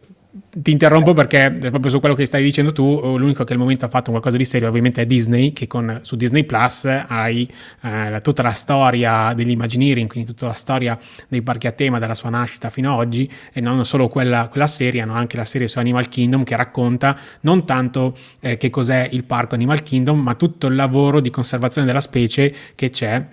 ti 0.50 0.72
interrompo 0.72 1.13
perché 1.13 1.50
proprio 1.50 1.89
su 1.89 2.00
quello 2.00 2.13
che 2.13 2.25
stai 2.25 2.44
dicendo 2.44 2.74
tu, 2.74 3.18
l'unico 3.18 3.46
che 3.46 3.54
al 3.54 3.60
momento 3.60 3.86
ha 3.86 3.88
fatto 3.88 4.12
qualcosa 4.12 4.36
di 4.36 4.44
serio 4.44 4.68
ovviamente 4.68 5.01
è 5.01 5.06
Disney, 5.06 5.54
che 5.54 5.65
con, 5.65 6.00
su 6.01 6.18
Disney 6.18 6.44
Plus 6.44 6.86
hai 6.86 7.50
eh, 7.82 8.20
tutta 8.22 8.42
la 8.44 8.51
storia 8.51 9.34
dell'Imagineering, 9.34 10.10
quindi 10.10 10.30
tutta 10.30 10.48
la 10.48 10.54
storia 10.54 11.00
dei 11.30 11.42
parchi 11.42 11.68
a 11.68 11.72
tema 11.72 12.00
dalla 12.00 12.15
sua 12.15 12.30
nascita 12.30 12.70
fino 12.70 12.92
ad 12.92 13.00
oggi, 13.00 13.32
e 13.54 13.62
non 13.62 13.86
solo 13.86 14.10
quella, 14.10 14.48
quella 14.50 14.68
serie, 14.68 15.01
hanno 15.01 15.13
anche 15.13 15.38
la 15.38 15.46
serie 15.46 15.70
su 15.70 15.80
Animal 15.80 16.10
Kingdom 16.10 16.44
che 16.44 16.56
racconta 16.56 17.18
non 17.42 17.65
tanto 17.65 18.15
eh, 18.42 18.58
che 18.58 18.70
cos'è 18.70 19.08
il 19.12 19.24
parco 19.24 19.56
Animal 19.56 19.84
Kingdom, 19.84 20.20
ma 20.20 20.36
tutto 20.36 20.68
il 20.68 20.75
lavoro 20.75 21.22
di 21.22 21.30
conservazione 21.30 21.88
della 21.88 22.01
specie 22.01 22.54
che 22.75 22.89
c'è 22.89 23.25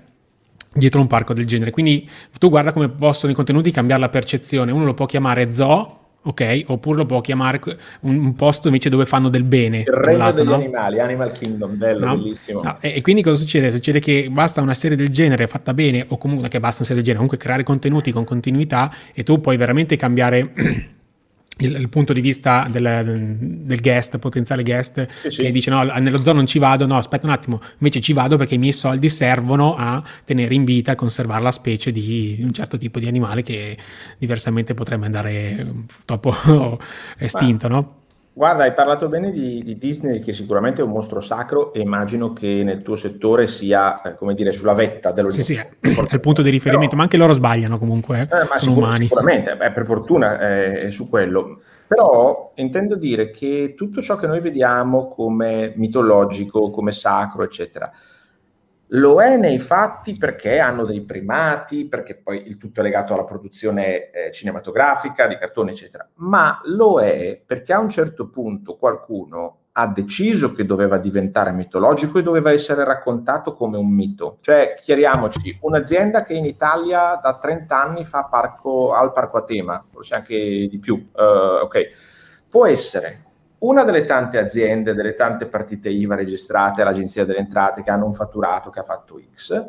dietro 0.72 1.00
un 1.00 1.08
parco 1.08 1.34
del 1.34 1.46
genere. 1.46 1.72
Quindi 1.72 2.08
tu 2.38 2.48
guarda 2.48 2.72
come 2.72 2.88
possono 2.88 3.32
i 3.32 3.34
contenuti 3.34 3.70
cambiare 3.72 4.00
la 4.00 4.08
percezione. 4.08 4.70
Uno 4.70 4.84
lo 4.84 4.94
può 4.94 5.06
chiamare 5.06 5.52
zoo 5.52 6.00
ok? 6.22 6.64
Oppure 6.66 6.98
lo 6.98 7.06
può 7.06 7.20
chiamare 7.20 7.60
un, 8.00 8.16
un, 8.16 8.34
posto 8.34 8.68
invece 8.68 8.88
dove 8.88 9.06
fanno 9.06 9.28
del 9.28 9.42
bene. 9.42 9.80
Il 9.80 9.92
regno 9.92 10.18
lato, 10.18 10.36
degli 10.36 10.46
no? 10.46 10.54
animali, 10.54 11.00
Animal 11.00 11.32
Kingdom, 11.32 11.76
bello, 11.76 12.06
no? 12.06 12.16
bellissimo. 12.16 12.62
No. 12.62 12.78
E, 12.80 12.94
e, 12.96 13.00
quindi 13.02 13.22
cosa 13.22 13.36
succede? 13.36 13.70
Succede 13.70 13.98
che 13.98 14.28
basta 14.30 14.60
una 14.60 14.74
serie 14.74 14.96
del 14.96 15.08
genere 15.08 15.46
fatta 15.46 15.74
bene, 15.74 16.04
o 16.08 16.18
comunque 16.18 16.48
che 16.48 16.60
basta 16.60 16.78
una 16.78 16.86
serie 16.86 17.02
del 17.02 17.12
genere, 17.12 17.24
comunque 17.24 17.38
creare 17.38 17.62
contenuti 17.62 18.12
con 18.12 18.24
continuità 18.24 18.92
e 19.12 19.22
tu 19.22 19.40
puoi 19.40 19.56
veramente 19.56 19.96
cambiare 19.96 20.52
il, 21.58 21.74
il, 21.74 21.88
punto 21.88 22.12
di 22.12 22.20
vista 22.20 22.66
del, 22.70 23.36
del, 23.38 23.80
guest, 23.80 24.18
potenziale 24.18 24.62
guest, 24.62 25.06
sì, 25.22 25.30
sì. 25.30 25.42
che 25.42 25.50
dice 25.50 25.70
no, 25.70 25.82
nello 25.84 26.18
zoo 26.18 26.32
non 26.32 26.46
ci 26.46 26.58
vado, 26.58 26.86
no, 26.86 26.96
aspetta 26.96 27.26
un 27.26 27.32
attimo, 27.32 27.60
invece 27.78 28.00
ci 28.00 28.12
vado 28.12 28.36
perché 28.36 28.54
i 28.54 28.58
miei 28.58 28.72
soldi 28.72 29.08
servono 29.08 29.74
a 29.76 30.02
tenere 30.24 30.54
in 30.54 30.64
vita 30.64 30.92
e 30.92 30.94
conservare 30.94 31.42
la 31.42 31.52
specie 31.52 31.92
di 31.92 32.38
un 32.42 32.52
certo 32.52 32.76
tipo 32.76 32.98
di 32.98 33.06
animale 33.06 33.42
che 33.42 33.76
diversamente 34.18 34.74
potrebbe 34.74 35.06
andare 35.06 35.66
purtroppo 35.86 36.78
estinto, 37.18 37.68
Ma, 37.68 37.74
no? 37.74 38.01
Guarda, 38.34 38.62
hai 38.62 38.72
parlato 38.72 39.08
bene 39.08 39.30
di, 39.30 39.62
di, 39.62 39.76
Disney, 39.76 40.20
che 40.20 40.32
sicuramente 40.32 40.80
è 40.80 40.84
un 40.84 40.90
mostro 40.90 41.20
sacro 41.20 41.74
e 41.74 41.80
immagino 41.80 42.32
che 42.32 42.62
nel 42.64 42.80
tuo 42.80 42.96
settore 42.96 43.46
sia, 43.46 44.00
eh, 44.00 44.14
come 44.14 44.32
dire, 44.32 44.52
sulla 44.52 44.72
vetta 44.72 45.12
dello 45.12 45.30
Sì, 45.30 45.42
sì, 45.42 45.54
è 45.54 45.68
il 45.80 46.20
punto 46.20 46.40
di 46.40 46.48
riferimento, 46.48 46.90
Però, 46.90 46.96
ma 46.96 47.02
anche 47.02 47.18
loro 47.18 47.34
sbagliano 47.34 47.76
comunque, 47.76 48.22
eh, 48.22 48.28
sono 48.28 48.56
sicur- 48.56 48.76
umani. 48.78 49.02
Sicuramente, 49.02 49.56
beh, 49.56 49.72
per 49.72 49.84
fortuna 49.84 50.40
eh, 50.40 50.80
è 50.80 50.90
su 50.90 51.10
quello. 51.10 51.60
Però 51.86 52.52
intendo 52.54 52.96
dire 52.96 53.30
che 53.30 53.74
tutto 53.76 54.00
ciò 54.00 54.16
che 54.16 54.26
noi 54.26 54.40
vediamo 54.40 55.08
come 55.08 55.74
mitologico, 55.76 56.70
come 56.70 56.90
sacro, 56.90 57.42
eccetera, 57.42 57.92
lo 58.94 59.22
è 59.22 59.36
nei 59.36 59.58
fatti 59.58 60.16
perché 60.18 60.58
hanno 60.58 60.84
dei 60.84 61.02
primati, 61.02 61.86
perché 61.86 62.16
poi 62.16 62.46
il 62.46 62.58
tutto 62.58 62.80
è 62.80 62.82
legato 62.82 63.14
alla 63.14 63.24
produzione 63.24 64.10
eh, 64.10 64.32
cinematografica, 64.32 65.26
di 65.26 65.36
cartone, 65.36 65.72
eccetera, 65.72 66.06
ma 66.16 66.60
lo 66.64 67.00
è 67.00 67.40
perché 67.44 67.72
a 67.72 67.78
un 67.78 67.88
certo 67.88 68.28
punto 68.28 68.76
qualcuno 68.76 69.58
ha 69.74 69.86
deciso 69.86 70.52
che 70.52 70.66
doveva 70.66 70.98
diventare 70.98 71.50
mitologico 71.50 72.18
e 72.18 72.22
doveva 72.22 72.52
essere 72.52 72.84
raccontato 72.84 73.54
come 73.54 73.78
un 73.78 73.88
mito. 73.88 74.36
Cioè, 74.42 74.78
chiariamoci, 74.82 75.58
un'azienda 75.62 76.22
che 76.22 76.34
in 76.34 76.44
Italia 76.44 77.18
da 77.22 77.38
30 77.38 77.82
anni 77.82 78.04
fa 78.04 78.24
parco, 78.24 78.92
al 78.92 79.12
parco 79.12 79.38
a 79.38 79.44
tema, 79.44 79.82
forse 79.90 80.14
anche 80.14 80.36
di 80.36 80.78
più, 80.78 80.96
uh, 80.96 81.62
ok, 81.62 81.86
può 82.50 82.66
essere 82.66 83.31
una 83.62 83.84
delle 83.84 84.04
tante 84.04 84.38
aziende, 84.38 84.94
delle 84.94 85.14
tante 85.14 85.46
partite 85.46 85.88
IVA 85.88 86.14
registrate 86.14 86.82
all'Agenzia 86.82 87.24
delle 87.24 87.38
Entrate 87.38 87.82
che 87.82 87.90
hanno 87.90 88.06
un 88.06 88.12
fatturato 88.12 88.70
che 88.70 88.80
ha 88.80 88.84
fatto 88.84 89.20
X, 89.34 89.66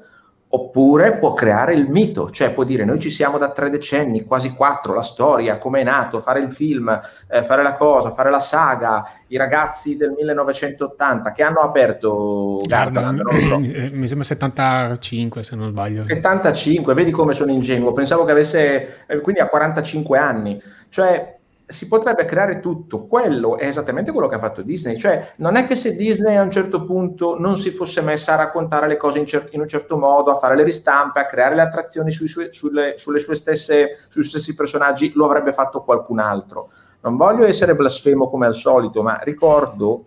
oppure 0.56 1.18
può 1.18 1.34
creare 1.34 1.74
il 1.74 1.90
mito, 1.90 2.30
cioè 2.30 2.54
può 2.54 2.64
dire 2.64 2.86
noi 2.86 3.00
ci 3.00 3.10
siamo 3.10 3.40
da 3.40 3.52
tre 3.52 3.72
decenni, 3.72 4.24
quasi 4.24 4.54
quattro, 4.54 4.94
la 4.94 5.02
storia, 5.02 5.58
come 5.58 5.82
è 5.82 5.84
nato, 5.84 6.20
fare 6.20 6.40
il 6.40 6.52
film, 6.52 6.90
eh, 7.28 7.44
fare 7.44 7.64
la 7.64 7.74
cosa, 7.74 8.12
fare 8.12 8.30
la 8.30 8.40
saga, 8.40 9.04
i 9.30 9.38
ragazzi 9.38 9.98
del 9.98 10.12
1980 10.12 11.32
che 11.32 11.42
hanno 11.42 11.60
aperto 11.60 12.62
Gardaland, 12.68 13.20
non 13.20 13.40
so. 13.40 13.58
Mi 13.94 14.08
sembra 14.08 14.26
75 14.26 15.42
se 15.42 15.56
non 15.56 15.70
sbaglio. 15.70 16.04
75, 16.08 16.94
vedi 16.94 17.10
come 17.10 17.34
sono 17.34 17.52
ingenuo, 17.52 17.92
pensavo 17.92 18.24
che 18.24 18.32
avesse, 18.32 19.06
eh, 19.08 19.22
quindi 19.22 19.42
ha 19.42 19.48
45 19.48 20.18
anni, 20.20 20.62
cioè 20.90 21.42
si 21.74 21.88
potrebbe 21.88 22.24
creare 22.26 22.60
tutto. 22.60 23.08
Quello 23.08 23.58
è 23.58 23.66
esattamente 23.66 24.12
quello 24.12 24.28
che 24.28 24.36
ha 24.36 24.40
fatto 24.40 24.62
Disney. 24.62 24.98
Cioè, 24.98 25.34
non 25.38 25.56
è 25.56 25.66
che 25.66 25.76
se 25.76 25.96
Disney 25.96 26.36
a 26.36 26.44
un 26.44 26.52
certo 26.52 26.84
punto 26.84 27.38
non 27.40 27.58
si 27.58 27.72
fosse 27.72 28.02
messa 28.02 28.34
a 28.34 28.38
raccontare 28.38 28.88
le 28.88 28.96
cose 28.96 29.20
in, 29.20 29.26
cer- 29.26 29.50
in 29.54 29.62
un 29.62 29.68
certo 29.68 29.98
modo, 29.98 30.32
a 30.32 30.36
fare 30.36 30.56
le 30.56 30.64
ristampe, 30.64 31.20
a 31.20 31.26
creare 31.26 31.56
le 31.56 31.64
attrazioni 31.64 32.12
sui 32.12 32.28
sue, 32.28 32.54
sulle, 32.54 32.94
sulle 32.98 33.20
sue 33.20 33.36
stesse, 33.36 33.98
sui 34.08 34.24
stessi 34.24 34.54
personaggi, 34.54 35.12
lo 35.16 35.26
avrebbe 35.26 35.52
fatto 35.52 35.82
qualcun 35.82 36.20
altro. 36.20 36.72
Non 37.02 37.18
voglio 37.18 37.46
essere 37.46 37.76
blasfemo 37.76 38.30
come 38.30 38.46
al 38.46 38.56
solito, 38.56 39.02
ma 39.02 39.20
ricordo 39.24 40.06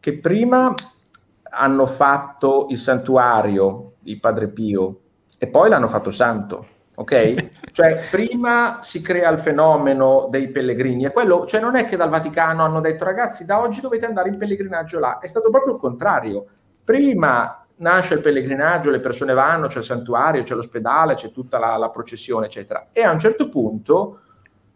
che 0.00 0.18
prima 0.18 0.74
hanno 1.50 1.86
fatto 1.86 2.66
il 2.70 2.78
santuario 2.78 3.92
di 4.00 4.18
Padre 4.18 4.48
Pio 4.48 5.00
e 5.38 5.46
poi 5.46 5.68
l'hanno 5.68 5.86
fatto 5.86 6.10
santo. 6.10 6.66
Ok? 6.94 7.70
Cioè, 7.72 8.00
prima 8.10 8.80
si 8.82 9.00
crea 9.00 9.30
il 9.30 9.38
fenomeno 9.38 10.28
dei 10.30 10.48
pellegrini, 10.48 11.04
e 11.04 11.10
quello, 11.10 11.46
cioè 11.46 11.60
non 11.60 11.76
è 11.76 11.86
che 11.86 11.96
dal 11.96 12.10
Vaticano 12.10 12.64
hanno 12.64 12.80
detto 12.80 13.04
ragazzi, 13.04 13.46
da 13.46 13.60
oggi 13.60 13.80
dovete 13.80 14.04
andare 14.04 14.28
in 14.28 14.36
pellegrinaggio 14.36 14.98
là, 14.98 15.18
è 15.18 15.26
stato 15.26 15.50
proprio 15.50 15.74
il 15.74 15.80
contrario. 15.80 16.46
Prima 16.84 17.64
nasce 17.76 18.14
il 18.14 18.20
pellegrinaggio, 18.20 18.90
le 18.90 19.00
persone 19.00 19.32
vanno, 19.32 19.68
c'è 19.68 19.78
il 19.78 19.84
santuario, 19.84 20.42
c'è 20.42 20.54
l'ospedale, 20.54 21.14
c'è 21.14 21.32
tutta 21.32 21.58
la, 21.58 21.76
la 21.76 21.90
processione, 21.90 22.46
eccetera. 22.46 22.88
E 22.92 23.02
a 23.02 23.10
un 23.10 23.18
certo 23.18 23.48
punto 23.48 24.20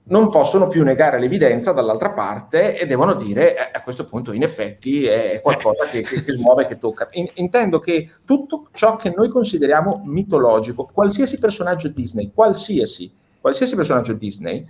non 0.09 0.29
possono 0.29 0.69
più 0.69 0.85
negare 0.85 1.19
l'evidenza 1.19 1.73
dall'altra 1.73 2.11
parte 2.11 2.79
e 2.79 2.87
devono 2.87 3.15
dire 3.15 3.57
eh, 3.57 3.71
a 3.73 3.83
questo 3.83 4.07
punto 4.07 4.33
in 4.33 4.43
effetti 4.43 5.05
è 5.05 5.41
qualcosa 5.43 5.87
che, 5.87 6.03
che, 6.03 6.23
che 6.23 6.33
smuove, 6.33 6.67
che 6.67 6.79
tocca. 6.79 7.09
In, 7.13 7.29
intendo 7.35 7.79
che 7.79 8.11
tutto 8.25 8.69
ciò 8.73 8.97
che 8.97 9.13
noi 9.15 9.29
consideriamo 9.29 10.03
mitologico, 10.05 10.89
qualsiasi 10.93 11.39
personaggio 11.39 11.89
Disney, 11.89 12.31
qualsiasi, 12.33 13.13
qualsiasi 13.41 13.75
personaggio 13.75 14.13
Disney, 14.13 14.65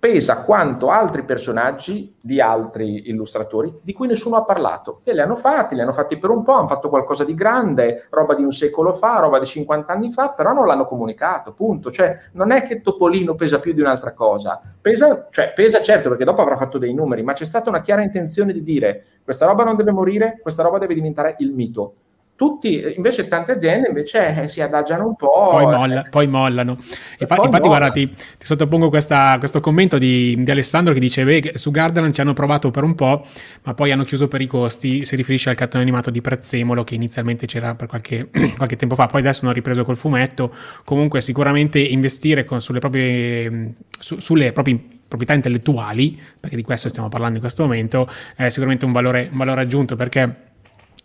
pesa 0.00 0.44
quanto 0.44 0.88
altri 0.88 1.24
personaggi 1.24 2.16
di 2.18 2.40
altri 2.40 3.10
illustratori 3.10 3.80
di 3.82 3.92
cui 3.92 4.06
nessuno 4.06 4.36
ha 4.36 4.44
parlato, 4.44 4.98
che 5.04 5.12
li 5.12 5.20
hanno 5.20 5.36
fatti, 5.36 5.74
li 5.74 5.82
hanno 5.82 5.92
fatti 5.92 6.16
per 6.16 6.30
un 6.30 6.42
po', 6.42 6.54
hanno 6.54 6.68
fatto 6.68 6.88
qualcosa 6.88 7.22
di 7.22 7.34
grande, 7.34 8.06
roba 8.08 8.34
di 8.34 8.42
un 8.42 8.50
secolo 8.50 8.94
fa, 8.94 9.18
roba 9.18 9.38
di 9.38 9.44
50 9.44 9.92
anni 9.92 10.10
fa, 10.10 10.30
però 10.30 10.54
non 10.54 10.66
l'hanno 10.66 10.86
comunicato, 10.86 11.52
punto. 11.52 11.90
Cioè, 11.90 12.16
non 12.32 12.50
è 12.50 12.62
che 12.62 12.80
Topolino 12.80 13.34
pesa 13.34 13.60
più 13.60 13.74
di 13.74 13.82
un'altra 13.82 14.14
cosa, 14.14 14.58
pesa, 14.80 15.28
cioè, 15.30 15.52
pesa 15.54 15.82
certo 15.82 16.08
perché 16.08 16.24
dopo 16.24 16.40
avrà 16.40 16.56
fatto 16.56 16.78
dei 16.78 16.94
numeri, 16.94 17.22
ma 17.22 17.34
c'è 17.34 17.44
stata 17.44 17.68
una 17.68 17.82
chiara 17.82 18.00
intenzione 18.00 18.54
di 18.54 18.62
dire 18.62 19.04
questa 19.22 19.44
roba 19.44 19.64
non 19.64 19.76
deve 19.76 19.92
morire, 19.92 20.38
questa 20.40 20.62
roba 20.62 20.78
deve 20.78 20.94
diventare 20.94 21.34
il 21.38 21.52
mito 21.52 21.92
tutti, 22.40 22.94
invece 22.96 23.28
tante 23.28 23.52
aziende 23.52 23.88
invece 23.88 24.44
eh, 24.44 24.48
si 24.48 24.62
adagiano 24.62 25.06
un 25.06 25.14
po'. 25.14 25.48
Poi, 25.50 25.66
molla, 25.66 26.06
eh. 26.06 26.08
poi 26.08 26.26
mollano. 26.26 26.78
E 27.18 27.26
poi 27.26 27.36
infatti, 27.36 27.68
molla. 27.68 27.78
guarda, 27.78 27.90
ti, 27.90 28.08
ti 28.08 28.46
sottopongo 28.46 28.88
questa, 28.88 29.36
questo 29.38 29.60
commento 29.60 29.98
di, 29.98 30.34
di, 30.38 30.50
Alessandro 30.50 30.94
che 30.94 31.00
dice, 31.00 31.22
beh, 31.22 31.52
su 31.56 31.70
Gardaland 31.70 32.14
ci 32.14 32.22
hanno 32.22 32.32
provato 32.32 32.70
per 32.70 32.82
un 32.82 32.94
po', 32.94 33.26
ma 33.64 33.74
poi 33.74 33.92
hanno 33.92 34.04
chiuso 34.04 34.26
per 34.26 34.40
i 34.40 34.46
costi, 34.46 35.04
si 35.04 35.16
riferisce 35.16 35.50
al 35.50 35.54
cartone 35.54 35.82
animato 35.82 36.08
di 36.08 36.22
Prezzemolo 36.22 36.82
che 36.82 36.94
inizialmente 36.94 37.44
c'era 37.44 37.74
per 37.74 37.88
qualche, 37.88 38.30
qualche 38.56 38.76
tempo 38.76 38.94
fa, 38.94 39.04
poi 39.04 39.20
adesso 39.20 39.44
hanno 39.44 39.52
ripreso 39.52 39.84
col 39.84 39.98
fumetto, 39.98 40.50
comunque 40.84 41.20
sicuramente 41.20 41.78
investire 41.78 42.44
con, 42.44 42.62
sulle 42.62 42.78
proprie, 42.78 43.74
su, 43.98 44.18
sulle 44.18 44.52
proprie 44.52 44.82
proprietà 45.10 45.34
intellettuali, 45.34 46.18
perché 46.38 46.56
di 46.56 46.62
questo 46.62 46.88
stiamo 46.88 47.08
parlando 47.08 47.34
in 47.34 47.40
questo 47.40 47.64
momento, 47.64 48.08
è 48.34 48.48
sicuramente 48.48 48.86
un 48.86 48.92
valore, 48.92 49.28
un 49.30 49.36
valore 49.36 49.60
aggiunto 49.60 49.96
perché 49.96 50.49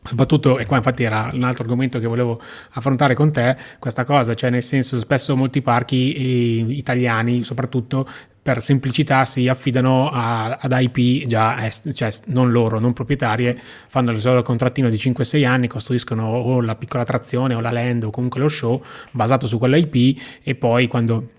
Soprattutto, 0.08 0.60
e 0.60 0.66
qua 0.66 0.78
infatti 0.78 1.04
era 1.04 1.32
un 1.34 1.44
altro 1.44 1.64
argomento 1.64 1.98
che 2.00 2.06
volevo 2.06 2.40
affrontare 2.74 3.16
con 3.16 3.32
te, 3.32 3.58
questa 3.80 4.04
cosa, 4.04 4.36
cioè 4.36 4.52
nel 4.52 4.62
senso 4.62 5.00
spesso 5.00 5.36
molti 5.36 5.64
parchi 5.64 6.14
eh, 6.14 6.74
italiani 6.74 7.44
soprattutto 7.44 8.08
per 8.46 8.62
semplicità 8.62 9.26
si 9.26 9.48
affidano 9.48 10.12
a, 10.12 10.58
ad 10.62 10.76
IP 10.78 11.26
già 11.26 11.66
est, 11.66 11.92
cioè 11.94 12.12
non 12.26 12.52
loro, 12.52 12.78
non 12.78 12.94
proprietarie, 12.94 13.60
fanno 13.88 14.12
il 14.12 14.22
loro 14.24 14.44
contrattino 14.44 14.88
di 14.90 14.98
5-6 14.98 15.44
anni, 15.48 15.68
costruiscono 15.68 16.28
o 16.28 16.62
la 16.62 16.76
piccola 16.76 17.02
attrazione 17.02 17.56
o 17.56 17.60
la 17.60 17.72
land 17.72 18.04
o 18.04 18.12
comunque 18.12 18.40
lo 18.40 18.48
show 18.48 18.84
basato 19.10 19.48
su 19.48 19.58
quella 19.58 19.78
IP 19.78 20.22
e 20.44 20.54
poi 20.54 20.86
quando 20.86 21.30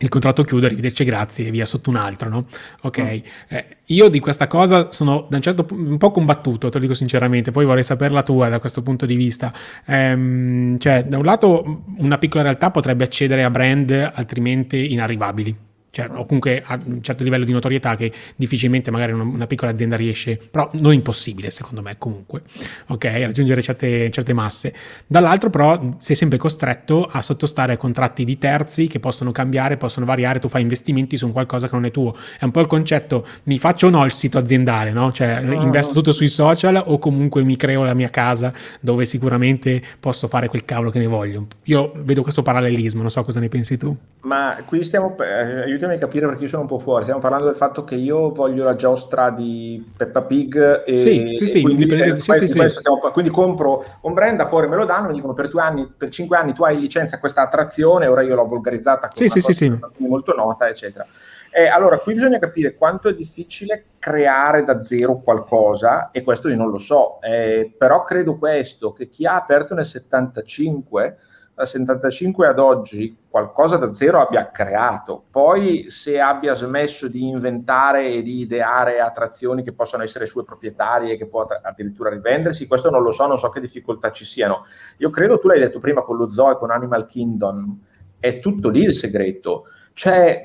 il 0.00 0.08
contratto 0.08 0.44
chiude, 0.44 0.66
arrivederci, 0.66 1.04
grazie 1.04 1.46
e 1.46 1.50
via 1.50 1.66
sotto 1.66 1.90
un 1.90 1.96
altro, 1.96 2.28
no? 2.28 2.46
Ok, 2.82 3.00
mm. 3.00 3.18
eh, 3.48 3.66
io 3.86 4.08
di 4.08 4.18
questa 4.18 4.46
cosa 4.46 4.92
sono 4.92 5.26
da 5.28 5.36
un 5.36 5.42
certo 5.42 5.64
punto 5.64 5.90
un 5.90 5.98
po' 5.98 6.10
combattuto, 6.10 6.68
te 6.68 6.74
lo 6.74 6.82
dico 6.82 6.94
sinceramente, 6.94 7.50
poi 7.50 7.64
vorrei 7.64 7.84
sapere 7.84 8.12
la 8.12 8.22
tua 8.22 8.48
da 8.48 8.58
questo 8.58 8.82
punto 8.82 9.06
di 9.06 9.16
vista. 9.16 9.52
Ehm, 9.86 10.78
cioè, 10.78 11.04
da 11.04 11.18
un 11.18 11.24
lato 11.24 11.82
una 11.98 12.18
piccola 12.18 12.42
realtà 12.42 12.70
potrebbe 12.70 13.04
accedere 13.04 13.44
a 13.44 13.50
brand 13.50 13.90
altrimenti 14.14 14.92
inarrivabili 14.92 15.68
cioè, 15.90 16.08
o 16.12 16.24
comunque 16.24 16.62
a 16.64 16.78
un 16.84 17.02
certo 17.02 17.24
livello 17.24 17.44
di 17.44 17.52
notorietà 17.52 17.96
che 17.96 18.12
difficilmente 18.36 18.90
magari 18.90 19.12
una, 19.12 19.24
una, 19.24 19.46
piccola 19.46 19.72
azienda 19.72 19.96
riesce, 19.96 20.38
però 20.50 20.70
non 20.74 20.92
impossibile 20.92 21.50
secondo 21.50 21.82
me 21.82 21.96
comunque, 21.98 22.42
ok, 22.86 23.04
a 23.06 23.18
raggiungere 23.26 23.60
certe, 23.60 24.10
certe 24.10 24.32
masse. 24.32 24.72
Dall'altro 25.06 25.50
però 25.50 25.96
sei 25.98 26.14
sempre 26.14 26.38
costretto 26.38 27.06
a 27.06 27.22
sottostare 27.22 27.72
a 27.72 27.76
contratti 27.76 28.24
di 28.24 28.38
terzi 28.38 28.86
che 28.86 29.00
possono 29.00 29.32
cambiare, 29.32 29.76
possono 29.76 30.06
variare, 30.06 30.38
tu 30.38 30.48
fai 30.48 30.62
investimenti 30.62 31.16
su 31.16 31.30
qualcosa 31.32 31.68
che 31.68 31.74
non 31.74 31.84
è 31.84 31.90
tuo. 31.90 32.16
È 32.38 32.44
un 32.44 32.52
po' 32.52 32.60
il 32.60 32.66
concetto, 32.66 33.26
mi 33.44 33.58
faccio 33.58 33.88
o 33.88 33.90
no 33.90 34.04
il 34.04 34.12
sito 34.12 34.38
aziendale, 34.38 34.92
no? 34.92 35.10
Cioè 35.10 35.40
no, 35.40 35.60
investo 35.60 35.92
tutto 35.94 36.12
sui 36.12 36.28
social 36.28 36.80
o 36.86 36.98
comunque 36.98 37.42
mi 37.42 37.56
creo 37.56 37.82
la 37.82 37.94
mia 37.94 38.10
casa 38.10 38.52
dove 38.80 39.04
sicuramente 39.04 39.82
posso 39.98 40.28
fare 40.28 40.48
quel 40.48 40.64
cavolo 40.64 40.90
che 40.90 41.00
ne 41.00 41.06
voglio. 41.06 41.46
Io 41.64 41.92
vedo 41.96 42.22
questo 42.22 42.42
parallelismo, 42.42 43.00
non 43.00 43.10
so 43.10 43.24
cosa 43.24 43.40
ne 43.40 43.48
pensi 43.48 43.76
tu. 43.76 43.96
Ma 44.22 44.62
qui 44.66 44.84
stiamo... 44.84 45.16
Eh, 45.18 45.70
aiutami 45.80 45.94
a 45.94 45.98
capire 45.98 46.26
perché 46.26 46.42
io 46.42 46.48
sono 46.48 46.62
un 46.62 46.68
po' 46.68 46.78
fuori. 46.78 47.04
Stiamo 47.04 47.20
parlando 47.20 47.46
del 47.46 47.56
fatto 47.56 47.84
che 47.84 47.94
io 47.94 48.30
voglio 48.32 48.64
la 48.64 48.76
giostra 48.76 49.30
di 49.30 49.90
Peppa 49.96 50.22
Pig 50.22 50.82
e, 50.84 50.98
sì, 50.98 51.34
sì, 51.36 51.46
sì, 51.46 51.62
quindi, 51.62 51.84
eh, 51.86 52.18
sì, 52.18 52.32
sì, 52.32 52.46
sì. 52.46 52.68
Stiamo, 52.68 52.98
quindi, 53.12 53.30
compro 53.30 53.84
un 54.02 54.12
brand 54.12 54.36
da 54.36 54.46
fuori, 54.46 54.68
me 54.68 54.76
lo 54.76 54.84
danno, 54.84 55.08
mi 55.08 55.14
dicono 55.14 55.32
per 55.32 55.48
due 55.48 55.62
anni, 55.62 55.92
per 55.96 56.10
cinque 56.10 56.36
anni 56.36 56.52
tu 56.52 56.62
hai 56.64 56.78
licenza 56.78 57.18
questa 57.18 57.42
attrazione, 57.42 58.06
ora 58.06 58.22
io 58.22 58.34
l'ho 58.34 58.46
volgarizzata 58.46 59.08
con 59.08 59.28
sì, 59.28 59.40
sì, 59.40 59.52
sì, 59.52 59.78
molto 59.98 60.34
nota, 60.34 60.68
eccetera. 60.68 61.06
Eh, 61.52 61.66
allora, 61.66 61.98
qui 61.98 62.14
bisogna 62.14 62.38
capire 62.38 62.74
quanto 62.74 63.08
è 63.08 63.14
difficile 63.14 63.86
creare 63.98 64.62
da 64.62 64.78
zero 64.78 65.18
qualcosa, 65.18 66.10
e 66.12 66.22
questo 66.22 66.48
io 66.48 66.56
non 66.56 66.70
lo 66.70 66.78
so, 66.78 67.20
eh, 67.22 67.74
però 67.76 68.04
credo 68.04 68.36
questo, 68.36 68.92
che 68.92 69.08
chi 69.08 69.26
ha 69.26 69.34
aperto 69.34 69.74
nel 69.74 69.84
75 69.84 71.16
dal 71.60 71.68
75 71.68 72.46
ad 72.46 72.58
oggi 72.58 73.14
qualcosa 73.28 73.76
da 73.76 73.92
zero 73.92 74.20
abbia 74.20 74.50
creato. 74.50 75.24
Poi 75.30 75.90
se 75.90 76.18
abbia 76.18 76.54
smesso 76.54 77.06
di 77.06 77.28
inventare 77.28 78.08
e 78.08 78.22
di 78.22 78.38
ideare 78.38 79.00
attrazioni 79.00 79.62
che 79.62 79.72
possono 79.72 80.02
essere 80.02 80.24
sue 80.24 80.42
proprietarie 80.42 81.18
che 81.18 81.26
può 81.26 81.46
addirittura 81.62 82.08
rivendersi, 82.08 82.66
questo 82.66 82.88
non 82.88 83.02
lo 83.02 83.10
so, 83.10 83.26
non 83.26 83.38
so 83.38 83.50
che 83.50 83.60
difficoltà 83.60 84.10
ci 84.10 84.24
siano. 84.24 84.64
Io 84.98 85.10
credo, 85.10 85.38
tu 85.38 85.48
l'hai 85.48 85.60
detto 85.60 85.80
prima 85.80 86.00
con 86.00 86.16
lo 86.16 86.28
zoo 86.28 86.52
e 86.52 86.56
con 86.56 86.70
Animal 86.70 87.04
Kingdom, 87.04 87.78
è 88.18 88.38
tutto 88.38 88.70
lì 88.70 88.84
il 88.84 88.94
segreto. 88.94 89.66
Cioè, 89.92 90.42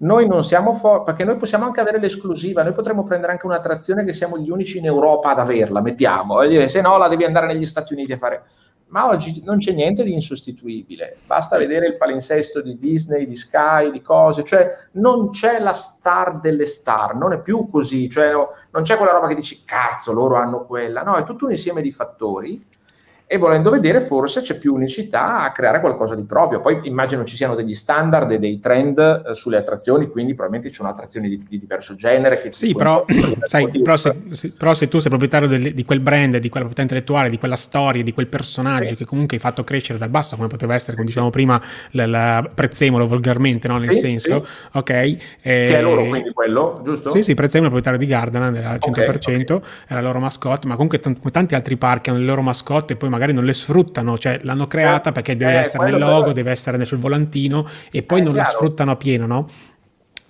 noi 0.00 0.26
non 0.26 0.44
siamo 0.44 0.72
forti, 0.74 1.04
perché 1.06 1.24
noi 1.24 1.36
possiamo 1.36 1.64
anche 1.64 1.80
avere 1.80 1.98
l'esclusiva, 1.98 2.62
noi 2.62 2.72
potremmo 2.72 3.02
prendere 3.02 3.32
anche 3.32 3.46
un'attrazione 3.46 4.04
che 4.04 4.12
siamo 4.12 4.38
gli 4.38 4.50
unici 4.50 4.78
in 4.78 4.86
Europa 4.86 5.30
ad 5.30 5.38
averla, 5.38 5.80
mettiamo, 5.80 6.40
e 6.40 6.48
dire 6.48 6.68
se 6.68 6.80
no 6.80 6.96
la 6.96 7.08
devi 7.08 7.24
andare 7.24 7.46
negli 7.46 7.66
Stati 7.66 7.92
Uniti 7.92 8.12
a 8.12 8.16
fare 8.16 8.44
ma 8.90 9.08
oggi 9.08 9.42
non 9.44 9.58
c'è 9.58 9.72
niente 9.72 10.04
di 10.04 10.12
insostituibile, 10.12 11.16
basta 11.26 11.56
vedere 11.56 11.86
il 11.86 11.96
palinsesto 11.96 12.60
di 12.60 12.78
Disney, 12.78 13.26
di 13.26 13.36
Sky, 13.36 13.90
di 13.90 14.00
cose, 14.02 14.44
cioè 14.44 14.68
non 14.92 15.30
c'è 15.30 15.58
la 15.60 15.72
star 15.72 16.40
delle 16.40 16.64
star, 16.64 17.16
non 17.16 17.32
è 17.32 17.40
più 17.40 17.68
così, 17.70 18.08
cioè 18.08 18.30
no, 18.32 18.48
non 18.70 18.82
c'è 18.82 18.96
quella 18.96 19.12
roba 19.12 19.28
che 19.28 19.34
dici 19.34 19.62
cazzo, 19.64 20.12
loro 20.12 20.36
hanno 20.36 20.64
quella, 20.66 21.02
no, 21.02 21.16
è 21.16 21.24
tutto 21.24 21.46
un 21.46 21.52
insieme 21.52 21.82
di 21.82 21.92
fattori 21.92 22.64
e 23.32 23.38
volendo 23.38 23.70
vedere 23.70 24.00
forse 24.00 24.40
c'è 24.40 24.58
più 24.58 24.74
unicità 24.74 25.44
a 25.44 25.52
creare 25.52 25.78
qualcosa 25.78 26.16
di 26.16 26.24
proprio. 26.24 26.60
Poi 26.60 26.80
immagino 26.82 27.22
ci 27.22 27.36
siano 27.36 27.54
degli 27.54 27.74
standard 27.74 28.28
e 28.32 28.40
dei 28.40 28.58
trend 28.58 28.98
eh, 28.98 29.34
sulle 29.36 29.56
attrazioni, 29.56 30.08
quindi 30.08 30.34
probabilmente 30.34 30.74
c'è 30.74 30.82
un'attrazione 30.82 31.28
di, 31.28 31.46
di 31.48 31.60
diverso 31.60 31.94
genere. 31.94 32.50
Sì, 32.50 32.74
però, 32.74 33.04
sai, 33.46 33.68
però, 33.68 33.96
se, 33.96 34.16
però, 34.58 34.74
se, 34.74 34.88
tu 34.88 34.98
sei 34.98 35.10
proprietario 35.10 35.46
del, 35.46 35.74
di 35.74 35.84
quel 35.84 36.00
brand, 36.00 36.38
di 36.38 36.48
quella 36.48 36.66
proprietà 36.66 36.82
intellettuale, 36.82 37.30
di 37.30 37.38
quella 37.38 37.54
storia, 37.54 38.02
di 38.02 38.12
quel 38.12 38.26
personaggio 38.26 38.88
sì. 38.88 38.96
che 38.96 39.04
comunque 39.04 39.36
hai 39.36 39.40
fatto 39.40 39.62
crescere 39.62 39.96
dal 39.96 40.08
basso, 40.08 40.34
come 40.34 40.48
poteva 40.48 40.74
essere, 40.74 40.94
come 40.94 41.06
dicevamo 41.06 41.30
prima, 41.30 41.62
la, 41.92 42.06
la 42.06 42.50
Prezzemolo 42.52 43.06
volgarmente, 43.06 43.68
no? 43.68 43.78
nel 43.78 43.92
sì, 43.92 43.98
senso, 44.00 44.44
sì. 44.44 44.76
ok? 44.76 44.90
Eh, 44.90 45.18
che 45.42 45.78
è 45.78 45.82
loro 45.82 46.04
quindi 46.04 46.32
quello, 46.32 46.80
giusto? 46.82 47.10
Sì, 47.10 47.22
sì, 47.22 47.34
Prezzemolo 47.34 47.70
è 47.70 47.80
proprietario 47.80 48.04
di 48.04 48.12
Gardaland 48.12 48.56
al 48.56 48.78
100%, 48.84 48.88
okay, 48.88 49.40
okay. 49.40 49.60
è 49.86 49.94
la 49.94 50.00
loro 50.00 50.18
mascotte, 50.18 50.66
ma 50.66 50.74
comunque 50.74 50.98
t- 50.98 51.30
tanti 51.30 51.54
altri 51.54 51.76
parchi 51.76 52.10
hanno 52.10 52.18
le 52.18 52.24
loro 52.24 52.42
mascotte 52.42 52.94
e 52.94 52.96
poi 52.96 53.08
magari 53.08 53.19
non 53.28 53.44
le 53.44 53.52
sfruttano, 53.52 54.18
cioè 54.18 54.40
l'hanno 54.42 54.66
creata 54.66 55.12
perché 55.12 55.36
deve 55.36 55.52
eh, 55.52 55.60
essere 55.60 55.90
nel 55.90 55.98
logo, 55.98 56.20
però... 56.20 56.32
deve 56.32 56.50
essere 56.50 56.84
sul 56.84 56.98
volantino 56.98 57.66
e 57.90 58.02
poi 58.02 58.20
eh, 58.20 58.22
non 58.22 58.32
chiaro. 58.32 58.48
la 58.48 58.54
sfruttano 58.54 58.90
a 58.90 58.96
pieno, 58.96 59.26
no? 59.26 59.48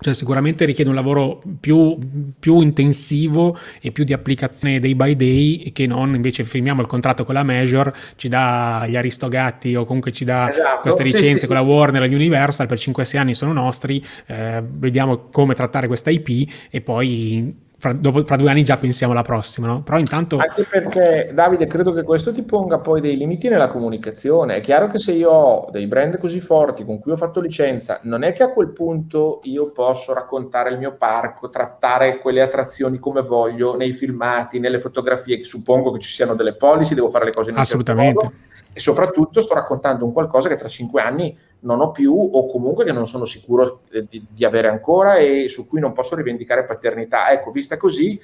Cioè 0.02 0.14
sicuramente 0.14 0.64
richiede 0.64 0.88
un 0.88 0.96
lavoro 0.96 1.42
più, 1.60 1.98
più, 2.38 2.62
intensivo 2.62 3.58
e 3.82 3.92
più 3.92 4.04
di 4.04 4.14
applicazione 4.14 4.80
day 4.80 4.94
by 4.94 5.14
day 5.14 5.72
che 5.72 5.86
non 5.86 6.14
invece 6.14 6.42
firmiamo 6.42 6.80
il 6.80 6.86
contratto 6.86 7.26
con 7.26 7.34
la 7.34 7.42
Major, 7.42 7.92
ci 8.16 8.28
dà 8.28 8.86
gli 8.88 8.96
Aristogatti 8.96 9.74
o 9.74 9.84
comunque 9.84 10.10
ci 10.10 10.24
dà 10.24 10.48
esatto. 10.48 10.80
queste 10.80 11.02
licenze 11.02 11.26
sì, 11.34 11.40
sì, 11.40 11.46
con 11.46 11.56
sì. 11.56 11.62
la 11.62 11.68
Warner 11.68 12.02
e 12.02 12.08
la 12.08 12.14
Universal 12.14 12.66
per 12.66 12.78
5-6 12.78 13.18
anni 13.18 13.34
sono 13.34 13.52
nostri, 13.52 14.02
eh, 14.24 14.62
vediamo 14.66 15.28
come 15.30 15.54
trattare 15.54 15.86
questa 15.86 16.08
IP 16.08 16.50
e 16.70 16.80
poi 16.80 17.68
fra, 17.80 17.94
dopo, 17.94 18.22
fra, 18.26 18.36
due 18.36 18.50
anni 18.50 18.62
già 18.62 18.76
pensiamo 18.76 19.14
alla 19.14 19.22
prossima, 19.22 19.66
no? 19.66 19.82
Però 19.82 19.98
intanto... 19.98 20.36
Anche 20.36 20.64
perché, 20.64 21.30
Davide, 21.32 21.66
credo 21.66 21.94
che 21.94 22.02
questo 22.02 22.30
ti 22.30 22.42
ponga 22.42 22.78
poi 22.78 23.00
dei 23.00 23.16
limiti 23.16 23.48
nella 23.48 23.68
comunicazione. 23.68 24.56
È 24.56 24.60
chiaro 24.60 24.90
che 24.90 24.98
se 24.98 25.12
io 25.12 25.30
ho 25.30 25.70
dei 25.70 25.86
brand 25.86 26.18
così 26.18 26.40
forti 26.40 26.84
con 26.84 26.98
cui 26.98 27.12
ho 27.12 27.16
fatto 27.16 27.40
licenza, 27.40 27.98
non 28.02 28.22
è 28.22 28.32
che 28.32 28.42
a 28.42 28.52
quel 28.52 28.72
punto 28.72 29.40
io 29.44 29.72
posso 29.72 30.12
raccontare 30.12 30.68
il 30.68 30.76
mio 30.76 30.94
parco, 30.94 31.48
trattare 31.48 32.18
quelle 32.18 32.42
attrazioni 32.42 32.98
come 32.98 33.22
voglio, 33.22 33.74
nei 33.74 33.92
filmati, 33.92 34.58
nelle 34.58 34.78
fotografie, 34.78 35.38
che 35.38 35.44
suppongo 35.44 35.90
che 35.92 36.00
ci 36.00 36.12
siano 36.12 36.34
delle 36.34 36.56
policy, 36.56 36.94
devo 36.94 37.08
fare 37.08 37.24
le 37.24 37.32
cose 37.32 37.48
in 37.48 37.56
un 37.56 37.64
certo 37.64 37.80
Assolutamente. 37.80 38.30
e 38.74 38.78
soprattutto 38.78 39.40
sto 39.40 39.54
raccontando 39.54 40.04
un 40.04 40.12
qualcosa 40.12 40.50
che 40.50 40.58
tra 40.58 40.68
cinque 40.68 41.00
anni 41.00 41.34
non 41.60 41.80
ho 41.80 41.90
più 41.90 42.14
o 42.14 42.46
comunque 42.46 42.84
che 42.84 42.92
non 42.92 43.06
sono 43.06 43.24
sicuro 43.24 43.82
eh, 43.90 44.06
di, 44.08 44.24
di, 44.30 44.44
avere 44.44 44.68
ancora 44.68 45.16
e 45.16 45.48
su 45.48 45.68
cui 45.68 45.80
non 45.80 45.92
posso 45.92 46.16
rivendicare 46.16 46.64
paternità. 46.64 47.30
Ecco, 47.30 47.50
vista 47.50 47.76
così, 47.76 48.18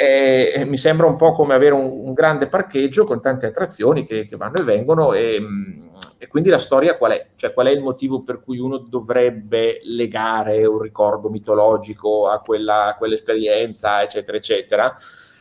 eh, 0.00 0.64
mi 0.64 0.76
sembra 0.76 1.06
un 1.06 1.16
po' 1.16 1.32
come 1.32 1.54
avere 1.54 1.74
un, 1.74 1.84
un 1.84 2.12
grande 2.12 2.46
parcheggio 2.46 3.04
con 3.04 3.20
tante 3.20 3.46
attrazioni 3.46 4.06
che, 4.06 4.28
che 4.28 4.36
vanno 4.36 4.58
e 4.58 4.62
vengono 4.62 5.12
e, 5.12 5.40
e, 6.18 6.28
quindi 6.28 6.50
la 6.50 6.58
storia 6.58 6.96
qual 6.96 7.12
è? 7.12 7.26
Cioè 7.34 7.52
qual 7.52 7.66
è 7.66 7.70
il 7.70 7.80
motivo 7.80 8.22
per 8.22 8.40
cui 8.40 8.58
uno 8.58 8.78
dovrebbe 8.78 9.80
legare 9.82 10.64
un 10.66 10.80
ricordo 10.80 11.28
mitologico 11.30 12.28
a, 12.28 12.38
quella, 12.38 12.86
a 12.86 12.94
quell'esperienza, 12.96 14.00
eccetera, 14.02 14.36
eccetera. 14.36 14.94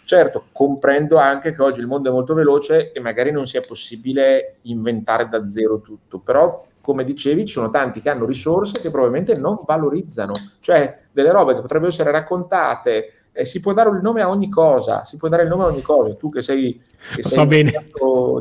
Certo, 0.05 0.45
comprendo 0.53 1.17
anche 1.17 1.53
che 1.53 1.61
oggi 1.61 1.81
il 1.81 1.87
mondo 1.87 2.09
è 2.09 2.13
molto 2.13 2.33
veloce 2.33 2.93
e 2.93 2.99
magari 2.99 3.29
non 3.29 3.45
sia 3.45 3.59
possibile 3.59 4.59
inventare 4.61 5.27
da 5.27 5.43
zero 5.45 5.81
tutto, 5.81 6.19
però 6.19 6.65
come 6.87 7.03
dicevi, 7.03 7.45
ci 7.45 7.51
sono 7.51 7.69
tanti 7.69 7.99
che 7.99 8.09
hanno 8.09 8.25
risorse 8.25 8.79
che 8.79 8.89
probabilmente 8.89 9.35
non 9.35 9.59
valorizzano, 9.65 10.31
cioè 10.61 10.99
delle 11.11 11.33
robe 11.33 11.53
che 11.53 11.59
potrebbero 11.59 11.91
essere 11.91 12.11
raccontate. 12.11 13.11
Eh, 13.33 13.43
si 13.43 13.59
può 13.59 13.73
dare 13.73 13.89
il 13.89 13.99
nome 14.01 14.21
a 14.21 14.29
ogni 14.29 14.47
cosa, 14.47 15.03
si 15.03 15.17
può 15.17 15.27
dare 15.27 15.43
il 15.43 15.49
nome 15.49 15.63
a 15.63 15.67
ogni 15.67 15.81
cosa. 15.81 16.15
Tu 16.15 16.29
che 16.29 16.41
sei, 16.41 16.81
che 17.13 17.23
sei 17.23 17.29
so 17.29 17.45
bene. 17.45 17.89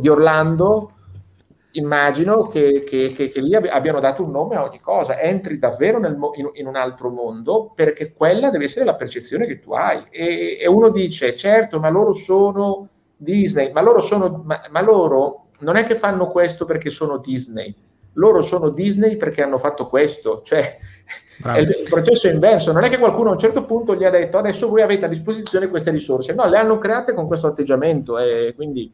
di 0.01 0.09
Orlando, 0.09 0.93
immagino 1.73 2.47
che, 2.47 2.85
che, 2.87 3.11
che, 3.11 3.31
che, 3.31 3.41
lì 3.41 3.53
abbiano 3.57 3.99
dato 3.99 4.23
un 4.23 4.31
nome 4.31 4.55
a 4.55 4.63
ogni 4.63 4.79
cosa. 4.79 5.19
Entri 5.19 5.59
davvero 5.59 5.99
nel, 5.99 6.17
in, 6.37 6.49
in, 6.53 6.69
un 6.69 6.77
altro 6.77 7.11
mondo 7.11 7.73
perché 7.75 8.13
quella 8.13 8.51
deve 8.51 8.67
essere 8.67 8.85
la 8.85 8.95
percezione 8.95 9.47
che 9.47 9.59
tu 9.59 9.73
hai. 9.73 10.05
E, 10.09 10.57
e 10.61 10.69
uno 10.69 10.91
dice, 10.91 11.37
certo, 11.37 11.81
ma 11.81 11.89
loro 11.89 12.13
sono 12.13 12.91
Disney, 13.17 13.73
ma 13.73 13.81
loro 13.81 13.99
sono, 13.99 14.41
ma, 14.45 14.63
ma 14.71 14.81
loro 14.83 15.47
non 15.63 15.75
è 15.75 15.85
che 15.85 15.97
fanno 15.97 16.29
questo 16.29 16.65
perché 16.65 16.91
sono 16.91 17.19
Disney 17.19 17.75
loro 18.17 18.41
sono 18.41 18.69
Disney 18.71 19.17
perché 19.17 19.43
hanno 19.43 19.59
fatto 19.59 19.87
questo, 19.87 20.43
cioè 20.45 20.77
il, 21.59 21.77
il, 21.81 21.87
processo 21.89 22.29
è 22.29 22.33
inverso, 22.33 22.73
non 22.73 22.85
è 22.85 22.89
che 22.89 22.99
qualcuno 22.99 23.31
a 23.31 23.33
un 23.33 23.39
certo 23.39 23.65
punto 23.65 23.95
gli 23.95 24.05
ha 24.05 24.11
detto 24.11 24.39
adesso 24.39 24.69
voi 24.69 24.83
avete 24.83 25.05
a 25.05 25.09
disposizione 25.09 25.69
queste 25.69 25.91
risorse, 25.91 26.35
no, 26.35 26.47
le 26.49 26.59
hanno 26.59 26.79
create 26.79 27.13
con 27.13 27.27
questo 27.27 27.47
atteggiamento 27.47 28.19
e 28.19 28.53
quindi 28.57 28.93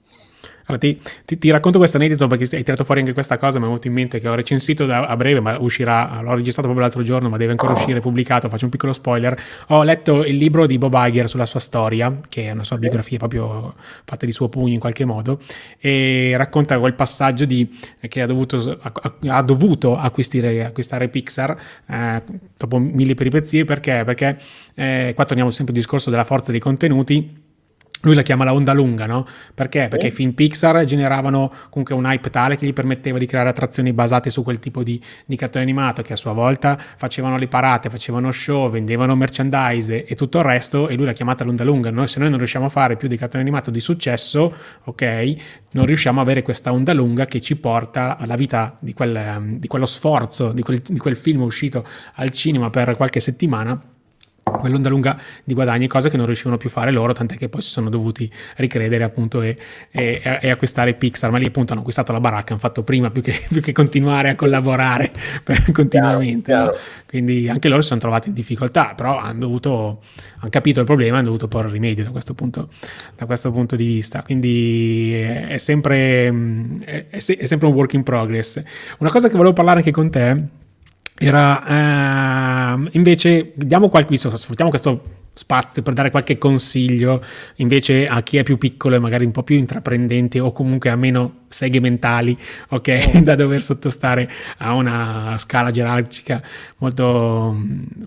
allora, 0.67 0.79
ti, 0.79 0.99
ti, 1.25 1.39
ti, 1.39 1.51
racconto 1.51 1.79
questo 1.79 1.97
aneddoto 1.97 2.27
perché 2.27 2.57
hai 2.57 2.63
tirato 2.63 2.85
fuori 2.85 3.01
anche 3.01 3.13
questa 3.13 3.37
cosa, 3.37 3.59
mi 3.59 3.65
è 3.65 3.67
venuto 3.69 3.89
in 3.89 3.93
mente 3.93 4.21
che 4.21 4.29
ho 4.29 4.35
recensito 4.35 4.87
da, 4.87 5.07
a 5.07 5.17
breve, 5.17 5.41
ma 5.41 5.59
uscirà, 5.59 6.21
l'ho 6.23 6.35
registrato 6.35 6.69
proprio 6.69 6.81
l'altro 6.81 7.03
giorno, 7.03 7.29
ma 7.29 7.37
deve 7.37 7.51
ancora 7.53 7.73
uscire 7.73 8.01
pubblicato, 8.01 8.49
faccio 8.49 8.65
un 8.65 8.71
piccolo 8.71 8.93
spoiler. 8.93 9.39
Ho 9.69 9.83
letto 9.83 10.25
il 10.25 10.37
libro 10.37 10.67
di 10.67 10.79
Bob 10.79 10.95
Iger 10.97 11.29
sulla 11.29 11.47
sua 11.47 11.61
storia, 11.61 12.21
che 12.29 12.47
è 12.47 12.51
una 12.53 12.65
sua 12.65 12.79
biografia 12.79 13.19
proprio 13.19 13.75
fatta 14.05 14.25
di 14.25 14.33
suo 14.33 14.49
pugno 14.49 14.75
in 14.75 14.81
qualche 14.81 15.05
modo, 15.05 15.41
e 15.79 16.35
racconta 16.37 16.79
quel 16.79 16.95
passaggio 16.95 17.45
di, 17.45 17.69
che 18.09 18.21
ha 18.21 18.27
dovuto, 18.27 18.79
ha 19.27 19.43
dovuto 19.43 19.97
acquistare, 19.97 21.09
Pixar 21.09 21.57
eh, 21.87 22.23
dopo 22.57 22.79
mille 22.79 23.15
peripezie, 23.15 23.65
perché? 23.65 24.03
Perché 24.05 24.39
eh, 24.75 25.13
qua 25.15 25.25
torniamo 25.25 25.51
sempre 25.51 25.75
al 25.75 25.81
discorso 25.81 26.11
della 26.11 26.25
forza 26.25 26.51
dei 26.51 26.61
contenuti 26.61 27.51
lui 28.03 28.15
la 28.15 28.23
chiama 28.23 28.45
la 28.45 28.53
onda 28.53 28.73
lunga, 28.73 29.07
no? 29.07 29.27
Perché? 29.55 29.89
Perché 29.89 30.09
i 30.09 30.11
film 30.11 30.33
Pixar 30.33 30.85
generavano 30.85 31.53
comunque 31.71 31.95
un 31.95 32.05
hype 32.05 32.31
tale 32.31 32.57
che 32.57 32.67
gli 32.67 32.73
permetteva 32.73 33.19
di 33.19 33.27
creare 33.27 33.49
attrazioni 33.49 33.93
basate 33.93 34.31
su 34.31 34.43
quel 34.43 34.59
tipo 34.59 34.83
di, 34.83 35.01
di 35.25 35.37
cartone 35.37 35.63
animato 35.65 36.03
che 36.03 36.13
a 36.13 36.17
sua 36.17 36.33
volta 36.33 36.77
facevano 36.97 37.39
le 37.39 37.47
parate, 37.47 37.91
facevano 37.91 38.33
show, 38.33 38.71
vendevano 38.71 39.15
merchandise 39.15 40.05
e 40.05 40.15
tutto 40.17 40.39
il 40.39 40.45
resto 40.45 40.89
e 40.89 40.97
lui 40.97 41.07
l'ha 41.07 41.13
chiamata 41.13 41.45
l'onda 41.45 41.65
lunga. 41.65 41.91
Noi, 41.91 42.09
se 42.09 42.19
noi 42.19 42.29
non 42.29 42.39
riusciamo 42.39 42.67
a 42.67 42.71
fare 42.71 42.97
più 42.97 43.07
di 43.09 43.17
cartone 43.17 43.43
animato 43.43 43.71
di 43.71 43.81
successo, 43.81 44.53
ok, 44.85 45.35
non 45.73 45.87
riusciamo 45.87 46.19
a 46.19 46.23
avere 46.23 46.43
questa 46.43 46.73
onda 46.73 46.93
lunga 46.93 47.27
che 47.27 47.41
ci 47.41 47.57
porta 47.57 48.17
alla 48.19 48.37
vita 48.37 48.77
di, 48.81 48.95
quel, 48.95 49.59
di 49.59 49.69
quello 49.69 49.87
sforzo, 49.87 50.51
di 50.51 50.63
quel, 50.63 50.81
di 50.81 50.99
quel 50.99 51.17
film 51.17 51.43
uscito 51.43 51.87
al 52.15 52.31
cinema 52.31 52.69
per 52.69 52.97
qualche 52.97 53.21
settimana 53.21 53.81
quell'onda 54.43 54.89
lunga 54.89 55.19
di 55.45 55.55
guadagni, 55.55 55.87
cosa 55.87 56.09
che 56.09 56.17
non 56.17 56.27
riuscivano 56.27 56.57
più 56.57 56.69
a 56.69 56.73
fare 56.73 56.91
loro, 56.91 57.13
tant'è 57.13 57.37
che 57.37 57.49
poi 57.49 57.63
si 57.63 57.71
sono 57.71 57.89
dovuti 57.89 58.31
ricredere 58.57 59.05
appunto 59.05 59.41
e, 59.41 59.57
e, 59.91 60.21
e, 60.41 60.51
acquistare 60.51 60.95
Pixar, 60.95 61.31
ma 61.31 61.39
lì 61.39 61.47
appunto 61.47 61.73
hanno 61.73 61.81
acquistato 61.81 62.13
la 62.13 62.21
baracca, 62.21 62.53
hanno 62.53 62.61
fatto 62.61 62.83
prima 62.83 63.11
più 63.11 63.23
che, 63.23 63.41
più 63.49 63.61
che 63.61 63.73
continuare 63.73 64.31
a 64.31 64.35
collaborare 64.35 65.11
continuamente, 65.73 66.51
chiaro, 66.51 66.73
chiaro. 66.73 66.79
No? 66.79 67.03
quindi 67.07 67.49
anche 67.49 67.69
loro 67.69 67.83
si 67.83 67.89
sono 67.89 68.01
trovati 68.01 68.29
in 68.29 68.35
difficoltà, 68.35 68.95
però 68.95 69.19
hanno 69.19 69.41
dovuto, 69.41 70.01
hanno 70.39 70.51
capito 70.51 70.81
il 70.81 70.87
problema 70.87 71.19
hanno 71.19 71.27
dovuto 71.27 71.47
porre 71.49 71.71
rimedio 71.71 72.05
da 72.05 72.11
questo 72.11 72.35
punto, 72.35 72.69
da 73.17 73.27
questo 73.27 73.53
punto 73.53 73.77
di 73.77 73.85
vista, 73.85 74.23
quindi 74.23 75.13
è 75.13 75.59
sempre, 75.59 76.81
è, 76.85 77.07
è 77.09 77.21
sempre 77.21 77.67
un 77.67 77.75
work 77.75 77.93
in 77.93 78.03
progress. 78.03 78.63
Una 78.99 79.11
cosa 79.11 79.29
che 79.29 79.37
volevo 79.37 79.53
parlare 79.53 79.79
anche 79.79 79.91
con 79.91 80.11
te, 80.11 80.61
era 81.25 82.85
eh, 82.85 82.89
invece 82.93 83.53
diamo 83.55 83.89
qualche 83.89 84.11
sfruttiamo 84.37 84.71
questo 84.71 85.21
spazio 85.35 85.83
per 85.83 85.95
dare 85.95 86.11
qualche 86.11 86.37
consiglio 86.37 87.25
invece 87.57 88.07
a 88.07 88.23
chi 88.23 88.37
è 88.37 88.43
più 88.43 88.59
piccolo 88.59 88.97
e 88.97 88.99
magari 88.99 89.25
un 89.25 89.31
po' 89.33 89.43
più 89.43 89.57
intraprendente 89.57 90.41
o 90.41 90.53
comunque 90.53 90.91
ha 90.91 90.97
meno 90.97 91.41
seghe 91.53 91.81
mentali, 91.81 92.37
ok, 92.71 93.21
da 93.23 93.35
dover 93.35 93.63
sottostare 93.63 94.29
a 94.59 94.73
una 94.73 95.37
scala 95.39 95.71
gerarchica 95.71 96.43
molto, 96.79 97.57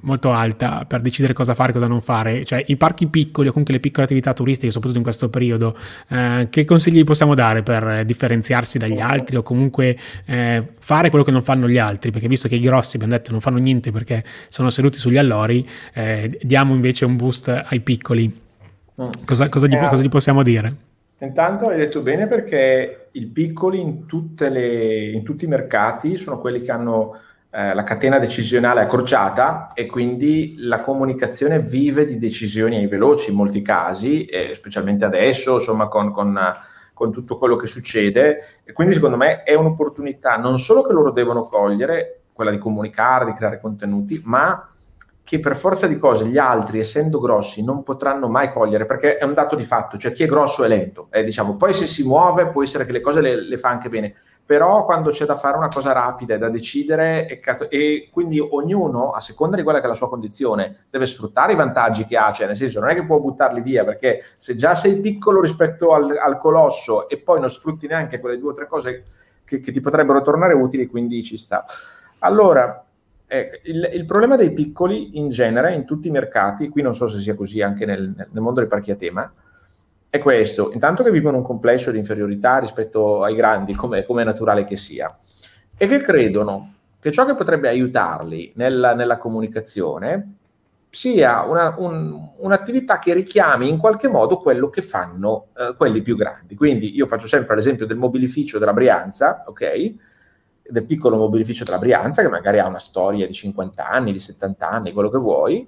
molto 0.02 0.32
alta 0.32 0.86
per 0.86 1.02
decidere 1.02 1.34
cosa 1.34 1.56
fare 1.56 1.70
e 1.70 1.74
cosa 1.74 1.88
non 1.88 2.02
fare. 2.02 2.44
Cioè 2.44 2.64
i 2.68 2.76
parchi 2.76 3.08
piccoli 3.08 3.48
o 3.48 3.52
comunque 3.52 3.76
le 3.76 3.80
piccole 3.80 4.06
attività 4.06 4.34
turistiche, 4.34 4.72
soprattutto 4.72 5.00
in 5.00 5.06
questo 5.06 5.30
periodo, 5.30 5.78
eh, 6.10 6.48
che 6.50 6.66
consigli 6.66 7.04
possiamo 7.04 7.36
dare 7.36 7.64
per 7.64 8.04
differenziarsi 8.06 8.78
dagli 8.78 9.00
altri 9.00 9.38
o 9.38 9.42
comunque 9.44 9.98
eh, 10.26 10.64
fare 10.80 11.10
quello 11.10 11.24
che 11.24 11.32
non 11.32 11.44
fanno 11.44 11.70
gli 11.70 11.78
altri? 11.78 12.12
Perché 12.12 12.28
visto 12.28 12.48
che 12.48 12.56
i 12.56 12.60
grossi, 12.60 12.96
abbiamo 12.96 13.14
detto, 13.14 13.32
non 13.32 13.40
fanno 13.40 13.58
niente 13.58 13.92
perché 13.92 14.24
sono 14.50 14.70
seduti 14.70 14.98
sugli 14.98 15.18
allori, 15.18 15.68
eh, 15.94 16.38
diamo 16.42 16.74
invece 16.74 17.06
un 17.06 17.15
boost 17.16 17.48
ai 17.48 17.80
piccoli. 17.82 18.44
Mm. 19.02 19.10
Cosa, 19.26 19.50
cosa, 19.50 19.68
gli, 19.68 19.78
cosa 19.78 20.02
gli 20.04 20.10
possiamo 20.10 20.44
dire? 20.44 20.76
Intanto 21.20 21.70
hai 21.70 21.78
detto 21.78 22.02
bene 22.02 22.28
perché 22.28 23.10
i 23.12 23.26
piccoli 23.26 23.80
in, 23.80 24.06
le, 24.38 25.10
in 25.12 25.24
tutti 25.24 25.46
i 25.46 25.48
mercati 25.48 26.18
sono 26.18 26.40
quelli 26.40 26.62
che 26.62 26.72
hanno 26.72 27.18
eh, 27.50 27.74
la 27.74 27.86
catena 27.86 28.20
decisionale 28.20 28.82
accorciata 28.82 29.72
e 29.74 29.86
quindi 29.86 30.56
la 30.58 30.82
comunicazione 30.82 31.62
vive 31.62 32.06
di 32.06 32.20
decisioni 32.20 32.76
ai 32.76 32.88
veloci 32.88 33.30
in 33.30 33.38
molti 33.38 33.62
casi, 33.62 34.26
eh, 34.26 34.54
specialmente 34.56 35.06
adesso, 35.06 35.56
insomma, 35.56 35.88
con, 35.88 36.12
con, 36.12 36.38
con, 36.94 37.14
tutto 37.14 37.38
quello 37.38 37.56
che 37.56 37.68
succede. 37.68 38.60
E 38.66 38.74
quindi 38.74 38.94
secondo 38.94 39.16
me 39.16 39.44
è 39.44 39.54
un'opportunità 39.54 40.36
non 40.36 40.60
solo 40.60 40.82
che 40.82 40.92
loro 40.92 41.12
devono 41.12 41.44
cogliere, 41.44 42.24
quella 42.34 42.52
di 42.52 42.58
comunicare, 42.58 43.24
di 43.24 43.34
creare 43.34 43.62
contenuti, 43.62 44.22
ma 44.26 44.68
che 45.26 45.40
per 45.40 45.56
forza 45.58 45.88
di 45.88 45.98
cose 45.98 46.28
gli 46.28 46.38
altri, 46.38 46.80
essendo 46.80 47.20
grossi, 47.20 47.64
non 47.64 47.82
potranno 47.82 48.30
mai 48.30 48.52
cogliere, 48.52 48.86
perché 48.86 49.18
è 49.18 49.24
un 49.24 49.34
dato 49.34 49.56
di 49.56 49.64
fatto, 49.64 49.98
cioè 49.98 50.12
chi 50.12 50.22
è 50.22 50.28
grosso 50.28 50.64
è 50.64 50.68
lento, 50.68 51.08
eh, 51.10 51.24
diciamo. 51.24 51.56
poi 51.56 51.74
se 51.74 51.88
si 51.88 52.04
muove 52.04 52.50
può 52.50 52.62
essere 52.62 52.86
che 52.86 52.92
le 52.92 53.02
cose 53.02 53.22
le, 53.22 53.42
le, 53.42 53.58
fa 53.58 53.70
anche 53.70 53.90
bene, 53.90 54.14
però 54.46 54.86
quando 54.86 55.10
c'è 55.10 55.26
da 55.26 55.36
fare 55.36 55.58
una 55.58 55.68
cosa 55.68 55.94
rapida 55.94 56.36
e 56.36 56.38
da 56.38 56.50
decidere, 56.50 57.28
e, 57.28 57.40
cazzo, 57.40 57.72
e, 57.72 58.08
quindi 58.12 58.40
ognuno, 58.40 59.14
a 59.14 59.20
seconda 59.20 59.56
di 59.56 59.64
quella 59.64 59.80
che 59.80 59.86
è 59.86 59.90
la 59.90 59.96
sua 59.96 60.10
condizione, 60.10 60.86
deve 60.92 61.08
sfruttare 61.08 61.54
i 61.54 61.56
vantaggi 61.56 62.06
che 62.06 62.18
ha, 62.18 62.32
cioè 62.32 62.46
nel 62.46 62.56
senso 62.56 62.80
non 62.80 62.90
è 62.90 62.94
che 62.94 63.04
può 63.04 63.20
buttarli 63.20 63.62
via, 63.62 63.84
perché 63.84 64.22
se 64.38 64.56
già 64.56 64.76
sei 64.76 65.02
piccolo 65.02 65.42
rispetto 65.42 65.96
al, 65.96 66.16
al 66.24 66.38
colosso 66.38 67.10
e 67.10 67.18
poi 67.18 67.40
non 67.40 67.50
sfrutti 67.50 67.88
neanche 67.88 68.20
quelle 68.20 68.38
due 68.38 68.52
o 68.52 68.54
tre 68.54 68.68
cose 68.68 69.06
che, 69.44 69.60
che 69.60 69.72
ti 69.72 69.82
potrebbero 69.82 70.22
tornare 70.22 70.54
utili, 70.54 70.86
quindi 70.86 71.24
ci 71.24 71.36
sta. 71.36 71.64
Allora, 72.20 72.85
Ecco, 73.28 73.58
il, 73.64 73.90
il, 73.94 74.06
problema 74.06 74.36
dei 74.36 74.54
piccoli 74.54 75.18
in 75.18 75.30
genere, 75.30 75.74
in 75.74 75.86
tutti 75.86 76.08
i 76.08 76.12
mercati, 76.12 76.70
qui 76.70 76.82
non 76.82 76.94
so 76.94 77.08
se 77.08 77.20
sia 77.20 77.36
così 77.36 77.62
anche 77.62 77.86
nel, 77.86 78.14
nel 78.16 78.42
mondo 78.42 78.60
dei 78.60 78.70
parchi 78.70 78.92
a 78.92 78.96
tema, 78.96 79.32
è 80.10 80.20
questo, 80.20 80.72
intanto 80.72 81.04
che 81.04 81.12
vivono 81.12 81.38
un 81.38 81.44
complesso 81.44 81.92
di 81.92 81.98
inferiorità 81.98 82.60
rispetto 82.60 83.24
ai 83.24 83.36
grandi, 83.36 83.74
come, 83.74 84.06
come 84.06 84.22
è 84.22 84.26
naturale 84.26 84.64
che 84.64 84.76
sia, 84.76 85.12
e 85.76 85.88
che 85.88 85.98
credono 86.00 86.74
che 87.00 87.12
ciò 87.12 87.26
che 87.26 87.36
potrebbe 87.36 87.68
aiutarli 87.68 88.54
nella, 88.56 88.96
nella 88.96 89.18
comunicazione 89.18 90.38
sia 90.90 91.42
una, 91.42 91.76
un, 91.78 92.30
un'attività 92.38 93.00
che 93.00 93.14
richiami 93.14 93.68
in 93.68 93.78
qualche 93.78 94.08
modo 94.08 94.38
quello 94.38 94.70
che 94.70 94.82
fanno 94.82 95.48
eh, 95.56 95.76
quelli 95.76 96.02
più 96.02 96.16
grandi. 96.16 96.56
Quindi 96.56 96.96
io 96.96 97.06
faccio 97.06 97.28
sempre 97.28 97.56
l'esempio 97.56 97.86
del 97.86 97.98
mobilificio 97.98 98.58
della 98.58 98.74
Brianza, 98.74 99.44
ok? 99.46 99.94
Del 100.68 100.86
piccolo 100.86 101.18
mobilificio 101.18 101.64
della 101.64 101.78
Brianza, 101.78 102.22
che 102.22 102.30
magari 102.30 102.60
ha 102.60 102.68
una 102.68 102.80
storia 102.80 103.28
di 103.28 103.34
50 103.34 103.88
anni, 103.88 104.12
di 104.12 104.20
70 104.20 104.70
anni, 104.70 104.92
quello 104.92 105.10
che 105.10 105.18
vuoi, 105.18 105.68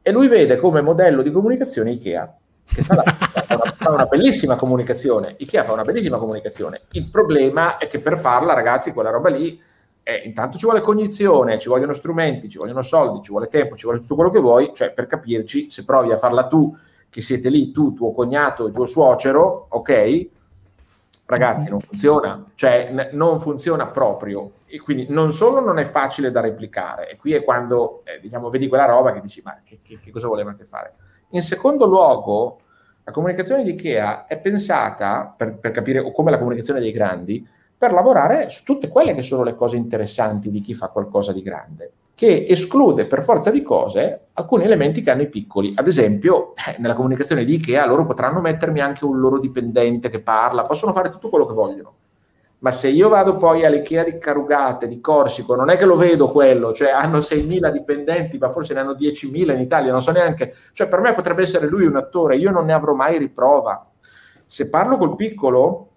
e 0.00 0.12
lui 0.12 0.28
vede 0.28 0.56
come 0.56 0.80
modello 0.80 1.22
di 1.22 1.30
comunicazione 1.30 1.90
Ikea, 1.92 2.36
che 2.64 2.82
fa, 2.82 2.94
la, 2.94 3.02
fa, 3.42 3.54
una, 3.54 3.72
fa, 3.72 3.90
una, 3.90 4.06
bellissima 4.06 4.56
comunicazione. 4.56 5.34
Ikea 5.38 5.64
fa 5.64 5.72
una 5.72 5.84
bellissima 5.84 6.18
comunicazione. 6.18 6.82
Il 6.92 7.08
problema 7.08 7.78
è 7.78 7.88
che 7.88 8.00
per 8.00 8.18
farla, 8.18 8.54
ragazzi, 8.54 8.92
quella 8.92 9.10
roba 9.10 9.28
lì, 9.28 9.60
eh, 10.02 10.22
intanto 10.24 10.56
ci 10.56 10.64
vuole 10.64 10.80
cognizione, 10.80 11.58
ci 11.58 11.68
vogliono 11.68 11.92
strumenti, 11.92 12.48
ci 12.48 12.58
vogliono 12.58 12.80
soldi, 12.80 13.22
ci 13.22 13.30
vuole 13.30 13.48
tempo, 13.48 13.76
ci 13.76 13.84
vuole 13.84 14.00
tutto 14.00 14.14
quello 14.14 14.30
che 14.30 14.40
vuoi. 14.40 14.70
Cioè, 14.74 14.92
per 14.92 15.06
capirci, 15.06 15.70
se 15.70 15.84
provi 15.84 16.12
a 16.12 16.16
farla 16.16 16.46
tu, 16.46 16.74
che 17.10 17.20
siete 17.20 17.48
lì, 17.48 17.72
tu, 17.72 17.92
tuo 17.92 18.12
cognato 18.12 18.68
e 18.68 18.72
tuo 18.72 18.86
suocero, 18.86 19.66
ok? 19.70 20.28
Ragazzi, 21.30 21.68
non 21.68 21.80
funziona, 21.80 22.42
cioè 22.54 22.88
n- 22.90 23.10
non 23.12 23.38
funziona 23.38 23.84
proprio. 23.84 24.52
E 24.64 24.80
quindi 24.80 25.06
non 25.10 25.30
solo 25.30 25.60
non 25.60 25.78
è 25.78 25.84
facile 25.84 26.30
da 26.30 26.40
replicare, 26.40 27.10
e 27.10 27.16
qui 27.16 27.34
è 27.34 27.44
quando 27.44 28.00
eh, 28.04 28.18
diciamo, 28.18 28.48
vedi 28.48 28.66
quella 28.66 28.86
roba 28.86 29.12
che 29.12 29.20
dici, 29.20 29.42
ma 29.44 29.60
che, 29.62 29.80
che, 29.82 30.00
che 30.00 30.10
cosa 30.10 30.26
volevate 30.26 30.64
fare? 30.64 30.94
In 31.30 31.42
secondo 31.42 31.84
luogo, 31.84 32.60
la 33.04 33.12
comunicazione 33.12 33.62
di 33.62 33.72
Ikea 33.72 34.26
è 34.26 34.40
pensata, 34.40 35.34
per, 35.36 35.58
per 35.58 35.70
capire 35.70 36.10
come 36.12 36.30
la 36.30 36.38
comunicazione 36.38 36.80
dei 36.80 36.92
grandi, 36.92 37.46
per 37.76 37.92
lavorare 37.92 38.48
su 38.48 38.64
tutte 38.64 38.88
quelle 38.88 39.14
che 39.14 39.20
sono 39.20 39.44
le 39.44 39.54
cose 39.54 39.76
interessanti 39.76 40.50
di 40.50 40.62
chi 40.62 40.72
fa 40.72 40.88
qualcosa 40.88 41.34
di 41.34 41.42
grande, 41.42 41.92
che 42.18 42.46
esclude 42.48 43.06
per 43.06 43.22
forza 43.22 43.52
di 43.52 43.62
cose 43.62 44.30
alcuni 44.32 44.64
elementi 44.64 45.02
che 45.02 45.12
hanno 45.12 45.22
i 45.22 45.28
piccoli. 45.28 45.72
Ad 45.76 45.86
esempio, 45.86 46.52
eh, 46.56 46.74
nella 46.78 46.94
comunicazione 46.94 47.44
di 47.44 47.54
Ikea 47.54 47.86
loro 47.86 48.06
potranno 48.06 48.40
mettermi 48.40 48.80
anche 48.80 49.04
un 49.04 49.20
loro 49.20 49.38
dipendente 49.38 50.10
che 50.10 50.20
parla, 50.20 50.64
possono 50.64 50.92
fare 50.92 51.10
tutto 51.10 51.28
quello 51.28 51.46
che 51.46 51.54
vogliono 51.54 51.94
ma 52.60 52.72
se 52.72 52.88
io 52.88 53.08
vado 53.08 53.36
poi 53.36 53.64
all'Ikea 53.64 54.02
di 54.02 54.18
Carugate, 54.18 54.88
di 54.88 55.00
Corsico, 55.00 55.54
non 55.54 55.70
è 55.70 55.76
che 55.76 55.84
lo 55.84 55.94
vedo 55.94 56.28
quello, 56.32 56.72
cioè 56.72 56.90
hanno 56.90 57.18
6.000 57.18 57.70
dipendenti, 57.70 58.36
ma 58.36 58.48
forse 58.48 58.74
ne 58.74 58.80
hanno 58.80 58.94
10.000 58.94 59.52
in 59.52 59.60
Italia, 59.60 59.92
non 59.92 60.02
so 60.02 60.10
neanche, 60.10 60.54
cioè 60.72 60.88
per 60.88 60.98
me 61.00 61.14
potrebbe 61.14 61.42
essere 61.42 61.68
lui 61.68 61.86
un 61.86 61.94
attore, 61.94 62.36
io 62.36 62.50
non 62.50 62.64
ne 62.64 62.72
avrò 62.72 62.94
mai 62.94 63.16
riprova. 63.16 63.88
Se 64.44 64.68
parlo 64.70 64.96
col 64.96 65.14
piccolo 65.14 65.87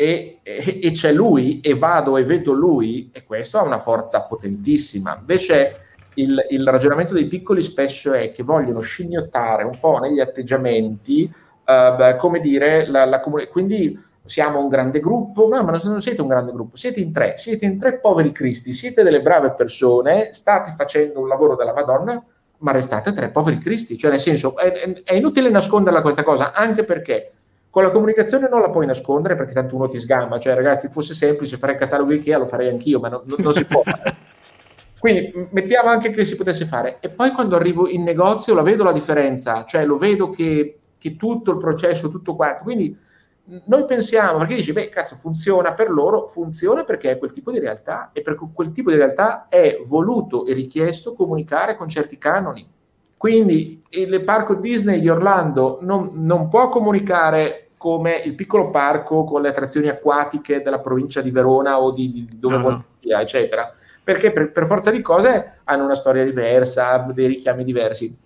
e, 0.00 0.38
e, 0.42 0.80
e 0.82 0.90
c'è 0.92 1.12
lui 1.12 1.60
e 1.60 1.74
vado 1.74 2.16
e 2.16 2.24
vedo 2.24 2.52
lui, 2.52 3.10
e 3.12 3.22
questo 3.24 3.58
ha 3.58 3.62
una 3.62 3.76
forza 3.76 4.22
potentissima. 4.22 5.14
Invece 5.20 5.76
il, 6.14 6.42
il 6.48 6.66
ragionamento 6.66 7.12
dei 7.12 7.26
piccoli 7.26 7.60
spesso 7.60 8.14
è 8.14 8.32
che 8.32 8.42
vogliono 8.42 8.80
scimmiottare 8.80 9.62
un 9.62 9.78
po' 9.78 9.98
negli 9.98 10.18
atteggiamenti, 10.20 11.30
beh, 11.62 12.16
come 12.16 12.40
dire, 12.40 12.88
la, 12.88 13.04
la 13.04 13.20
comunità. 13.20 13.50
Quindi 13.50 14.02
siamo 14.24 14.58
un 14.60 14.68
grande 14.68 15.00
gruppo, 15.00 15.46
no, 15.48 15.62
ma 15.62 15.78
non 15.84 16.00
siete 16.00 16.22
un 16.22 16.28
grande 16.28 16.52
gruppo, 16.52 16.78
siete 16.78 17.00
in 17.00 17.12
tre, 17.12 17.34
siete 17.36 17.66
in 17.66 17.78
tre 17.78 17.98
poveri 17.98 18.32
cristi, 18.32 18.72
siete 18.72 19.02
delle 19.02 19.20
brave 19.20 19.52
persone, 19.52 20.32
state 20.32 20.72
facendo 20.78 21.20
un 21.20 21.28
lavoro 21.28 21.56
della 21.56 21.74
Madonna, 21.74 22.24
ma 22.60 22.72
restate 22.72 23.12
tre 23.12 23.28
poveri 23.28 23.58
cristi, 23.58 23.98
cioè 23.98 24.10
nel 24.10 24.20
senso 24.20 24.56
è, 24.56 25.02
è 25.04 25.12
inutile 25.12 25.50
nasconderla 25.50 26.00
questa 26.00 26.22
cosa, 26.22 26.52
anche 26.52 26.84
perché 26.84 27.32
con 27.70 27.84
la 27.84 27.90
comunicazione 27.90 28.48
non 28.48 28.60
la 28.60 28.68
puoi 28.68 28.84
nascondere 28.84 29.36
perché 29.36 29.54
tanto 29.54 29.76
uno 29.76 29.88
ti 29.88 29.98
sgama, 29.98 30.38
cioè 30.40 30.54
ragazzi 30.54 30.88
fosse 30.88 31.14
semplice 31.14 31.56
fare 31.56 31.72
il 31.72 31.78
catalogo 31.78 32.12
Ikea 32.12 32.38
lo 32.38 32.46
farei 32.46 32.68
anch'io, 32.68 32.98
ma 32.98 33.08
non, 33.08 33.22
non, 33.24 33.38
non 33.40 33.52
si 33.52 33.64
può 33.64 33.82
Quindi 35.00 35.32
mettiamo 35.52 35.88
anche 35.88 36.10
che 36.10 36.26
si 36.26 36.36
potesse 36.36 36.66
fare. 36.66 36.98
E 37.00 37.08
poi 37.08 37.30
quando 37.30 37.56
arrivo 37.56 37.88
in 37.88 38.02
negozio 38.02 38.52
la 38.52 38.60
vedo 38.60 38.84
la 38.84 38.92
differenza, 38.92 39.64
cioè 39.64 39.86
lo 39.86 39.96
vedo 39.96 40.28
che, 40.28 40.78
che 40.98 41.16
tutto 41.16 41.52
il 41.52 41.56
processo, 41.56 42.10
tutto 42.10 42.36
quanto. 42.36 42.64
Quindi 42.64 42.94
noi 43.66 43.86
pensiamo, 43.86 44.36
perché 44.36 44.56
dici, 44.56 44.74
beh, 44.74 44.90
cazzo, 44.90 45.16
funziona 45.16 45.72
per 45.72 45.90
loro, 45.90 46.26
funziona 46.26 46.84
perché 46.84 47.12
è 47.12 47.18
quel 47.18 47.32
tipo 47.32 47.50
di 47.50 47.58
realtà 47.58 48.10
e 48.12 48.20
per 48.20 48.38
quel 48.52 48.72
tipo 48.72 48.90
di 48.90 48.96
realtà 48.96 49.46
è 49.48 49.80
voluto 49.86 50.44
e 50.44 50.52
richiesto 50.52 51.14
comunicare 51.14 51.76
con 51.76 51.88
certi 51.88 52.18
canoni. 52.18 52.68
Quindi 53.20 53.82
il 53.90 54.24
parco 54.24 54.54
Disney 54.54 54.98
di 54.98 55.10
Orlando 55.10 55.76
non, 55.82 56.12
non 56.14 56.48
può 56.48 56.70
comunicare 56.70 57.72
come 57.76 58.16
il 58.24 58.34
piccolo 58.34 58.70
parco 58.70 59.24
con 59.24 59.42
le 59.42 59.50
attrazioni 59.50 59.88
acquatiche 59.88 60.62
della 60.62 60.78
provincia 60.78 61.20
di 61.20 61.30
Verona 61.30 61.78
o 61.78 61.90
di, 61.90 62.10
di 62.10 62.26
dove 62.38 62.56
no, 62.56 62.70
no. 62.70 62.84
sia, 62.98 63.20
eccetera, 63.20 63.70
perché 64.02 64.32
per, 64.32 64.52
per 64.52 64.64
forza 64.66 64.90
di 64.90 65.02
cose 65.02 65.58
hanno 65.64 65.84
una 65.84 65.94
storia 65.94 66.24
diversa, 66.24 66.96
dei 67.12 67.26
richiami 67.26 67.62
diversi 67.62 68.16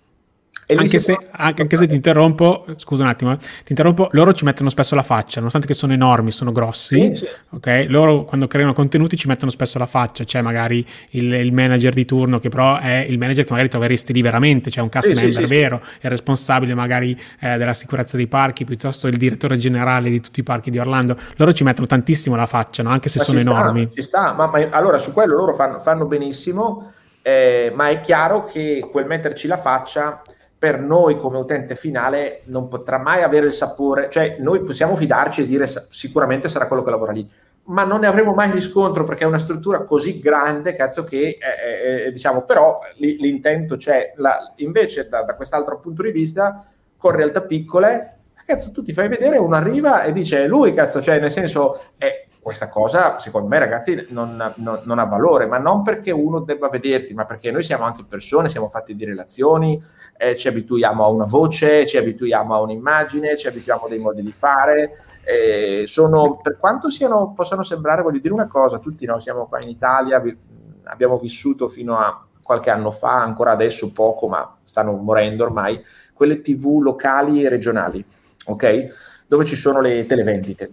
anche 0.73 0.99
se, 0.99 1.17
anche, 1.31 1.61
anche 1.61 1.75
se, 1.77 1.85
ti 1.85 1.93
interrompo, 1.93 2.65
scusa 2.77 3.03
un 3.03 3.09
attimo, 3.09 3.33
eh, 3.33 3.37
ti 3.37 3.69
interrompo, 3.69 4.09
loro 4.13 4.33
ci 4.33 4.45
mettono 4.45 4.69
spesso 4.69 4.95
la 4.95 5.03
faccia, 5.03 5.37
nonostante 5.37 5.67
che 5.67 5.75
sono 5.75 5.93
enormi, 5.93 6.31
sono 6.31 6.51
grossi, 6.51 7.15
sì, 7.15 7.15
sì. 7.15 7.27
ok? 7.51 7.85
Loro 7.87 8.23
quando 8.23 8.47
creano 8.47 8.73
contenuti 8.73 9.15
ci 9.15 9.27
mettono 9.27 9.51
spesso 9.51 9.77
la 9.77 9.85
faccia, 9.85 10.23
c'è 10.23 10.41
magari 10.41 10.85
il, 11.11 11.31
il, 11.33 11.53
manager 11.53 11.93
di 11.93 12.05
turno 12.05 12.39
che 12.39 12.49
però 12.49 12.79
è 12.79 13.05
il 13.07 13.19
manager 13.19 13.43
che 13.45 13.51
magari 13.51 13.69
troveresti 13.69 14.11
lì 14.11 14.23
veramente, 14.23 14.71
c'è 14.71 14.81
un 14.81 14.89
cast 14.89 15.13
sì, 15.13 15.21
member 15.21 15.45
vero, 15.45 15.81
è 15.99 16.07
responsabile 16.07 16.73
magari 16.73 17.19
eh, 17.39 17.57
della 17.57 17.75
sicurezza 17.75 18.17
dei 18.17 18.27
parchi, 18.27 18.65
piuttosto 18.65 19.07
il 19.07 19.17
direttore 19.17 19.57
generale 19.57 20.09
di 20.09 20.19
tutti 20.19 20.39
i 20.39 20.43
parchi 20.43 20.71
di 20.71 20.79
Orlando, 20.79 21.15
loro 21.35 21.53
ci 21.53 21.63
mettono 21.63 21.85
tantissimo 21.85 22.35
la 22.35 22.47
faccia, 22.47 22.81
no? 22.81 22.89
anche 22.89 23.09
se 23.09 23.19
ma 23.19 23.23
sono 23.23 23.39
ci 23.39 23.45
enormi. 23.45 23.81
Sta, 23.83 23.93
ci 23.93 24.01
sta, 24.01 24.33
ma, 24.33 24.47
ma, 24.47 24.67
allora 24.71 24.97
su 24.97 25.13
quello 25.13 25.35
loro 25.35 25.53
fanno, 25.53 25.77
fanno 25.77 26.07
benissimo, 26.07 26.91
eh, 27.21 27.71
ma 27.75 27.89
è 27.89 28.01
chiaro 28.01 28.45
che 28.45 28.87
quel 28.91 29.05
metterci 29.05 29.47
la 29.47 29.57
faccia 29.57 30.23
per 30.65 30.79
noi 30.79 31.15
come 31.15 31.37
utente 31.37 31.75
finale 31.75 32.41
non 32.45 32.67
potrà 32.67 32.97
mai 32.97 33.21
avere 33.21 33.45
il 33.45 33.53
sapore, 33.53 34.09
cioè 34.09 34.37
noi 34.39 34.63
possiamo 34.63 34.95
fidarci 34.95 35.43
e 35.43 35.45
dire 35.45 35.67
sicuramente 35.89 36.49
sarà 36.49 36.65
quello 36.65 36.81
che 36.81 36.89
lavora 36.89 37.11
lì, 37.11 37.29
ma 37.65 37.83
non 37.83 37.99
ne 37.99 38.07
avremo 38.07 38.33
mai 38.33 38.49
riscontro 38.49 39.03
perché 39.03 39.25
è 39.25 39.27
una 39.27 39.37
struttura 39.37 39.83
così 39.83 40.19
grande, 40.19 40.75
cazzo, 40.75 41.03
che 41.03 41.37
eh, 41.37 42.05
eh, 42.07 42.11
diciamo, 42.11 42.45
però 42.45 42.79
l- 42.95 43.15
l'intento 43.19 43.75
c'è. 43.75 44.13
La, 44.15 44.53
invece 44.55 45.07
da, 45.07 45.21
da 45.21 45.35
quest'altro 45.35 45.79
punto 45.79 46.01
di 46.01 46.09
vista, 46.09 46.65
con 46.97 47.11
realtà 47.11 47.41
piccole, 47.41 48.21
cazzo, 48.43 48.71
tu 48.71 48.81
ti 48.81 48.91
fai 48.91 49.07
vedere, 49.07 49.37
uno 49.37 49.55
arriva 49.55 50.01
e 50.01 50.13
dice 50.13 50.47
lui, 50.47 50.73
cazzo, 50.73 50.99
cioè 50.99 51.19
nel 51.19 51.29
senso, 51.29 51.79
eh, 51.99 52.25
questa 52.45 52.69
cosa, 52.69 53.17
secondo 53.17 53.47
me, 53.47 53.57
ragazzi, 53.57 54.05
non, 54.09 54.35
non, 54.57 54.81
non, 54.83 54.99
ha 54.99 55.05
valore, 55.05 55.47
ma 55.47 55.57
non 55.57 55.81
perché 55.81 56.11
uno 56.11 56.41
debba 56.41 56.69
vederti, 56.69 57.15
ma 57.15 57.25
perché 57.25 57.49
noi 57.49 57.63
siamo 57.63 57.85
anche 57.85 58.03
persone, 58.07 58.49
siamo 58.49 58.67
fatti 58.67 58.95
di 58.95 59.03
relazioni, 59.03 59.81
eh, 60.17 60.35
ci 60.35 60.47
abituiamo 60.47 61.03
a 61.03 61.07
una 61.07 61.25
voce, 61.25 61.85
ci 61.85 61.97
abituiamo 61.97 62.53
a 62.53 62.61
un'immagine, 62.61 63.35
ci 63.37 63.47
abituiamo 63.47 63.85
a 63.85 63.89
dei 63.89 63.99
modi 63.99 64.21
di 64.21 64.31
fare. 64.31 64.97
Eh, 65.23 65.83
sono, 65.87 66.39
per 66.41 66.57
quanto 66.57 66.89
siano, 66.89 67.33
possano 67.33 67.63
sembrare, 67.63 68.01
voglio 68.01 68.19
dire 68.19 68.33
una 68.33 68.47
cosa, 68.47 68.79
tutti 68.79 69.05
noi 69.05 69.21
siamo 69.21 69.47
qua 69.47 69.59
in 69.61 69.69
Italia, 69.69 70.19
vi, 70.19 70.35
abbiamo 70.83 71.17
vissuto 71.17 71.67
fino 71.67 71.97
a 71.97 72.25
qualche 72.41 72.69
anno 72.69 72.91
fa, 72.91 73.21
ancora 73.21 73.51
adesso 73.51 73.91
poco, 73.91 74.27
ma 74.27 74.57
stanno 74.63 74.93
morendo 74.93 75.43
ormai, 75.43 75.83
quelle 76.13 76.41
tv 76.41 76.79
locali 76.79 77.43
e 77.43 77.49
regionali, 77.49 78.05
ok? 78.45 79.23
Dove 79.27 79.45
ci 79.45 79.55
sono 79.55 79.81
le 79.81 80.05
televendite 80.05 80.71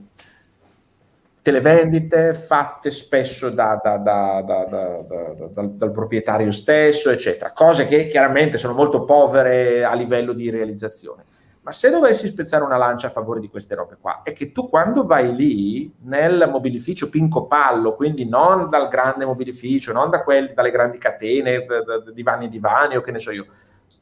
televendite 1.42 2.34
fatte 2.34 2.88
spesso 2.90 3.50
da, 3.50 3.78
da, 3.82 3.96
da, 3.96 4.40
dal, 4.40 5.70
dal, 5.72 5.90
proprietario 5.90 6.52
stesso, 6.52 7.10
eccetera, 7.10 7.52
cose 7.52 7.86
che 7.86 8.06
chiaramente 8.06 8.58
sono 8.58 8.74
molto 8.74 9.04
povere 9.04 9.84
a 9.84 9.92
livello 9.94 10.32
di 10.32 10.48
realizzazione. 10.50 11.24
Ma 11.62 11.72
se 11.72 11.90
dovessi 11.90 12.26
spezzare 12.28 12.64
una 12.64 12.76
lancia 12.76 13.08
a 13.08 13.10
favore 13.10 13.38
di 13.38 13.48
queste 13.48 13.74
robe 13.74 13.96
qua, 14.00 14.22
è 14.22 14.32
che 14.32 14.50
tu 14.50 14.68
quando 14.68 15.04
vai 15.04 15.34
lì 15.34 15.92
nel 16.02 16.48
mobilificio 16.50 17.08
Pinco 17.08 17.46
Pallo, 17.46 17.94
quindi 17.94 18.28
non 18.28 18.68
dal 18.68 18.88
grande 18.88 19.24
mobilificio, 19.24 19.92
non 19.92 20.10
da 20.10 20.22
quelli, 20.22 20.54
dalle 20.54 20.70
grandi 20.70 20.98
catene, 20.98 21.64
divani 22.12 22.46
e 22.46 22.48
divani 22.48 22.96
o 22.96 23.00
che 23.00 23.12
ne 23.12 23.18
so 23.20 23.30
io, 23.30 23.46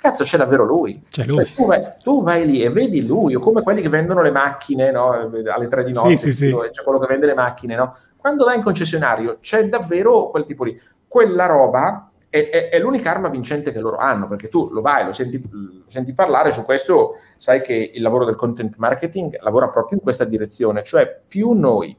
cazzo 0.00 0.24
c'è 0.24 0.36
davvero 0.36 0.64
lui. 0.64 1.02
C'è 1.08 1.24
lui. 1.24 1.44
Cioè, 1.44 1.54
tu, 1.54 1.66
vai, 1.66 1.82
tu, 2.02 2.22
vai, 2.22 2.46
lì 2.46 2.62
e 2.62 2.70
vedi 2.70 3.04
lui, 3.04 3.34
o 3.34 3.40
come 3.40 3.62
quelli 3.62 3.82
che 3.82 3.88
vendono 3.88 4.22
le 4.22 4.30
macchine 4.30 4.90
no? 4.90 5.10
alle 5.10 5.68
tre 5.68 5.84
di 5.84 5.92
notte, 5.92 6.16
sì, 6.16 6.32
sì, 6.32 6.48
sì. 6.48 6.56
c'è 6.70 6.82
quello 6.82 6.98
che 6.98 7.06
vende 7.06 7.26
le 7.26 7.34
macchine, 7.34 7.76
no? 7.76 7.96
quando 8.16 8.44
vai 8.44 8.56
in 8.56 8.62
concessionario 8.62 9.38
c'è 9.40 9.68
davvero 9.68 10.30
quel 10.30 10.44
tipo 10.44 10.64
di... 10.64 10.78
Quella 11.06 11.46
roba 11.46 12.10
è, 12.28 12.48
è, 12.48 12.68
è, 12.68 12.78
l'unica 12.78 13.10
arma 13.10 13.28
vincente 13.28 13.72
che 13.72 13.80
loro 13.80 13.96
hanno, 13.96 14.28
perché 14.28 14.48
tu 14.48 14.70
lo 14.70 14.80
vai, 14.80 15.04
lo 15.04 15.12
senti, 15.12 15.42
lo 15.50 15.82
senti 15.86 16.12
parlare 16.12 16.52
su 16.52 16.64
questo, 16.64 17.14
sai 17.36 17.60
che 17.60 17.90
il 17.92 18.00
lavoro 18.00 18.24
del 18.24 18.36
content 18.36 18.76
marketing 18.76 19.36
lavora 19.42 19.68
proprio 19.68 19.98
in 19.98 20.02
questa 20.02 20.24
direzione, 20.24 20.84
cioè 20.84 21.20
più 21.26 21.52
noi 21.52 21.96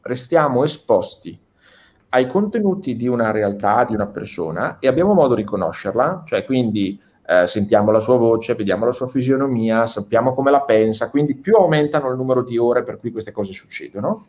restiamo 0.00 0.64
esposti 0.64 1.38
ai 2.10 2.26
contenuti 2.26 2.96
di 2.96 3.08
una 3.08 3.30
realtà, 3.32 3.84
di 3.84 3.94
una 3.94 4.06
persona 4.06 4.78
e 4.78 4.88
abbiamo 4.88 5.12
modo 5.12 5.34
di 5.34 5.44
conoscerla, 5.44 6.22
cioè 6.24 6.44
quindi 6.44 6.98
eh, 7.26 7.46
sentiamo 7.46 7.90
la 7.90 8.00
sua 8.00 8.16
voce, 8.16 8.54
vediamo 8.54 8.84
la 8.84 8.92
sua 8.92 9.08
fisionomia, 9.08 9.86
sappiamo 9.86 10.32
come 10.32 10.50
la 10.50 10.62
pensa, 10.62 11.10
quindi 11.10 11.34
più 11.34 11.54
aumentano 11.56 12.10
il 12.10 12.16
numero 12.16 12.42
di 12.42 12.58
ore 12.58 12.82
per 12.82 12.96
cui 12.96 13.10
queste 13.10 13.32
cose 13.32 13.52
succedono 13.52 14.26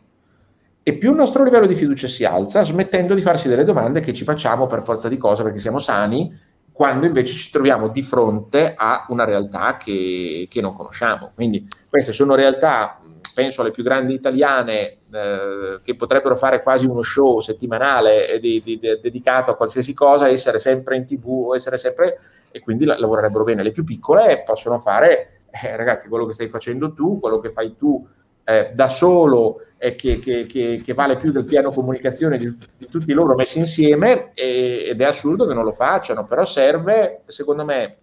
e 0.82 0.94
più 0.94 1.10
il 1.10 1.16
nostro 1.16 1.42
livello 1.42 1.66
di 1.66 1.74
fiducia 1.74 2.06
si 2.06 2.24
alza, 2.24 2.62
smettendo 2.62 3.14
di 3.14 3.20
farsi 3.20 3.48
delle 3.48 3.64
domande 3.64 4.00
che 4.00 4.12
ci 4.12 4.22
facciamo 4.22 4.66
per 4.66 4.82
forza 4.82 5.08
di 5.08 5.16
cose 5.16 5.42
perché 5.42 5.58
siamo 5.58 5.80
sani, 5.80 6.32
quando 6.70 7.06
invece 7.06 7.34
ci 7.34 7.50
troviamo 7.50 7.88
di 7.88 8.02
fronte 8.02 8.74
a 8.76 9.06
una 9.08 9.24
realtà 9.24 9.78
che, 9.78 10.46
che 10.48 10.60
non 10.60 10.76
conosciamo. 10.76 11.32
Quindi 11.34 11.66
queste 11.88 12.12
sono 12.12 12.34
realtà 12.34 13.00
penso 13.36 13.60
alle 13.60 13.70
più 13.70 13.82
grandi 13.82 14.14
italiane 14.14 14.96
eh, 15.12 15.80
che 15.84 15.94
potrebbero 15.94 16.34
fare 16.34 16.62
quasi 16.62 16.86
uno 16.86 17.02
show 17.02 17.38
settimanale 17.38 18.38
di, 18.40 18.62
di, 18.64 18.78
di, 18.78 18.98
dedicato 18.98 19.50
a 19.50 19.56
qualsiasi 19.56 19.92
cosa, 19.92 20.26
essere 20.26 20.58
sempre 20.58 20.96
in 20.96 21.04
tv 21.04 21.52
essere 21.54 21.76
sempre 21.76 22.18
e 22.50 22.60
quindi 22.60 22.86
la, 22.86 22.98
lavorerebbero 22.98 23.44
bene. 23.44 23.62
Le 23.62 23.72
più 23.72 23.84
piccole 23.84 24.42
possono 24.42 24.78
fare, 24.78 25.42
eh, 25.50 25.76
ragazzi, 25.76 26.08
quello 26.08 26.24
che 26.24 26.32
stai 26.32 26.48
facendo 26.48 26.94
tu, 26.94 27.20
quello 27.20 27.38
che 27.38 27.50
fai 27.50 27.76
tu 27.76 28.08
eh, 28.42 28.70
da 28.72 28.88
solo 28.88 29.60
e 29.76 29.94
che, 29.96 30.18
che, 30.18 30.46
che, 30.46 30.80
che, 30.82 30.94
vale 30.94 31.16
più 31.16 31.30
del 31.30 31.44
piano 31.44 31.70
comunicazione 31.70 32.38
di, 32.38 32.56
di 32.78 32.88
tutti 32.88 33.12
loro 33.12 33.34
messi 33.34 33.58
insieme 33.58 34.30
e, 34.32 34.86
ed 34.88 34.98
è 34.98 35.04
assurdo 35.04 35.46
che 35.46 35.52
non 35.52 35.64
lo 35.64 35.72
facciano, 35.72 36.24
però 36.24 36.46
serve, 36.46 37.20
secondo 37.26 37.66
me, 37.66 37.98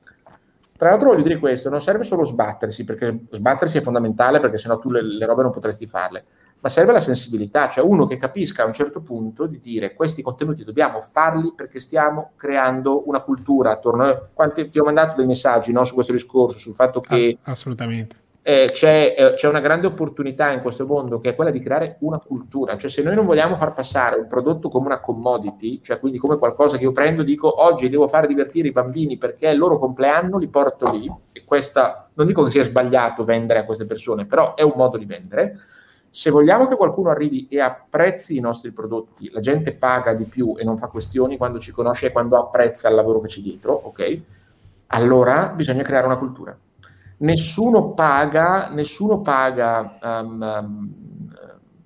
tra 0.83 0.91
l'altro 0.91 1.11
voglio 1.11 1.23
dire 1.23 1.39
questo, 1.39 1.69
non 1.69 1.79
serve 1.79 2.03
solo 2.03 2.25
sbattersi, 2.25 2.83
perché 2.83 3.21
sbattersi 3.31 3.77
è 3.77 3.81
fondamentale 3.81 4.41
perché 4.41 4.57
sennò 4.57 4.79
tu 4.79 4.91
le, 4.91 5.01
le 5.01 5.25
robe 5.25 5.43
non 5.43 5.51
potresti 5.51 5.87
farle, 5.87 6.25
ma 6.59 6.67
serve 6.67 6.91
la 6.91 6.99
sensibilità, 6.99 7.69
cioè 7.69 7.85
uno 7.85 8.05
che 8.05 8.17
capisca 8.17 8.63
a 8.63 8.65
un 8.65 8.73
certo 8.73 9.01
punto 9.01 9.45
di 9.45 9.61
dire 9.61 9.93
questi 9.93 10.21
contenuti 10.21 10.65
dobbiamo 10.65 10.99
farli 10.99 11.53
perché 11.55 11.79
stiamo 11.79 12.31
creando 12.35 13.07
una 13.07 13.21
cultura 13.21 13.71
attorno 13.71 14.03
a... 14.03 14.27
Quanti, 14.33 14.67
ti 14.67 14.77
ho 14.77 14.83
mandato 14.83 15.15
dei 15.15 15.25
messaggi 15.25 15.71
no, 15.71 15.85
su 15.85 15.93
questo 15.93 16.11
discorso, 16.11 16.57
sul 16.57 16.73
fatto 16.73 16.99
che... 16.99 17.37
Ah, 17.43 17.51
assolutamente 17.51 18.22
eh, 18.45 18.67
c'è, 18.69 19.15
eh, 19.17 19.33
c'è, 19.35 19.47
una 19.47 19.61
grande 19.61 19.87
opportunità 19.87 20.51
in 20.51 20.59
questo 20.59 20.85
mondo 20.85 21.21
che 21.21 21.29
è 21.29 21.35
quella 21.35 21.49
di 21.49 21.61
creare 21.61 21.95
una 22.01 22.19
cultura. 22.19 22.75
Cioè, 22.75 22.89
se 22.89 23.01
noi 23.01 23.15
non 23.15 23.25
vogliamo 23.25 23.55
far 23.55 23.73
passare 23.73 24.17
un 24.17 24.27
prodotto 24.27 24.67
come 24.67 24.87
una 24.87 24.99
commodity, 24.99 25.79
cioè 25.81 25.97
quindi 25.97 26.17
come 26.17 26.37
qualcosa 26.37 26.77
che 26.77 26.83
io 26.83 26.91
prendo 26.91 27.23
dico 27.23 27.63
oggi 27.63 27.87
devo 27.87 28.05
fare 28.09 28.27
divertire 28.27 28.67
i 28.67 28.71
bambini 28.71 29.17
perché 29.17 29.47
è 29.47 29.53
il 29.53 29.57
loro 29.57 29.79
compleanno, 29.79 30.37
li 30.37 30.49
porto 30.49 30.91
lì. 30.91 31.09
E 31.31 31.45
questa, 31.45 32.05
non 32.15 32.27
dico 32.27 32.43
che 32.43 32.51
sia 32.51 32.63
sbagliato 32.63 33.23
vendere 33.23 33.59
a 33.59 33.65
queste 33.65 33.85
persone, 33.85 34.25
però 34.25 34.55
è 34.55 34.61
un 34.61 34.73
modo 34.75 34.97
di 34.97 35.05
vendere. 35.05 35.57
Se 36.09 36.29
vogliamo 36.29 36.67
che 36.67 36.75
qualcuno 36.75 37.09
arrivi 37.09 37.47
e 37.49 37.61
apprezzi 37.61 38.35
i 38.35 38.41
nostri 38.41 38.71
prodotti, 38.71 39.31
la 39.31 39.39
gente 39.39 39.73
paga 39.73 40.13
di 40.13 40.25
più 40.25 40.55
e 40.57 40.65
non 40.65 40.77
fa 40.77 40.87
questioni 40.87 41.37
quando 41.37 41.59
ci 41.59 41.71
conosce 41.71 42.07
e 42.07 42.11
quando 42.11 42.37
apprezza 42.37 42.89
il 42.89 42.95
lavoro 42.95 43.21
che 43.21 43.27
c'è 43.27 43.39
dietro, 43.39 43.73
ok? 43.73 44.19
Allora 44.87 45.53
bisogna 45.55 45.81
creare 45.81 46.05
una 46.05 46.17
cultura 46.17 46.55
nessuno 47.23 47.93
paga, 47.93 48.69
nessuno 48.69 49.21
paga 49.21 49.97
um, 50.01 50.91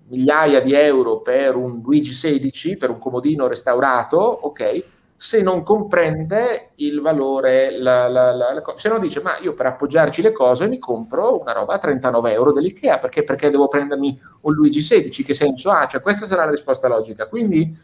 migliaia 0.10 0.62
di 0.62 0.74
euro 0.74 1.22
per 1.22 1.56
un 1.56 1.82
Luigi 1.84 2.12
16, 2.12 2.78
per 2.78 2.90
un 2.90 2.98
comodino 2.98 3.48
restaurato, 3.48 4.18
ok? 4.18 4.84
Se 5.16 5.42
non 5.42 5.64
comprende 5.64 6.72
il 6.76 7.02
valore, 7.02 7.78
la, 7.80 8.08
la, 8.08 8.32
la, 8.32 8.64
se 8.76 8.88
no 8.90 9.00
dice, 9.00 9.22
ma 9.22 9.38
io 9.40 9.54
per 9.54 9.66
appoggiarci 9.66 10.22
le 10.22 10.32
cose 10.32 10.68
mi 10.68 10.78
compro 10.78 11.40
una 11.40 11.54
roba 11.54 11.74
a 11.76 11.80
39 11.80 12.32
euro 12.32 12.52
dell'IKEA, 12.52 13.00
perché, 13.00 13.24
perché 13.24 13.50
devo 13.50 13.68
prendermi 13.68 14.20
un 14.42 14.54
Luigi 14.54 14.82
16? 14.82 15.24
Che 15.24 15.34
senso 15.34 15.72
ha? 15.72 15.88
Cioè, 15.88 16.02
questa 16.02 16.26
sarà 16.26 16.46
la 16.46 16.52
risposta 16.52 16.88
logica. 16.88 17.28
Quindi 17.28 17.76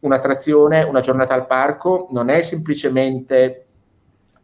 un'attrazione, 0.00 0.82
una 0.82 1.00
giornata 1.00 1.34
al 1.34 1.46
parco 1.46 2.08
non 2.10 2.28
è 2.28 2.42
semplicemente 2.42 3.65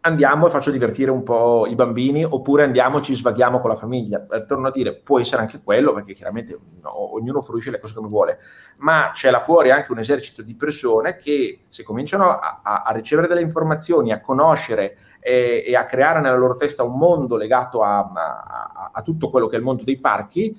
andiamo 0.04 0.46
e 0.46 0.50
faccio 0.50 0.70
divertire 0.70 1.10
un 1.10 1.22
po' 1.22 1.66
i 1.66 1.74
bambini 1.74 2.24
oppure 2.24 2.64
andiamo 2.64 2.98
e 2.98 3.02
ci 3.02 3.14
svaghiamo 3.14 3.60
con 3.60 3.70
la 3.70 3.76
famiglia. 3.76 4.26
Eh, 4.30 4.46
torno 4.46 4.68
a 4.68 4.70
dire, 4.70 4.94
può 4.94 5.20
essere 5.20 5.42
anche 5.42 5.60
quello 5.62 5.92
perché 5.92 6.12
chiaramente 6.12 6.58
no, 6.80 7.14
ognuno 7.14 7.42
fruisce 7.42 7.70
le 7.70 7.78
cose 7.78 7.94
come 7.94 8.08
vuole, 8.08 8.38
ma 8.78 9.10
c'è 9.12 9.30
là 9.30 9.40
fuori 9.40 9.70
anche 9.70 9.92
un 9.92 9.98
esercito 9.98 10.42
di 10.42 10.54
persone 10.54 11.16
che 11.16 11.64
se 11.68 11.82
cominciano 11.84 12.30
a, 12.30 12.60
a, 12.62 12.82
a 12.82 12.92
ricevere 12.92 13.28
delle 13.28 13.42
informazioni, 13.42 14.12
a 14.12 14.20
conoscere 14.20 14.96
e, 15.20 15.62
e, 15.66 15.76
a 15.76 15.84
creare 15.84 16.20
nella 16.20 16.36
loro 16.36 16.56
testa 16.56 16.82
un 16.82 16.98
mondo 16.98 17.36
legato 17.36 17.82
a, 17.82 18.90
a 18.92 19.02
tutto 19.02 19.30
quello 19.30 19.46
che 19.46 19.54
è 19.54 19.58
il 19.58 19.64
mondo 19.64 19.84
dei 19.84 20.00
parchi, 20.00 20.58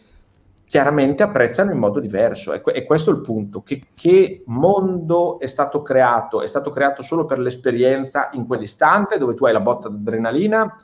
chiaramente 0.74 1.22
apprezzano 1.22 1.72
in 1.72 1.78
modo 1.78 2.00
diverso. 2.00 2.52
E, 2.52 2.64
e 2.74 2.84
questo 2.84 3.12
è 3.12 3.14
il 3.14 3.22
punto. 3.22 3.62
Che, 3.62 3.80
che, 3.94 4.42
mondo 4.48 5.40
è 5.40 5.46
stato 5.46 5.84
creato? 5.84 6.42
È 6.42 6.48
stato 6.48 6.72
creato 6.72 7.04
solo 7.04 7.26
per 7.26 7.38
l'esperienza 7.38 8.32
in 8.34 8.48
quell'istante 8.48 9.20
dove 9.20 9.36
tu 9.36 9.46
hai 9.46 9.54
la 9.54 9.60
botta 9.60 9.88
d'adrenalina 9.88 10.76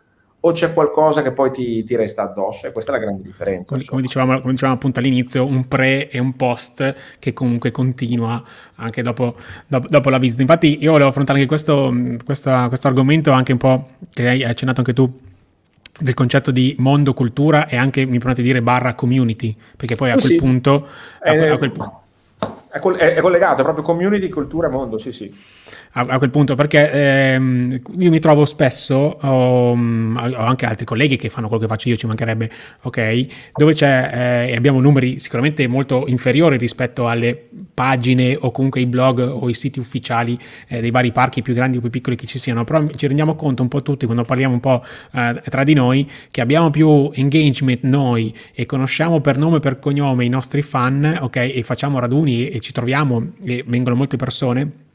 o 0.41 0.51
c'è 0.51 0.73
qualcosa 0.73 1.23
che 1.23 1.31
poi 1.31 1.49
ti, 1.49 1.83
ti 1.83 1.95
resta 1.95 2.21
addosso? 2.21 2.67
E 2.67 2.71
questa 2.71 2.91
è 2.91 2.99
la 2.99 3.01
grande 3.01 3.23
differenza. 3.23 3.73
Come, 3.73 3.83
come, 3.83 4.01
dicevamo, 4.03 4.39
come, 4.41 4.51
dicevamo, 4.51 4.75
appunto 4.77 4.99
all'inizio, 4.99 5.43
un 5.43 5.67
pre 5.67 6.07
e 6.11 6.19
un 6.19 6.35
post 6.35 6.95
che 7.17 7.33
comunque 7.33 7.71
continua 7.71 8.43
anche 8.75 9.01
dopo, 9.01 9.37
dopo, 9.65 9.87
dopo 9.87 10.09
la 10.11 10.19
visita. 10.19 10.43
Infatti 10.43 10.83
io 10.83 10.91
volevo 10.91 11.09
affrontare 11.09 11.39
anche 11.39 11.49
questo, 11.49 11.91
questo, 12.23 12.51
questo 12.67 12.87
argomento, 12.87 13.31
anche 13.31 13.53
un 13.53 13.57
po' 13.57 13.87
che 14.11 14.27
hai 14.27 14.43
accennato 14.43 14.81
anche 14.81 14.93
tu 14.93 15.11
del 15.99 16.13
concetto 16.13 16.51
di 16.51 16.75
mondo, 16.79 17.13
cultura 17.13 17.67
e 17.67 17.77
anche, 17.77 18.05
mi 18.05 18.17
permette 18.17 18.41
di 18.41 18.47
dire, 18.47 18.61
barra 18.61 18.93
community, 18.93 19.55
perché 19.77 19.95
poi 19.95 20.09
a 20.09 20.13
quel 20.13 20.25
sì. 20.25 20.35
punto... 20.35 20.87
A, 21.21 21.33
eh, 21.33 21.49
a 21.49 21.57
quel, 22.79 22.97
è, 22.97 23.15
è, 23.15 23.21
collegato, 23.21 23.61
è 23.61 23.63
proprio 23.63 23.83
community, 23.83 24.29
cultura, 24.29 24.69
mondo, 24.69 24.97
sì 24.97 25.11
sì 25.11 25.33
a, 25.93 26.05
a 26.07 26.17
quel 26.17 26.29
punto, 26.29 26.55
perché 26.55 26.91
ehm, 26.91 27.81
io 27.97 28.09
mi 28.09 28.19
trovo 28.19 28.45
spesso, 28.45 29.17
um, 29.21 30.17
ho 30.17 30.43
anche 30.43 30.65
altri 30.65 30.85
colleghi 30.85 31.15
che 31.15 31.29
fanno 31.29 31.47
quello 31.47 31.63
che 31.63 31.69
faccio 31.69 31.89
io, 31.89 31.95
ci 31.95 32.05
mancherebbe, 32.05 32.49
ok, 32.81 33.27
dove 33.53 33.73
c'è, 33.73 34.47
eh, 34.49 34.55
abbiamo 34.55 34.79
numeri 34.79 35.19
sicuramente 35.19 35.65
molto 35.67 36.05
inferiori 36.07 36.57
rispetto 36.57 37.07
alle 37.07 37.47
pagine 37.73 38.37
o 38.39 38.51
comunque 38.51 38.81
i 38.81 38.85
blog 38.85 39.19
o 39.19 39.49
i 39.49 39.53
siti 39.53 39.79
ufficiali 39.79 40.37
eh, 40.67 40.81
dei 40.81 40.91
vari 40.91 41.11
parchi 41.11 41.41
più 41.41 41.53
grandi 41.53 41.77
o 41.77 41.81
più 41.81 41.89
piccoli 41.89 42.15
che 42.15 42.27
ci 42.27 42.37
siano, 42.37 42.63
però 42.63 42.85
ci 42.95 43.07
rendiamo 43.07 43.35
conto 43.35 43.61
un 43.61 43.67
po' 43.67 43.81
tutti 43.81 44.05
quando 44.05 44.23
parliamo 44.23 44.53
un 44.53 44.59
po' 44.59 44.83
eh, 45.13 45.41
tra 45.49 45.63
di 45.63 45.73
noi 45.73 46.09
che 46.29 46.41
abbiamo 46.41 46.69
più 46.69 47.09
engagement 47.13 47.83
noi 47.83 48.35
e 48.53 48.65
conosciamo 48.65 49.21
per 49.21 49.37
nome 49.37 49.57
e 49.57 49.59
per 49.59 49.79
cognome 49.79 50.25
i 50.25 50.29
nostri 50.29 50.61
fan, 50.61 51.17
ok, 51.21 51.35
e 51.35 51.63
facciamo 51.63 51.99
raduni 51.99 52.47
e, 52.47 52.57
e 52.57 52.59
ci 52.59 52.71
troviamo 52.71 53.31
e 53.43 53.63
vengono 53.65 53.95
molte 53.95 54.17
persone 54.17 54.87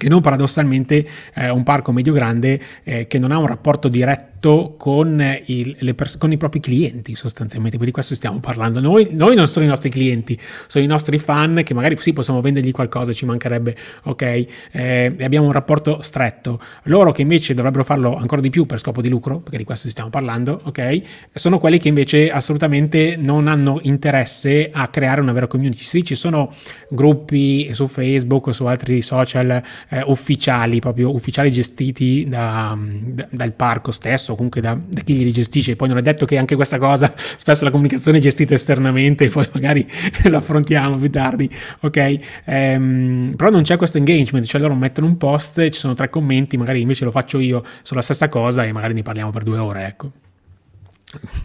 che 0.00 0.08
non 0.08 0.22
paradossalmente 0.22 1.06
eh, 1.34 1.50
un 1.50 1.62
parco 1.62 1.92
medio 1.92 2.14
grande 2.14 2.58
eh, 2.82 3.06
che 3.06 3.18
non 3.18 3.32
ha 3.32 3.38
un 3.38 3.46
rapporto 3.46 3.88
diretto 3.88 4.29
con, 4.40 5.22
il, 5.46 5.94
pers- 5.94 6.16
con, 6.16 6.32
i 6.32 6.36
propri 6.36 6.60
clienti 6.60 7.14
sostanzialmente, 7.14 7.76
quindi 7.76 7.86
di 7.86 7.92
questo 7.92 8.14
stiamo 8.14 8.40
parlando. 8.40 8.80
Noi, 8.80 9.08
noi, 9.12 9.34
non 9.34 9.46
sono 9.46 9.64
i 9.64 9.68
nostri 9.68 9.90
clienti, 9.90 10.38
sono 10.66 10.84
i 10.84 10.86
nostri 10.86 11.18
fan 11.18 11.62
che 11.64 11.74
magari 11.74 11.96
sì 12.00 12.12
possiamo 12.12 12.40
vendergli 12.40 12.72
qualcosa, 12.72 13.12
ci 13.12 13.24
mancherebbe, 13.26 13.76
ok? 14.04 14.46
Eh, 14.72 15.14
abbiamo 15.20 15.46
un 15.46 15.52
rapporto 15.52 16.02
stretto. 16.02 16.60
Loro 16.84 17.12
che 17.12 17.22
invece 17.22 17.54
dovrebbero 17.54 17.84
farlo 17.84 18.16
ancora 18.16 18.40
di 18.40 18.50
più 18.50 18.66
per 18.66 18.78
scopo 18.78 19.00
di 19.00 19.08
lucro, 19.08 19.38
perché 19.38 19.58
di 19.58 19.64
questo 19.64 19.88
stiamo 19.88 20.10
parlando, 20.10 20.60
ok? 20.64 21.02
Sono 21.34 21.58
quelli 21.58 21.78
che 21.78 21.88
invece 21.88 22.30
assolutamente 22.30 23.16
non 23.16 23.46
hanno 23.46 23.78
interesse 23.82 24.70
a 24.72 24.88
creare 24.88 25.20
una 25.20 25.32
vera 25.32 25.46
community. 25.46 25.82
Sì, 25.82 26.04
ci 26.04 26.14
sono 26.14 26.52
gruppi 26.88 27.72
su 27.74 27.86
Facebook 27.86 28.48
o 28.48 28.52
su 28.52 28.64
altri 28.64 29.02
social 29.02 29.62
eh, 29.88 30.02
ufficiali, 30.06 30.80
proprio 30.80 31.12
ufficiali 31.12 31.50
gestiti 31.50 32.26
da, 32.28 32.76
da, 32.78 33.26
dal 33.30 33.52
parco 33.52 33.92
stesso, 33.92 34.29
comunque 34.34 34.60
da, 34.60 34.78
da, 34.82 35.00
chi 35.02 35.22
li 35.22 35.32
gestisce. 35.32 35.76
Poi 35.76 35.88
non 35.88 35.98
è 35.98 36.02
detto 36.02 36.26
che 36.26 36.36
anche 36.36 36.54
questa 36.56 36.78
cosa, 36.78 37.12
spesso 37.36 37.64
la 37.64 37.70
comunicazione 37.70 38.18
è 38.18 38.20
gestita 38.20 38.54
esternamente, 38.54 39.28
poi 39.28 39.48
magari 39.52 39.86
lo 40.28 40.36
affrontiamo 40.36 40.96
più 40.96 41.10
tardi, 41.10 41.50
ok? 41.80 42.18
Ehm, 42.44 43.34
però 43.36 43.50
non 43.50 43.62
c'è 43.62 43.76
questo 43.76 43.98
engagement, 43.98 44.44
cioè 44.46 44.60
loro 44.60 44.74
mettono 44.74 45.06
un 45.06 45.16
post, 45.16 45.68
ci 45.68 45.78
sono 45.78 45.94
tre 45.94 46.08
commenti, 46.08 46.56
magari 46.56 46.80
invece 46.80 47.04
lo 47.04 47.10
faccio 47.10 47.38
io 47.38 47.64
sulla 47.82 48.02
stessa 48.02 48.28
cosa 48.28 48.64
e 48.64 48.72
magari 48.72 48.94
ne 48.94 49.02
parliamo 49.02 49.30
per 49.30 49.42
due 49.42 49.58
ore, 49.58 49.86
ecco. 49.86 50.10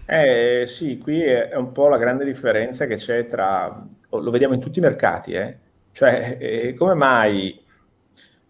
Eh 0.05 0.65
sì, 0.67 0.99
qui 0.99 1.23
è 1.23 1.55
un 1.55 1.71
po' 1.71 1.87
la 1.87 1.97
grande 1.97 2.23
differenza 2.23 2.85
che 2.85 2.97
c'è 2.97 3.27
tra, 3.27 3.83
lo 4.09 4.29
vediamo 4.29 4.53
in 4.53 4.59
tutti 4.59 4.77
i 4.79 4.81
mercati, 4.81 5.31
eh? 5.33 5.57
cioè 5.95 6.37
eh, 6.39 6.73
come 6.73 6.93
mai 6.93 7.57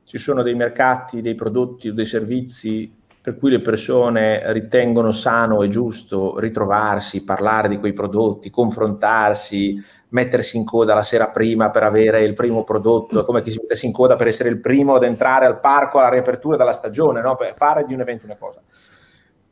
ci 0.03 0.17
sono 0.17 0.41
dei 0.41 0.55
mercati, 0.55 1.21
dei 1.21 1.35
prodotti 1.35 1.89
o 1.89 1.93
dei 1.93 2.07
servizi 2.07 2.91
per 3.25 3.37
cui 3.37 3.49
le 3.49 3.59
persone 3.59 4.53
ritengono 4.53 5.11
sano 5.11 5.63
e 5.63 5.67
giusto 5.67 6.37
ritrovarsi, 6.37 7.23
parlare 7.23 7.67
di 7.67 7.79
quei 7.79 7.91
prodotti, 7.91 8.51
confrontarsi, 8.51 9.83
mettersi 10.09 10.57
in 10.57 10.63
coda 10.63 10.93
la 10.93 11.01
sera 11.01 11.29
prima 11.29 11.71
per 11.71 11.81
avere 11.81 12.23
il 12.23 12.35
primo 12.35 12.63
prodotto, 12.63 13.25
come 13.25 13.41
chi 13.41 13.49
si 13.49 13.57
mettesse 13.59 13.87
in 13.87 13.93
coda 13.93 14.15
per 14.15 14.27
essere 14.27 14.49
il 14.49 14.59
primo 14.59 14.93
ad 14.93 15.05
entrare 15.05 15.47
al 15.47 15.59
parco 15.59 15.97
alla 15.97 16.11
riapertura 16.11 16.55
della 16.55 16.71
stagione, 16.71 17.19
no? 17.21 17.35
per 17.35 17.55
fare 17.57 17.83
di 17.87 17.95
un 17.95 18.01
evento 18.01 18.25
una 18.25 18.35
cosa. 18.35 18.61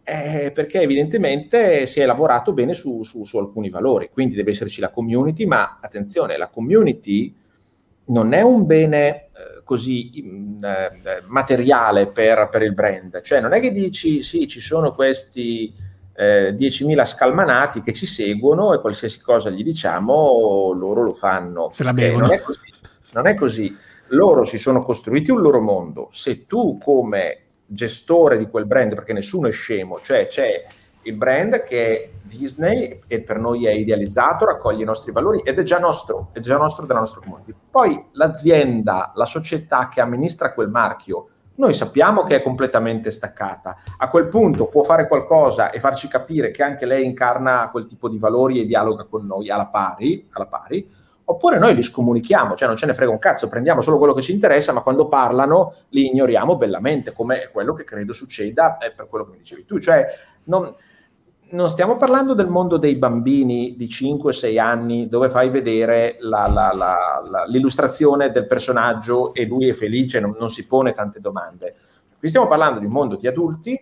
Eh, 0.04 0.52
perché 0.54 0.82
evidentemente 0.82 1.88
si 1.88 2.00
è 2.00 2.06
lavorato 2.06 2.54
bene 2.54 2.76
su, 2.76 3.02
su, 3.02 3.24
su 3.24 3.40
alcuni 3.40 3.72
valori, 3.72 4.12
quindi 4.14 4.36
deve 4.36 4.52
esserci 4.52 4.82
la 4.82 4.92
community, 4.92 5.46
ma 5.46 5.80
attenzione, 5.82 6.38
la 6.38 6.50
community 6.50 7.36
non 8.06 8.34
è 8.34 8.42
un 8.42 8.68
bene 8.68 9.16
eh, 9.16 9.53
così 9.64 10.24
mm, 10.24 10.64
eh, 10.64 11.24
materiale 11.28 12.08
per, 12.08 12.50
per, 12.52 12.62
il 12.64 12.74
brand, 12.74 13.22
cioè 13.22 13.42
non 13.42 13.54
è 13.54 13.60
che 13.60 13.72
dici 13.72 14.24
sì, 14.24 14.48
ci 14.48 14.60
sono 14.60 14.94
questi 14.94 15.74
eh, 16.16 16.56
10.000 16.58 17.06
scalmanati 17.06 17.82
che 17.82 17.94
ci 17.94 18.06
seguono 18.06 18.74
e 18.74 18.80
qualsiasi 18.80 19.22
cosa 19.22 19.50
gli 19.50 19.64
diciamo 19.64 20.74
loro 20.76 21.04
lo 21.04 21.14
fanno. 21.14 21.70
Se 21.72 21.84
la 21.84 21.94
bevono. 21.94 22.28
Non 22.28 22.36
è, 22.36 22.42
così, 22.42 22.60
non 23.14 23.28
è 23.28 23.36
così. 23.36 23.76
Loro 24.08 24.44
si 24.44 24.58
sono 24.58 24.82
costruiti 24.84 25.32
un 25.32 25.42
loro 25.42 25.60
mondo. 25.62 26.10
Se 26.12 26.46
tu 26.46 26.78
come 26.78 27.40
gestore 27.66 28.38
di 28.38 28.48
quel 28.48 28.66
brand, 28.66 28.94
perché 28.94 29.14
nessuno 29.14 29.48
è 29.48 29.52
scemo, 29.52 30.00
cioè 30.02 30.28
c'è 30.28 30.66
il 31.04 31.16
brand 31.16 31.64
che 31.64 32.14
Disney 32.24 33.02
e 33.08 33.22
per 33.22 33.40
noi 33.40 33.66
è 33.66 33.72
idealizzato, 33.72 34.46
raccoglie 34.46 34.84
i 34.84 34.86
nostri 34.86 35.12
valori 35.12 35.42
ed 35.44 35.60
è 35.60 35.64
già 35.64 35.80
nostro, 35.80 36.30
è 36.32 36.40
già 36.40 36.58
nostro 36.58 36.86
della 36.86 37.00
nostra 37.00 37.22
community. 37.22 37.54
Poi 37.70 38.08
l'azienda, 38.14 39.12
la 39.16 39.26
società 39.26 39.88
che 39.88 40.02
amministra 40.02 40.54
quel 40.54 40.70
marchio, 40.70 41.28
noi 41.56 41.74
sappiamo 41.76 42.24
che 42.24 42.38
è 42.38 42.42
completamente 42.42 43.12
staccata. 43.12 43.78
A 43.98 44.10
quel 44.10 44.28
punto 44.28 44.66
può 44.68 44.84
fare 44.84 45.08
qualcosa 45.08 45.70
e 45.70 45.80
farci 45.80 46.08
capire 46.08 46.50
che 46.50 46.64
anche 46.64 46.86
lei 46.86 47.06
incarna 47.06 47.70
quel 47.70 47.86
tipo 47.86 48.10
di 48.10 48.18
valori 48.18 48.60
e 48.60 48.66
dialoga 48.66 49.04
con 49.04 49.26
noi 49.26 49.50
alla 49.50 49.68
pari, 49.68 50.28
alla 50.32 50.48
pari 50.48 51.02
oppure 51.26 51.58
noi 51.58 51.74
li 51.74 51.82
scomunichiamo, 51.82 52.56
cioè 52.56 52.68
non 52.68 52.76
ce 52.78 52.86
ne 52.86 52.94
frega 52.94 53.12
un 53.12 53.20
cazzo, 53.20 53.48
prendiamo 53.48 53.82
solo 53.82 53.98
quello 53.98 54.14
che 54.14 54.22
ci 54.22 54.34
interessa, 54.34 54.74
ma 54.74 54.82
quando 54.82 55.08
parlano 55.08 55.74
li 55.90 56.08
ignoriamo 56.08 56.58
bellamente, 56.58 57.14
come 57.14 57.44
è 57.44 57.52
quello 57.52 57.74
che 57.74 57.84
credo 57.84 58.14
succeda 58.14 58.78
eh, 58.78 58.92
per 58.92 59.08
quello 59.08 59.26
che 59.26 59.32
mi 59.32 59.38
dicevi 59.38 59.66
tu. 59.66 59.80
Cioè, 59.80 60.06
non, 60.46 60.76
non 61.54 61.70
stiamo 61.70 61.98
parlando 61.98 62.34
del 62.34 62.48
mondo 62.48 62.78
dei 62.78 62.96
bambini 62.96 63.76
di 63.78 63.88
5-6 63.88 64.60
anni 64.60 65.08
dove 65.08 65.30
fai 65.30 65.50
vedere 65.50 66.18
la, 66.20 66.48
la, 66.48 66.72
la, 66.74 67.46
l'illustrazione 67.48 68.32
del 68.32 68.48
personaggio 68.48 69.34
e 69.34 69.46
lui 69.46 69.70
è 69.70 69.74
felice, 69.74 70.20
non, 70.20 70.36
non 70.40 70.50
si 70.50 70.66
pone 70.66 70.94
tante 70.94 71.20
domande. 71.20 71.76
Qui 72.18 72.28
stiamo 72.28 72.48
parlando 72.48 72.80
di 72.80 72.86
un 72.86 72.92
mondo 72.92 73.16
di 73.16 73.28
adulti 73.28 73.80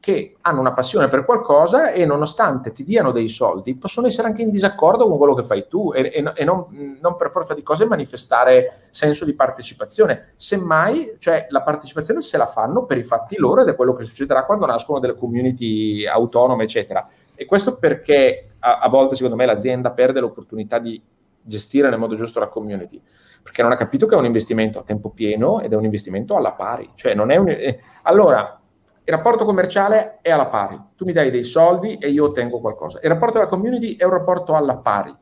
che 0.00 0.36
hanno 0.40 0.60
una 0.60 0.72
passione 0.72 1.08
per 1.08 1.26
qualcosa 1.26 1.92
e 1.92 2.06
nonostante 2.06 2.72
ti 2.72 2.84
diano 2.84 3.12
dei 3.12 3.28
soldi 3.28 3.76
possono 3.76 4.06
essere 4.06 4.28
anche 4.28 4.40
in 4.40 4.50
disaccordo 4.50 5.06
con 5.06 5.18
quello 5.18 5.34
che 5.34 5.44
fai 5.44 5.66
tu 5.68 5.92
e, 5.94 6.10
e, 6.12 6.32
e 6.34 6.44
non, 6.44 6.96
non, 7.00 7.16
per 7.16 7.30
forza 7.30 7.52
di 7.52 7.62
cose 7.62 7.84
manifestare 7.84 8.88
senso 8.88 9.26
di 9.26 9.34
partecipazione. 9.34 10.32
Semmai, 10.36 11.16
cioè, 11.18 11.46
la 11.50 11.60
partecipazione 11.60 12.22
se 12.22 12.38
la 12.38 12.46
fanno 12.46 12.84
per 12.86 12.96
i 12.96 13.04
fatti 13.04 13.36
loro 13.36 13.60
ed 13.60 13.68
è 13.68 13.76
quello 13.76 13.92
che 13.92 14.02
succederà 14.02 14.46
quando 14.46 14.64
nascono 14.64 15.00
delle 15.00 15.14
community 15.14 16.06
autonome, 16.06 16.64
eccetera. 16.64 17.06
E 17.34 17.44
questo 17.44 17.76
perché 17.76 18.54
a, 18.60 18.78
a 18.78 18.88
volte, 18.88 19.16
secondo 19.16 19.36
me, 19.36 19.44
l'azienda 19.44 19.90
perde 19.90 20.20
l'opportunità 20.20 20.78
di 20.78 21.00
gestire 21.42 21.90
nel 21.90 21.98
modo 21.98 22.14
giusto 22.14 22.38
la 22.38 22.48
community, 22.48 23.00
perché 23.42 23.62
non 23.62 23.72
ha 23.72 23.76
capito 23.76 24.06
che 24.06 24.14
è 24.14 24.18
un 24.18 24.24
investimento 24.26 24.78
a 24.78 24.82
tempo 24.82 25.10
pieno 25.10 25.60
ed 25.60 25.72
è 25.72 25.76
un 25.76 25.84
investimento 25.84 26.36
alla 26.36 26.52
pari. 26.52 26.90
Cioè, 26.94 27.14
non 27.14 27.30
è 27.30 27.36
un... 27.36 27.48
Eh, 27.48 27.80
allora, 28.02 28.59
il 29.04 29.14
rapporto 29.14 29.44
commerciale 29.44 30.18
è 30.22 30.30
alla 30.30 30.46
pari. 30.46 30.80
Tu 30.96 31.04
mi 31.04 31.12
dai 31.12 31.30
dei 31.30 31.42
soldi 31.42 31.96
e 31.96 32.10
io 32.10 32.26
ottengo 32.26 32.60
qualcosa. 32.60 33.00
Il 33.02 33.08
rapporto 33.08 33.38
della 33.38 33.48
community 33.48 33.96
è 33.96 34.04
un 34.04 34.12
rapporto 34.12 34.54
alla 34.54 34.76
pari. 34.76 35.14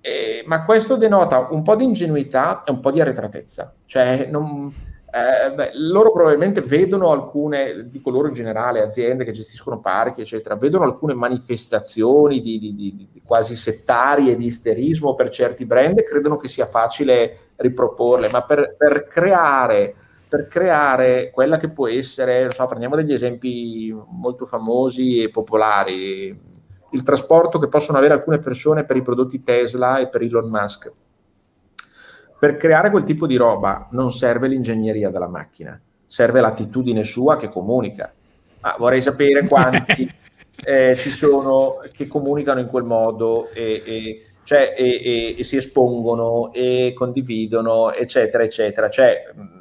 Eh, 0.00 0.42
ma 0.46 0.64
questo 0.64 0.96
denota 0.96 1.48
un 1.50 1.62
po' 1.62 1.76
di 1.76 1.84
ingenuità 1.84 2.64
e 2.64 2.70
un 2.70 2.80
po' 2.80 2.90
di 2.90 3.00
arretratezza. 3.00 3.74
Cioè, 3.86 4.26
non, 4.30 4.72
eh, 5.14 5.52
beh, 5.52 5.70
loro 5.74 6.10
probabilmente 6.10 6.62
vedono 6.62 7.10
alcune, 7.10 7.88
dico 7.90 8.08
loro 8.08 8.28
in 8.28 8.34
generale, 8.34 8.80
aziende 8.80 9.24
che 9.24 9.32
gestiscono 9.32 9.78
parchi, 9.78 10.22
eccetera, 10.22 10.56
vedono 10.56 10.84
alcune 10.84 11.12
manifestazioni 11.12 12.40
di, 12.40 12.58
di, 12.58 12.74
di, 12.74 13.08
di 13.12 13.22
quasi 13.22 13.54
settarie 13.54 14.36
di 14.36 14.46
isterismo 14.46 15.14
per 15.14 15.28
certi 15.28 15.66
brand 15.66 15.98
e 15.98 16.04
credono 16.04 16.38
che 16.38 16.48
sia 16.48 16.64
facile 16.64 17.50
riproporle, 17.56 18.30
ma 18.30 18.42
per, 18.42 18.74
per 18.76 19.06
creare 19.06 19.94
per 20.32 20.48
creare 20.48 21.30
quella 21.30 21.58
che 21.58 21.68
può 21.68 21.86
essere, 21.86 22.50
so, 22.50 22.64
prendiamo 22.64 22.96
degli 22.96 23.12
esempi 23.12 23.94
molto 24.08 24.46
famosi 24.46 25.22
e 25.22 25.28
popolari, 25.28 26.34
il 26.92 27.02
trasporto 27.02 27.58
che 27.58 27.68
possono 27.68 27.98
avere 27.98 28.14
alcune 28.14 28.38
persone 28.38 28.86
per 28.86 28.96
i 28.96 29.02
prodotti 29.02 29.42
Tesla 29.42 29.98
e 29.98 30.08
per 30.08 30.22
Elon 30.22 30.48
Musk. 30.48 30.90
Per 32.38 32.56
creare 32.56 32.88
quel 32.90 33.04
tipo 33.04 33.26
di 33.26 33.36
roba 33.36 33.88
non 33.90 34.10
serve 34.10 34.48
l'ingegneria 34.48 35.10
della 35.10 35.28
macchina, 35.28 35.78
serve 36.06 36.40
l'attitudine 36.40 37.04
sua 37.04 37.36
che 37.36 37.50
comunica. 37.50 38.10
Ma 38.60 38.74
vorrei 38.78 39.02
sapere 39.02 39.44
quanti 39.46 40.10
eh, 40.64 40.96
ci 40.96 41.10
sono 41.10 41.80
che 41.92 42.06
comunicano 42.06 42.60
in 42.60 42.68
quel 42.68 42.84
modo 42.84 43.50
e, 43.50 43.82
e, 43.84 44.26
cioè, 44.44 44.74
e, 44.78 45.36
e 45.36 45.44
si 45.44 45.58
espongono 45.58 46.54
e 46.54 46.94
condividono, 46.96 47.92
eccetera, 47.92 48.42
eccetera. 48.42 48.88
Cioè, 48.88 49.60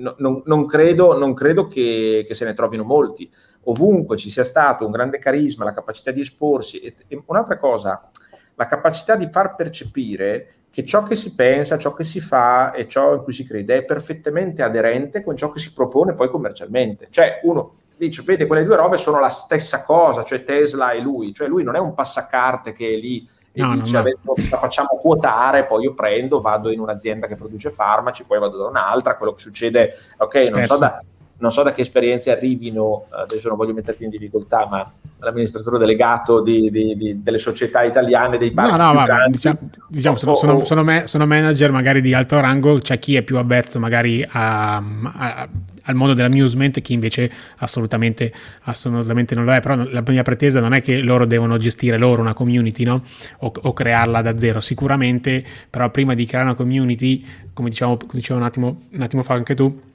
no, 0.00 0.14
non, 0.18 0.42
non, 0.44 0.66
credo, 0.66 1.18
non 1.18 1.34
credo 1.34 1.66
che, 1.66 2.24
che, 2.26 2.34
se 2.34 2.44
ne 2.44 2.54
trovino 2.54 2.84
molti. 2.84 3.30
Ovunque 3.64 4.16
ci 4.16 4.30
sia 4.30 4.44
stato 4.44 4.84
un 4.84 4.90
grande 4.90 5.18
carisma, 5.18 5.64
la 5.64 5.72
capacità 5.72 6.10
di 6.10 6.20
esporsi. 6.20 6.80
E, 6.80 6.94
e 7.06 7.22
un'altra 7.26 7.56
cosa, 7.56 8.10
la 8.54 8.66
capacità 8.66 9.16
di 9.16 9.28
far 9.30 9.54
percepire 9.54 10.54
che 10.70 10.84
ciò 10.84 11.02
che 11.02 11.16
si 11.16 11.34
pensa, 11.34 11.78
ciò 11.78 11.94
che 11.94 12.04
si 12.04 12.20
fa 12.20 12.72
e 12.72 12.86
ciò 12.86 13.14
in 13.14 13.22
cui 13.22 13.32
si 13.32 13.44
crede 13.44 13.78
è 13.78 13.84
perfettamente 13.84 14.62
aderente 14.62 15.22
con 15.22 15.36
ciò 15.36 15.50
che 15.50 15.58
si 15.58 15.72
propone 15.72 16.14
poi 16.14 16.28
commercialmente. 16.30 17.08
Cioè, 17.10 17.40
uno 17.42 17.74
dice, 17.96 18.22
vede, 18.22 18.46
quelle 18.46 18.64
due 18.64 18.76
robe 18.76 18.96
sono 18.96 19.18
la 19.18 19.28
stessa 19.28 19.82
cosa, 19.82 20.24
cioè 20.24 20.44
Tesla 20.44 20.92
e 20.92 21.00
lui, 21.00 21.34
cioè 21.34 21.48
lui 21.48 21.62
non 21.62 21.76
è 21.76 21.78
un 21.78 21.92
passacarte 21.92 22.72
che 22.72 22.88
è 22.88 22.96
lì 22.96 23.28
e 23.52 23.62
no, 23.62 23.74
dice 23.74 23.96
no, 23.96 24.02
no. 24.22 24.34
la 24.48 24.56
facciamo 24.56 24.98
quotare, 25.00 25.66
poi 25.66 25.84
io 25.84 25.94
prendo, 25.94 26.40
vado 26.40 26.70
in 26.70 26.80
un'azienda 26.80 27.26
che 27.26 27.34
produce 27.34 27.70
farmaci, 27.70 28.24
poi 28.24 28.38
vado 28.38 28.56
da 28.58 28.68
un'altra, 28.68 29.16
quello 29.16 29.32
che 29.32 29.40
succede, 29.40 29.94
ok, 30.18 30.34
non 30.50 30.64
so, 30.64 30.78
da, 30.78 31.02
non 31.38 31.50
so, 31.50 31.62
da, 31.64 31.72
che 31.72 31.80
esperienze 31.80 32.30
arrivino, 32.30 33.06
adesso 33.10 33.48
non 33.48 33.56
voglio 33.56 33.72
metterti 33.72 34.04
in 34.04 34.10
difficoltà, 34.10 34.68
ma 34.70 34.88
l'amministratore 35.18 35.78
delegato 35.78 36.40
di, 36.40 36.70
di, 36.70 36.94
di, 36.94 37.22
delle 37.22 37.38
società 37.38 37.82
italiane, 37.82 38.38
dei 38.38 38.52
parchi 38.52 38.78
No, 38.78 38.86
no, 38.86 38.92
vabbè, 38.92 39.28
diciamo, 39.28 39.58
diciamo 39.88 40.16
sono, 40.16 40.34
sono, 40.36 40.64
sono, 40.64 40.84
me, 40.84 41.06
sono, 41.08 41.26
manager 41.26 41.72
magari 41.72 42.00
di 42.00 42.14
alto 42.14 42.38
rango, 42.38 42.78
c'è 42.78 43.00
chi 43.00 43.16
è 43.16 43.22
più 43.22 43.36
avvezzo 43.36 43.80
magari 43.80 44.24
a, 44.28 44.76
a 44.76 45.48
al 45.90 45.96
mondo 45.96 46.14
dell'amusement, 46.14 46.80
chi 46.80 46.92
invece 46.92 47.30
assolutamente, 47.58 48.32
assolutamente 48.62 49.34
non 49.34 49.44
lo 49.44 49.52
è. 49.52 49.60
Però 49.60 49.76
la 49.76 50.02
mia 50.06 50.22
pretesa 50.22 50.60
non 50.60 50.72
è 50.72 50.80
che 50.80 51.00
loro 51.00 51.26
devono 51.26 51.58
gestire 51.58 51.98
loro 51.98 52.22
una 52.22 52.32
community 52.32 52.84
no? 52.84 53.04
o, 53.38 53.52
o, 53.62 53.72
crearla 53.72 54.22
da 54.22 54.38
zero. 54.38 54.60
Sicuramente, 54.60 55.44
però 55.68 55.90
prima 55.90 56.14
di 56.14 56.24
creare 56.26 56.46
una 56.46 56.56
community, 56.56 57.24
come 57.52 57.68
diciamo, 57.68 57.96
dicevo 58.12 58.38
un 58.38 58.44
attimo, 58.44 58.82
un 58.90 59.02
attimo 59.02 59.22
fa 59.22 59.34
anche 59.34 59.54
tu, 59.54 59.89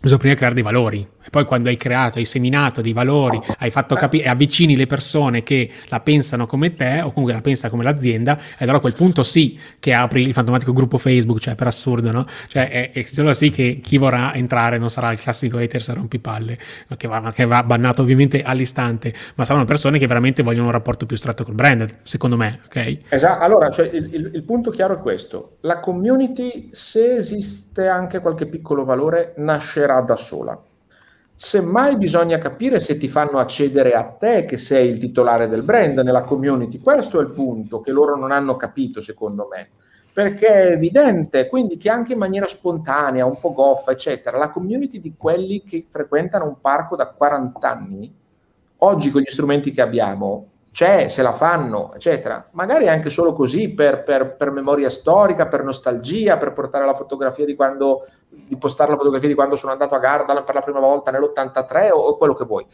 bisogna 0.00 0.18
prima 0.18 0.34
creare 0.34 0.54
dei 0.54 0.62
valori 0.62 1.08
e 1.26 1.30
poi 1.30 1.44
quando 1.44 1.68
hai 1.68 1.76
creato, 1.76 2.18
hai 2.18 2.24
seminato 2.24 2.80
dei 2.80 2.92
valori, 2.92 3.40
hai 3.58 3.72
fatto 3.72 3.96
capire 3.96 4.24
e 4.24 4.28
avvicini 4.28 4.76
le 4.76 4.86
persone 4.86 5.42
che 5.42 5.68
la 5.88 5.98
pensano 5.98 6.46
come 6.46 6.72
te 6.72 7.00
o 7.00 7.10
comunque 7.10 7.32
la 7.32 7.40
pensa 7.40 7.68
come 7.68 7.82
l'azienda, 7.82 8.38
e 8.38 8.58
allora 8.60 8.76
a 8.76 8.80
quel 8.80 8.94
punto 8.94 9.24
sì 9.24 9.58
che 9.80 9.92
apri 9.92 10.22
il 10.22 10.32
fantomatico 10.32 10.72
gruppo 10.72 10.98
Facebook, 10.98 11.40
cioè 11.40 11.56
per 11.56 11.66
assurdo, 11.66 12.12
no? 12.12 12.26
Cioè 12.46 12.70
è, 12.70 12.90
è 12.92 13.02
solo 13.02 13.32
sì 13.32 13.50
che 13.50 13.80
chi 13.82 13.98
vorrà 13.98 14.34
entrare 14.34 14.78
non 14.78 14.88
sarà 14.88 15.10
il 15.10 15.18
classico 15.18 15.58
hater 15.58 15.82
a 15.88 15.92
rompipalle, 15.94 16.58
che 16.96 17.08
va, 17.08 17.32
che 17.34 17.44
va 17.44 17.64
bannato 17.64 18.02
ovviamente 18.02 18.42
all'istante, 18.44 19.12
ma 19.34 19.44
saranno 19.44 19.64
persone 19.64 19.98
che 19.98 20.06
veramente 20.06 20.44
vogliono 20.44 20.66
un 20.66 20.72
rapporto 20.72 21.06
più 21.06 21.16
stretto 21.16 21.42
col 21.42 21.54
brand, 21.54 21.92
secondo 22.04 22.36
me, 22.36 22.60
ok? 22.66 22.98
Esatto, 23.08 23.42
allora 23.42 23.68
cioè, 23.70 23.90
il, 23.92 24.14
il, 24.14 24.30
il 24.32 24.42
punto 24.44 24.70
chiaro 24.70 24.94
è 24.94 24.98
questo, 24.98 25.56
la 25.62 25.80
community 25.80 26.68
se 26.70 27.16
esiste 27.16 27.88
anche 27.88 28.20
qualche 28.20 28.46
piccolo 28.46 28.84
valore 28.84 29.34
nascerà 29.86 30.00
da 30.00 30.16
sola 30.16 30.60
Semmai 31.38 31.98
bisogna 31.98 32.38
capire 32.38 32.80
se 32.80 32.96
ti 32.96 33.08
fanno 33.08 33.38
accedere 33.38 33.92
a 33.92 34.04
te 34.04 34.46
che 34.46 34.56
sei 34.56 34.88
il 34.88 34.96
titolare 34.96 35.48
del 35.48 35.62
brand 35.62 35.98
nella 35.98 36.24
community. 36.24 36.78
Questo 36.78 37.20
è 37.20 37.22
il 37.22 37.28
punto 37.32 37.82
che 37.82 37.92
loro 37.92 38.16
non 38.16 38.32
hanno 38.32 38.56
capito, 38.56 39.02
secondo 39.02 39.46
me. 39.52 39.68
Perché 40.14 40.46
è 40.46 40.72
evidente, 40.72 41.46
quindi 41.48 41.76
che 41.76 41.90
anche 41.90 42.14
in 42.14 42.18
maniera 42.18 42.46
spontanea, 42.46 43.26
un 43.26 43.38
po' 43.38 43.52
goffa, 43.52 43.90
eccetera, 43.90 44.38
la 44.38 44.48
community 44.48 44.98
di 44.98 45.12
quelli 45.14 45.62
che 45.62 45.84
frequentano 45.86 46.46
un 46.46 46.58
parco 46.58 46.96
da 46.96 47.08
40 47.08 47.70
anni, 47.70 48.14
oggi 48.78 49.10
con 49.10 49.20
gli 49.20 49.28
strumenti 49.28 49.72
che 49.72 49.82
abbiamo, 49.82 50.46
c'è, 50.76 51.08
se 51.08 51.22
la 51.22 51.32
fanno, 51.32 51.94
eccetera. 51.94 52.46
Magari 52.50 52.86
anche 52.86 53.08
solo 53.08 53.32
così 53.32 53.70
per, 53.70 54.02
per, 54.02 54.36
per, 54.36 54.50
memoria 54.50 54.90
storica, 54.90 55.46
per 55.46 55.64
nostalgia, 55.64 56.36
per 56.36 56.52
portare 56.52 56.84
la 56.84 56.92
fotografia 56.92 57.46
di 57.46 57.54
quando, 57.54 58.06
di 58.28 58.58
postare 58.58 58.90
la 58.90 58.98
fotografia 58.98 59.26
di 59.26 59.34
quando 59.34 59.54
sono 59.54 59.72
andato 59.72 59.94
a 59.94 59.98
Gardaland 59.98 60.44
per 60.44 60.54
la 60.54 60.60
prima 60.60 60.78
volta 60.80 61.10
nell'83 61.10 61.92
o, 61.92 61.96
o 61.96 62.16
quello 62.18 62.34
che 62.34 62.44
vuoi. 62.44 62.66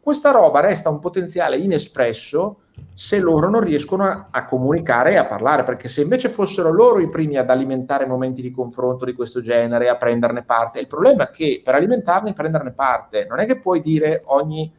Questa 0.00 0.30
roba 0.30 0.60
resta 0.60 0.88
un 0.88 1.00
potenziale 1.00 1.58
inespresso 1.58 2.60
se 2.94 3.18
loro 3.18 3.50
non 3.50 3.60
riescono 3.60 4.04
a, 4.04 4.28
a, 4.30 4.46
comunicare 4.46 5.12
e 5.12 5.16
a 5.16 5.26
parlare, 5.26 5.62
perché 5.62 5.86
se 5.88 6.00
invece 6.00 6.30
fossero 6.30 6.72
loro 6.72 6.98
i 7.00 7.10
primi 7.10 7.36
ad 7.36 7.50
alimentare 7.50 8.06
momenti 8.06 8.40
di 8.40 8.50
confronto 8.50 9.04
di 9.04 9.12
questo 9.12 9.42
genere, 9.42 9.90
a 9.90 9.96
prenderne 9.96 10.44
parte, 10.44 10.80
il 10.80 10.86
problema 10.86 11.24
è 11.24 11.30
che 11.30 11.60
per 11.62 11.74
alimentarne 11.74 12.32
prenderne 12.32 12.70
parte 12.70 13.26
non 13.28 13.38
è 13.38 13.44
che 13.44 13.58
puoi 13.58 13.80
dire 13.80 14.22
ogni 14.28 14.72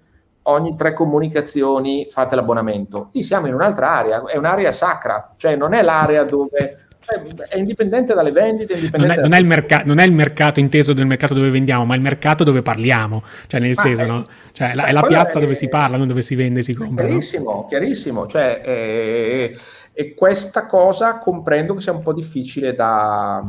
ogni 0.43 0.75
tre 0.75 0.93
comunicazioni 0.93 2.07
fate 2.09 2.35
l'abbonamento. 2.35 3.09
Lì 3.13 3.23
siamo 3.23 3.47
in 3.47 3.53
un'altra 3.53 3.91
area, 3.91 4.23
è 4.25 4.37
un'area 4.37 4.71
sacra, 4.71 5.33
cioè 5.37 5.55
non 5.55 5.73
è 5.73 5.81
l'area 5.81 6.23
dove 6.23 6.87
cioè, 6.99 7.19
è 7.47 7.57
indipendente 7.57 8.13
dalle 8.13 8.31
vendite. 8.31 8.73
Indipendente 8.73 9.15
non, 9.15 9.25
è, 9.25 9.29
non, 9.29 9.33
è 9.33 9.41
merca- 9.43 9.81
non, 9.83 9.99
è, 9.99 10.05
il 10.05 10.13
mercato 10.13 10.59
inteso 10.59 10.93
del 10.93 11.05
mercato 11.05 11.33
dove 11.33 11.49
vendiamo, 11.49 11.85
ma 11.85 11.95
il 11.95 12.01
mercato 12.01 12.43
dove 12.43 12.61
parliamo, 12.61 13.23
cioè 13.47 13.59
nel 13.59 13.73
ma 13.75 13.81
senso, 13.81 14.03
è, 14.03 14.07
no? 14.07 14.27
cioè, 14.51 14.73
la, 14.73 14.85
è 14.85 14.91
la 14.91 15.01
piazza 15.01 15.39
dove 15.39 15.55
si 15.55 15.67
parla, 15.67 15.97
non 15.97 16.07
dove 16.07 16.21
si 16.21 16.35
vende, 16.35 16.63
si 16.63 16.73
compra. 16.73 17.05
Chiarissimo, 17.05 17.51
no? 17.51 17.65
chiarissimo. 17.67 18.27
Cioè, 18.27 18.61
eh, 18.63 19.57
e 19.93 20.13
questa 20.13 20.65
cosa 20.67 21.17
comprendo 21.17 21.73
che 21.73 21.81
sia 21.81 21.91
un 21.91 22.01
po' 22.01 22.13
difficile 22.13 22.73
da, 22.73 23.43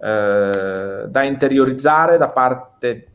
eh, 0.00 1.04
da 1.08 1.22
interiorizzare 1.22 2.18
da 2.18 2.28
parte 2.28 3.08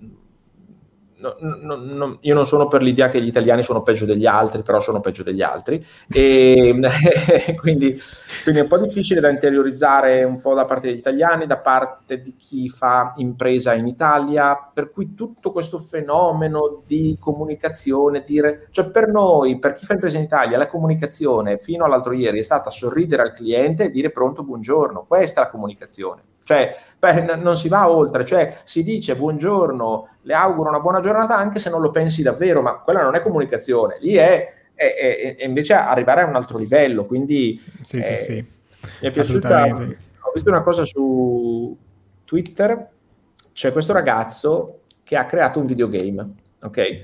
no, 1.20 1.36
no, 1.39 1.76
no, 1.76 2.17
io 2.22 2.34
non 2.34 2.47
sono 2.47 2.67
per 2.67 2.82
l'idea 2.82 3.07
che 3.09 3.22
gli 3.22 3.28
italiani 3.28 3.63
sono 3.63 3.82
peggio 3.82 4.05
degli 4.05 4.26
altri, 4.26 4.61
però 4.61 4.80
sono 4.80 5.01
peggio 5.01 5.24
degli 5.24 5.41
altri, 5.41 5.84
e 6.11 6.74
quindi, 7.59 7.99
quindi, 8.43 8.59
è 8.59 8.63
un 8.63 8.67
po' 8.67 8.78
difficile 8.78 9.20
da 9.20 9.30
interiorizzare 9.30 10.24
un 10.24 10.39
po' 10.39 10.53
da 10.53 10.65
parte 10.65 10.88
degli 10.88 10.97
italiani, 10.97 11.45
da 11.45 11.57
parte 11.57 12.22
di 12.22 12.36
chi 12.36 12.70
fa 12.70 13.13
impresa 13.17 13.74
in 13.74 13.88
Italia, 13.88 14.55
per 14.74 14.91
cui 14.91 15.13
tutto 15.13 15.51
questo 15.51 15.80
fenomeno 15.80 16.82
di 16.86 17.17
comunicazione, 17.20 18.24
dire, 18.26 18.67
cioè 18.72 18.89
per 18.89 19.09
noi, 19.09 19.59
per 19.59 19.74
chi 19.74 19.86
fa 19.86 19.93
impresa 19.93 20.17
in 20.17 20.24
Italia, 20.24 20.57
la 20.57 20.67
comunicazione 20.67 21.57
fino 21.57 21.86
all'altro 21.86 22.13
ieri 22.13 22.39
è 22.39 22.43
stata 22.43 22.70
sorridere 22.70 23.22
al 23.22 23.34
cliente 23.34 23.86
e 23.86 23.89
dire 23.89 24.11
pronto, 24.11 24.43
buongiorno, 24.43 25.05
questa 25.07 25.41
è 25.41 25.43
la 25.43 25.49
comunicazione. 25.49 26.24
Cioè, 26.49 26.76
beh, 27.00 27.36
non 27.38 27.56
si 27.56 27.70
va 27.70 27.89
oltre, 27.89 28.26
cioè 28.26 28.60
si 28.64 28.84
dice 28.84 29.16
buongiorno, 29.16 30.10
le 30.24 30.34
auguro 30.34 30.70
una 30.70 30.82
buona 30.82 31.00
giornata 31.00 31.38
anche 31.38 31.60
se 31.60 31.70
non 31.70 31.82
lo 31.82 31.91
pensi 31.91 32.22
davvero, 32.22 32.62
ma 32.62 32.80
quella 32.80 33.02
non 33.02 33.16
è 33.16 33.22
comunicazione, 33.22 33.97
lì 34.02 34.16
è, 34.16 34.54
è, 34.74 34.95
è, 34.95 35.36
è 35.38 35.45
invece 35.45 35.74
arrivare 35.74 36.22
a 36.22 36.26
un 36.26 36.36
altro 36.36 36.58
livello, 36.58 37.06
quindi 37.06 37.62
sì, 37.84 37.97
eh, 37.97 38.18
sì, 38.18 38.24
sì. 38.24 38.34
mi 38.34 39.08
è 39.08 39.12
piaciuta, 39.12 39.64
ho 39.66 40.32
visto 40.34 40.50
una 40.50 40.62
cosa 40.62 40.84
su 40.84 41.76
Twitter, 42.26 42.89
c'è 43.54 43.72
questo 43.72 43.93
ragazzo 43.93 44.82
che 45.04 45.16
ha 45.16 45.26
creato 45.26 45.60
un 45.60 45.66
videogame, 45.66 46.30
ok? 46.62 47.02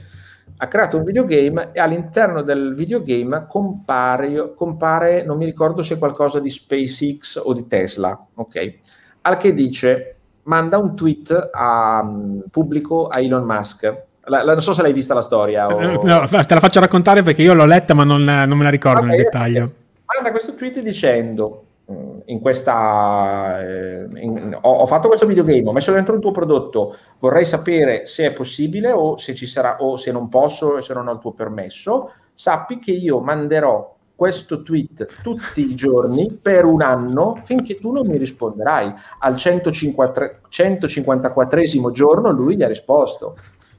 Ha 0.57 0.67
creato 0.67 0.97
un 0.97 1.03
videogame 1.03 1.71
e 1.71 1.79
all'interno 1.79 2.43
del 2.43 2.75
videogame 2.75 3.45
compare, 3.47 4.53
compare 4.53 5.23
non 5.23 5.37
mi 5.37 5.45
ricordo 5.45 5.81
se 5.81 5.97
qualcosa 5.97 6.39
di 6.39 6.49
SpaceX 6.49 7.41
o 7.43 7.53
di 7.53 7.65
Tesla, 7.65 8.27
ok? 8.35 8.77
Al 9.25 9.37
che 9.37 9.53
dice 9.53 10.15
manda 10.43 10.77
un 10.77 10.95
tweet 10.95 11.49
a, 11.51 12.01
um, 12.03 12.43
pubblico 12.49 13.07
a 13.07 13.19
Elon 13.19 13.43
Musk. 13.43 14.03
La, 14.27 14.43
la, 14.43 14.53
non 14.53 14.61
so 14.61 14.73
se 14.73 14.81
l'hai 14.81 14.93
vista 14.93 15.13
la 15.13 15.21
storia. 15.21 15.67
O... 15.67 15.81
Eh, 15.81 15.99
no, 16.03 16.27
te 16.27 16.53
la 16.53 16.59
faccio 16.59 16.79
raccontare 16.79 17.21
perché 17.21 17.41
io 17.41 17.53
l'ho 17.53 17.65
letta 17.65 17.93
ma 17.93 18.03
non, 18.03 18.23
non 18.23 18.57
me 18.57 18.63
la 18.63 18.69
ricordo 18.69 18.99
okay, 18.99 19.09
nel 19.09 19.23
dettaglio. 19.23 19.71
Manda 20.05 20.31
questo 20.31 20.55
tweet 20.55 20.79
dicendo 20.81 21.63
mm, 21.91 22.19
in 22.25 22.39
questa 22.39 23.59
eh, 23.61 24.07
in, 24.15 24.57
ho, 24.59 24.71
ho, 24.71 24.85
fatto 24.85 25.07
questo 25.07 25.25
videogame, 25.25 25.67
ho 25.67 25.73
messo 25.73 25.91
dentro 25.91 26.13
un 26.13 26.21
tuo 26.21 26.31
prodotto, 26.31 26.95
vorrei 27.19 27.45
sapere 27.45 28.05
se 28.05 28.27
è 28.27 28.31
possibile 28.31 28.91
o 28.91 29.17
se 29.17 29.35
ci 29.35 29.47
sarà 29.47 29.77
o 29.79 29.97
se 29.97 30.11
non 30.11 30.29
posso 30.29 30.77
e 30.77 30.81
se 30.81 30.93
non 30.93 31.07
ho 31.07 31.13
il 31.13 31.19
tuo 31.19 31.31
permesso. 31.31 32.11
Sappi 32.33 32.79
che 32.79 32.91
io 32.91 33.19
manderò 33.19 33.94
questo 34.15 34.63
tweet 34.63 35.21
tutti 35.21 35.69
i 35.69 35.75
giorni 35.75 36.31
per 36.41 36.63
un 36.63 36.81
anno 36.81 37.39
finché 37.43 37.77
tu 37.79 37.91
non 37.91 38.07
mi 38.07 38.17
risponderai. 38.17 38.93
Al 39.19 39.35
154, 39.35 40.47
154 40.47 41.91
giorno 41.91 42.31
lui 42.31 42.55
gli 42.55 42.63
ha 42.63 42.67
risposto. 42.67 43.35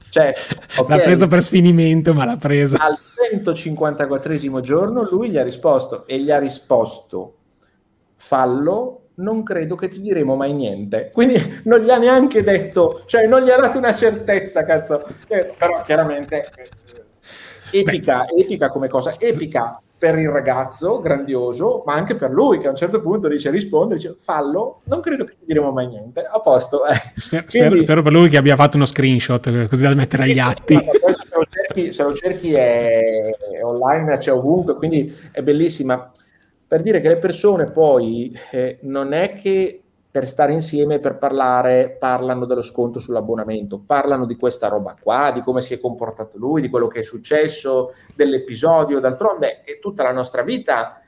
Cioè, 0.09 0.33
okay, 0.77 0.97
l'ha 0.97 1.03
preso 1.03 1.27
per 1.27 1.41
sfinimento, 1.41 2.13
ma 2.13 2.25
l'ha 2.25 2.37
presa. 2.37 2.77
Al 2.79 2.97
154 3.31 4.61
giorno 4.61 5.07
lui 5.09 5.31
gli 5.31 5.37
ha 5.37 5.43
risposto 5.43 6.05
e 6.05 6.19
gli 6.19 6.31
ha 6.31 6.39
risposto 6.39 7.33
fallo, 8.15 9.09
non 9.15 9.43
credo 9.43 9.75
che 9.75 9.89
ti 9.89 10.01
diremo 10.01 10.35
mai 10.35 10.53
niente. 10.53 11.09
Quindi 11.11 11.35
non 11.65 11.79
gli 11.79 11.89
ha 11.89 11.97
neanche 11.97 12.43
detto, 12.43 13.01
cioè 13.05 13.25
non 13.25 13.41
gli 13.41 13.49
ha 13.49 13.57
dato 13.57 13.77
una 13.77 13.93
certezza, 13.93 14.63
cazzo. 14.63 15.03
Eh, 15.27 15.53
però 15.57 15.81
chiaramente 15.83 16.51
eh, 16.55 17.79
epica, 17.79 18.25
Beh. 18.25 18.41
epica 18.41 18.69
come 18.69 18.87
cosa, 18.87 19.11
epica 19.17 19.81
per 19.97 20.17
il 20.19 20.29
ragazzo, 20.29 20.99
grandioso, 20.99 21.83
ma 21.85 21.93
anche 21.93 22.15
per 22.15 22.31
lui 22.31 22.59
che 22.59 22.67
a 22.67 22.69
un 22.69 22.75
certo 22.75 23.01
punto 23.01 23.27
dice 23.27 23.49
risponde, 23.49 23.95
dice 23.95 24.15
fallo, 24.17 24.81
non 24.83 25.01
credo 25.01 25.25
che 25.25 25.31
ti 25.31 25.45
diremo 25.45 25.71
mai 25.71 25.87
niente, 25.87 26.23
a 26.23 26.39
posto. 26.39 26.85
Eh. 26.85 26.93
Spero, 27.15 27.45
Quindi, 27.47 27.81
spero, 27.81 28.01
per 28.03 28.11
lui 28.11 28.29
che 28.29 28.37
abbia 28.37 28.55
fatto 28.55 28.77
uno 28.77 28.85
screenshot 28.85 29.67
così 29.67 29.81
da 29.81 29.93
mettere 29.95 30.23
agli 30.23 30.37
atti. 30.37 30.77
Se 30.77 30.99
lo 31.31 31.45
cerchi, 31.49 31.93
se 31.93 32.03
lo 32.03 32.13
cerchi 32.13 32.53
è, 32.53 33.31
è 33.59 33.63
online, 33.63 34.17
c'è 34.17 34.31
ovunque, 34.31 34.75
quindi 34.75 35.13
è 35.31 35.41
bellissima. 35.41 36.11
Per 36.67 36.81
dire 36.81 36.99
che 36.99 37.07
le 37.07 37.17
persone 37.17 37.71
poi 37.71 38.37
eh, 38.51 38.77
non 38.81 39.13
è 39.13 39.33
che 39.35 39.83
per 40.09 40.27
stare 40.27 40.53
insieme, 40.53 40.99
per 40.99 41.17
parlare, 41.17 41.95
parlano 41.99 42.45
dello 42.45 42.61
sconto 42.61 42.99
sull'abbonamento, 42.99 43.83
parlano 43.85 44.25
di 44.25 44.35
questa 44.35 44.67
roba 44.67 44.95
qua, 44.99 45.31
di 45.31 45.41
come 45.41 45.61
si 45.61 45.73
è 45.73 45.79
comportato 45.79 46.37
lui, 46.37 46.61
di 46.61 46.69
quello 46.69 46.87
che 46.87 47.01
è 47.01 47.03
successo, 47.03 47.93
dell'episodio, 48.15 48.99
d'altronde 48.99 49.61
è 49.61 49.79
tutta 49.79 50.03
la 50.03 50.11
nostra 50.11 50.41
vita 50.41 51.01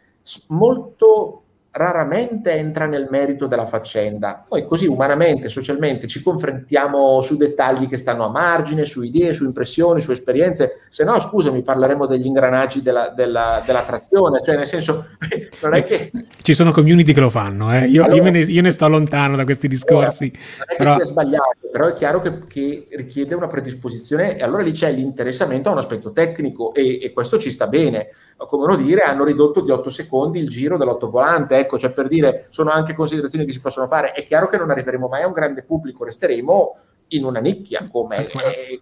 molto 0.50 1.44
raramente 1.80 2.52
entra 2.52 2.86
nel 2.88 3.08
merito 3.10 3.48
della 3.48 3.66
faccenda. 3.66 4.46
Noi 4.50 4.66
così 4.66 4.86
umanamente, 4.86 5.48
socialmente 5.48 6.08
ci 6.08 6.22
confrontiamo 6.22 7.22
su 7.22 7.38
dettagli 7.38 7.88
che 7.88 7.96
stanno 7.96 8.26
a 8.26 8.30
margine, 8.30 8.84
su 8.84 9.02
idee, 9.02 9.32
su 9.32 9.46
impressioni, 9.46 10.02
su 10.02 10.12
esperienze, 10.12 10.82
se 10.90 11.06
no 11.06 11.18
scusami 11.18 11.62
parleremo 11.62 12.06
degli 12.06 12.26
ingranaggi 12.26 12.82
della, 12.82 13.14
della, 13.16 13.64
della 13.66 13.84
trazione, 13.84 14.42
cioè 14.44 14.58
nel 14.58 14.66
senso 14.66 15.06
non 15.64 15.74
è 15.74 15.84
che... 15.84 16.12
Ci 16.42 16.54
sono 16.54 16.72
community 16.72 17.14
che 17.14 17.22
lo 17.22 17.30
fanno, 17.30 17.72
eh? 17.72 17.86
io, 17.86 18.04
allora, 18.04 18.24
io, 18.24 18.32
ne, 18.32 18.40
io, 18.40 18.62
ne, 18.62 18.72
sto 18.72 18.90
lontano 18.90 19.38
da 19.38 19.46
questi 19.46 19.70
discorsi. 19.70 20.30
non 20.58 20.66
è 20.68 20.76
però... 20.76 20.98
che 20.98 21.04
sia 21.04 21.12
sbagliato, 21.12 21.58
però 21.72 21.88
è 21.88 21.94
chiaro 21.94 22.20
che, 22.20 22.46
che, 22.48 22.88
richiede 22.92 23.36
una 23.36 23.48
predisposizione 23.48 24.38
e 24.38 24.44
allora 24.44 24.64
lì 24.64 24.74
c'è 24.74 24.92
l'interessamento 24.92 25.70
a 25.70 25.72
un 25.72 25.78
aspetto 25.78 26.12
tecnico 26.12 26.74
e, 26.74 27.00
e 27.02 27.14
questo 27.14 27.38
ci 27.38 27.52
sta 27.52 27.68
bene 27.68 28.10
come 28.46 28.66
uno 28.66 28.76
dire, 28.76 29.02
hanno 29.02 29.24
ridotto 29.24 29.62
di 29.62 29.72
8 29.72 29.90
secondi 29.90 30.40
il 30.40 30.50
giro 30.50 30.78
dell'ottovolante. 30.78 31.58
Ecco, 31.58 31.69
cioè 31.78 31.92
per 31.92 32.08
dire, 32.08 32.48
sono 32.50 32.72
anche 32.72 32.94
considerazioni 32.94 33.46
che 33.46 33.52
si 33.52 33.62
possono 33.62 33.88
fare. 33.88 34.12
È 34.12 34.24
chiaro 34.24 34.48
che 34.48 34.58
non 34.58 34.72
arriveremo 34.72 35.08
mai 35.08 35.24
a 35.24 35.28
un 35.28 35.34
grande 35.34 35.64
pubblico, 35.64 36.04
resteremo 36.04 36.74
in 37.10 37.24
una 37.24 37.40
nicchia 37.40 37.88
come 37.92 38.28
eh, 38.28 38.82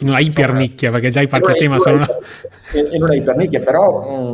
in 0.00 0.08
una 0.08 0.18
ipernicchia 0.18 0.90
perché 0.90 1.08
già 1.08 1.22
i 1.22 1.26
parchi 1.26 1.52
a 1.52 1.54
tema 1.54 1.78
sono 1.78 1.96
una... 1.96 2.08
in 2.92 3.02
una 3.02 3.14
ipernicchia 3.14 3.60
però 3.60 4.28
mh, 4.28 4.32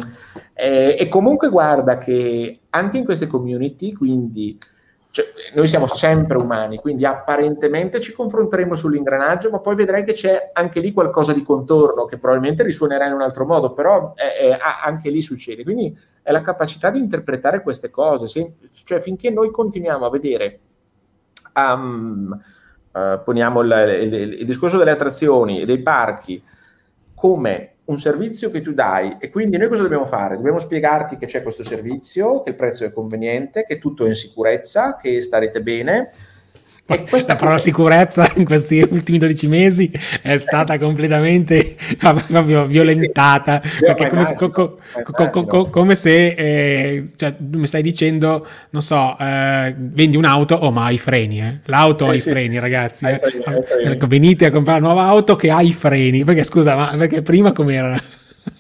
eh, 0.55 0.97
e 0.99 1.09
comunque 1.09 1.49
guarda 1.49 1.99
che 1.99 2.63
anche 2.71 2.99
in 2.99 3.05
queste 3.05 3.29
community 3.29 3.93
quindi 3.93 4.59
cioè, 5.11 5.25
noi 5.55 5.67
siamo 5.67 5.87
sempre 5.87 6.37
umani, 6.37 6.77
quindi 6.77 7.05
apparentemente 7.05 7.99
ci 7.99 8.13
confronteremo 8.13 8.75
sull'ingranaggio, 8.75 9.51
ma 9.51 9.59
poi 9.59 9.75
vedrai 9.75 10.05
che 10.05 10.13
c'è 10.13 10.51
anche 10.53 10.81
lì 10.81 10.93
qualcosa 10.93 11.33
di 11.33 11.43
contorno 11.43 12.05
che 12.05 12.19
probabilmente 12.19 12.63
risuonerà 12.63 13.07
in 13.07 13.15
un 13.15 13.23
altro 13.23 13.47
modo, 13.47 13.73
però 13.73 14.13
eh, 14.15 14.49
eh, 14.49 14.59
anche 14.85 15.11
lì 15.11 15.23
succede. 15.23 15.65
Quindi 15.65 15.97
è 16.29 16.31
la 16.31 16.43
capacità 16.43 16.91
di 16.91 16.99
interpretare 16.99 17.63
queste 17.63 17.89
cose, 17.89 18.29
se, 18.29 18.53
cioè 18.85 19.01
finché 19.01 19.31
noi 19.31 19.51
continuiamo 19.51 20.05
a 20.05 20.11
vedere, 20.11 20.61
um, 21.55 22.39
uh, 22.93 23.23
poniamo 23.25 23.63
il, 23.63 23.99
il, 24.03 24.15
il 24.41 24.45
discorso 24.45 24.77
delle 24.77 24.91
attrazioni 24.91 25.63
e 25.63 25.65
dei 25.65 25.81
parchi 25.81 26.45
come 27.15 27.77
un 27.87 27.99
servizio 27.99 28.51
che 28.51 28.61
tu 28.61 28.75
dai 28.75 29.17
e 29.19 29.31
quindi 29.31 29.57
noi 29.57 29.69
cosa 29.69 29.81
dobbiamo 29.81 30.05
fare? 30.05 30.37
Dobbiamo 30.37 30.59
spiegarti 30.59 31.17
che 31.17 31.25
c'è 31.25 31.43
questo 31.43 31.63
servizio, 31.63 32.43
che 32.43 32.51
il 32.51 32.57
prezzo 32.57 32.85
è 32.85 32.93
conveniente, 32.93 33.65
che 33.65 33.79
tutto 33.79 34.05
è 34.05 34.09
in 34.09 34.15
sicurezza, 34.15 34.99
che 34.99 35.23
starete 35.23 35.63
bene 35.63 36.11
e 36.91 37.05
questa 37.09 37.35
la 37.35 37.39
parola 37.39 37.59
sicurezza 37.59 38.31
in 38.37 38.47
questi 38.47 38.87
ultimi 38.91 39.19
12 39.19 39.47
mesi 39.47 39.91
è 40.23 40.39
stata 40.39 40.79
completamente 40.79 41.77
proprio 42.29 42.65
violentata 42.67 43.61
sì, 43.63 43.85
perché 43.85 44.09
come 44.09 44.25
se, 44.25 44.35
co, 44.35 44.51
co, 44.51 45.45
co, 45.47 45.69
come 45.69 45.95
se 45.95 46.29
eh, 46.29 47.11
cioè, 47.17 47.35
mi 47.39 47.67
stai 47.67 47.83
dicendo 47.83 48.47
non 48.71 48.81
so 48.81 49.17
eh, 49.21 49.75
vendi 49.77 50.17
un'auto 50.17 50.55
oh 50.55 50.71
ma 50.71 50.87
ha 50.87 50.91
i 50.91 50.99
freni 50.99 51.43
eh? 51.43 51.59
l'auto 51.65 52.07
eh, 52.07 52.09
ha 52.09 52.15
i 52.15 52.21
sì. 52.21 52.31
freni 52.31 52.59
ragazzi 52.59 53.05
eh. 53.05 53.19
freni. 53.19 53.99
venite 54.07 54.47
a 54.47 54.51
comprare 54.51 54.79
una 54.79 54.89
nuova 54.89 55.07
auto 55.09 55.37
che 55.37 55.51
ha 55.51 55.61
i 55.61 55.75
freni 55.75 56.25
perché 56.25 56.45
scusa 56.45 56.75
ma 56.75 56.95
perché 56.97 57.21
prima 57.21 57.53
com'era 57.53 58.01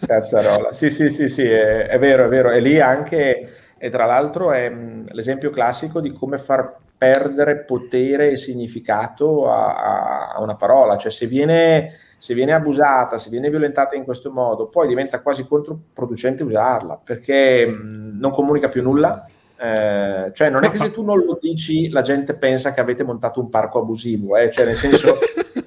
cazzarola 0.07 0.71
sì 0.71 0.91
sì 0.91 1.09
sì 1.09 1.29
sì 1.29 1.45
è, 1.45 1.87
è 1.87 1.99
vero 1.99 2.27
è 2.27 2.29
vero 2.29 2.51
e 2.51 2.61
lì 2.61 2.79
anche 2.79 3.53
e 3.79 3.91
tra 3.91 4.05
l'altro 4.05 4.53
è 4.53 4.69
mh, 4.69 5.07
l'esempio 5.13 5.49
classico 5.51 6.01
di 6.01 6.13
come 6.13 6.37
far 6.37 6.75
perdere 6.99 7.59
potere 7.59 8.33
e 8.33 8.37
significato 8.37 9.49
a, 9.49 10.33
a 10.35 10.43
una 10.43 10.57
parola, 10.57 10.97
cioè 10.97 11.13
se 11.13 11.27
viene, 11.27 11.93
se 12.19 12.35
viene, 12.35 12.53
abusata, 12.53 13.17
se 13.17 13.31
viene 13.31 13.49
violentata 13.49 13.95
in 13.95 14.03
questo 14.03 14.33
modo, 14.33 14.67
poi 14.67 14.89
diventa 14.89 15.21
quasi 15.21 15.47
controproducente 15.47 16.43
usarla, 16.43 17.01
perché 17.03 17.67
mh, 17.69 18.19
non 18.19 18.33
comunica 18.33 18.69
più 18.69 18.83
nulla, 18.83 19.25
eh, 19.57 20.31
cioè 20.35 20.51
non 20.51 20.65
è 20.65 20.71
che 20.71 20.77
se 20.77 20.93
tu 20.93 21.05
non 21.05 21.19
lo 21.25 21.39
dici 21.41 21.89
la 21.89 22.03
gente 22.03 22.35
pensa 22.35 22.73
che 22.73 22.81
avete 22.81 23.05
montato 23.05 23.41
un 23.41 23.49
parco 23.49 23.79
abusivo, 23.79 24.37
eh? 24.37 24.51
cioè 24.51 24.67
nel 24.67 24.77
senso... 24.77 25.19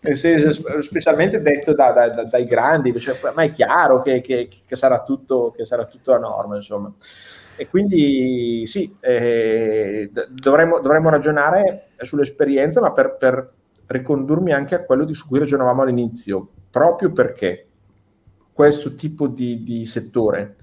specialmente 0.00 1.42
detto 1.42 1.74
da, 1.74 1.92
da, 1.92 2.08
da, 2.08 2.24
dai 2.24 2.46
grandi, 2.46 2.98
cioè, 2.98 3.18
ma 3.34 3.42
è 3.42 3.50
chiaro 3.50 4.00
che, 4.00 4.20
che, 4.22 4.48
che, 4.66 4.76
sarà 4.76 5.02
tutto, 5.02 5.52
che 5.54 5.64
sarà 5.64 5.84
tutto 5.84 6.14
a 6.14 6.18
norma, 6.18 6.56
insomma. 6.56 6.92
E 7.56 7.68
quindi 7.68 8.66
sì, 8.66 8.96
eh, 9.00 10.10
dovremmo, 10.30 10.80
dovremmo, 10.80 11.10
ragionare 11.10 11.88
sull'esperienza, 11.98 12.80
ma 12.80 12.92
per, 12.92 13.16
per 13.18 13.52
ricondurmi 13.86 14.52
anche 14.52 14.74
a 14.74 14.84
quello 14.84 15.04
di 15.04 15.12
su 15.12 15.28
cui 15.28 15.38
ragionavamo 15.38 15.82
all'inizio, 15.82 16.48
proprio 16.70 17.12
perché 17.12 17.66
questo 18.52 18.94
tipo 18.94 19.26
di, 19.26 19.62
di 19.62 19.84
settore 19.84 20.56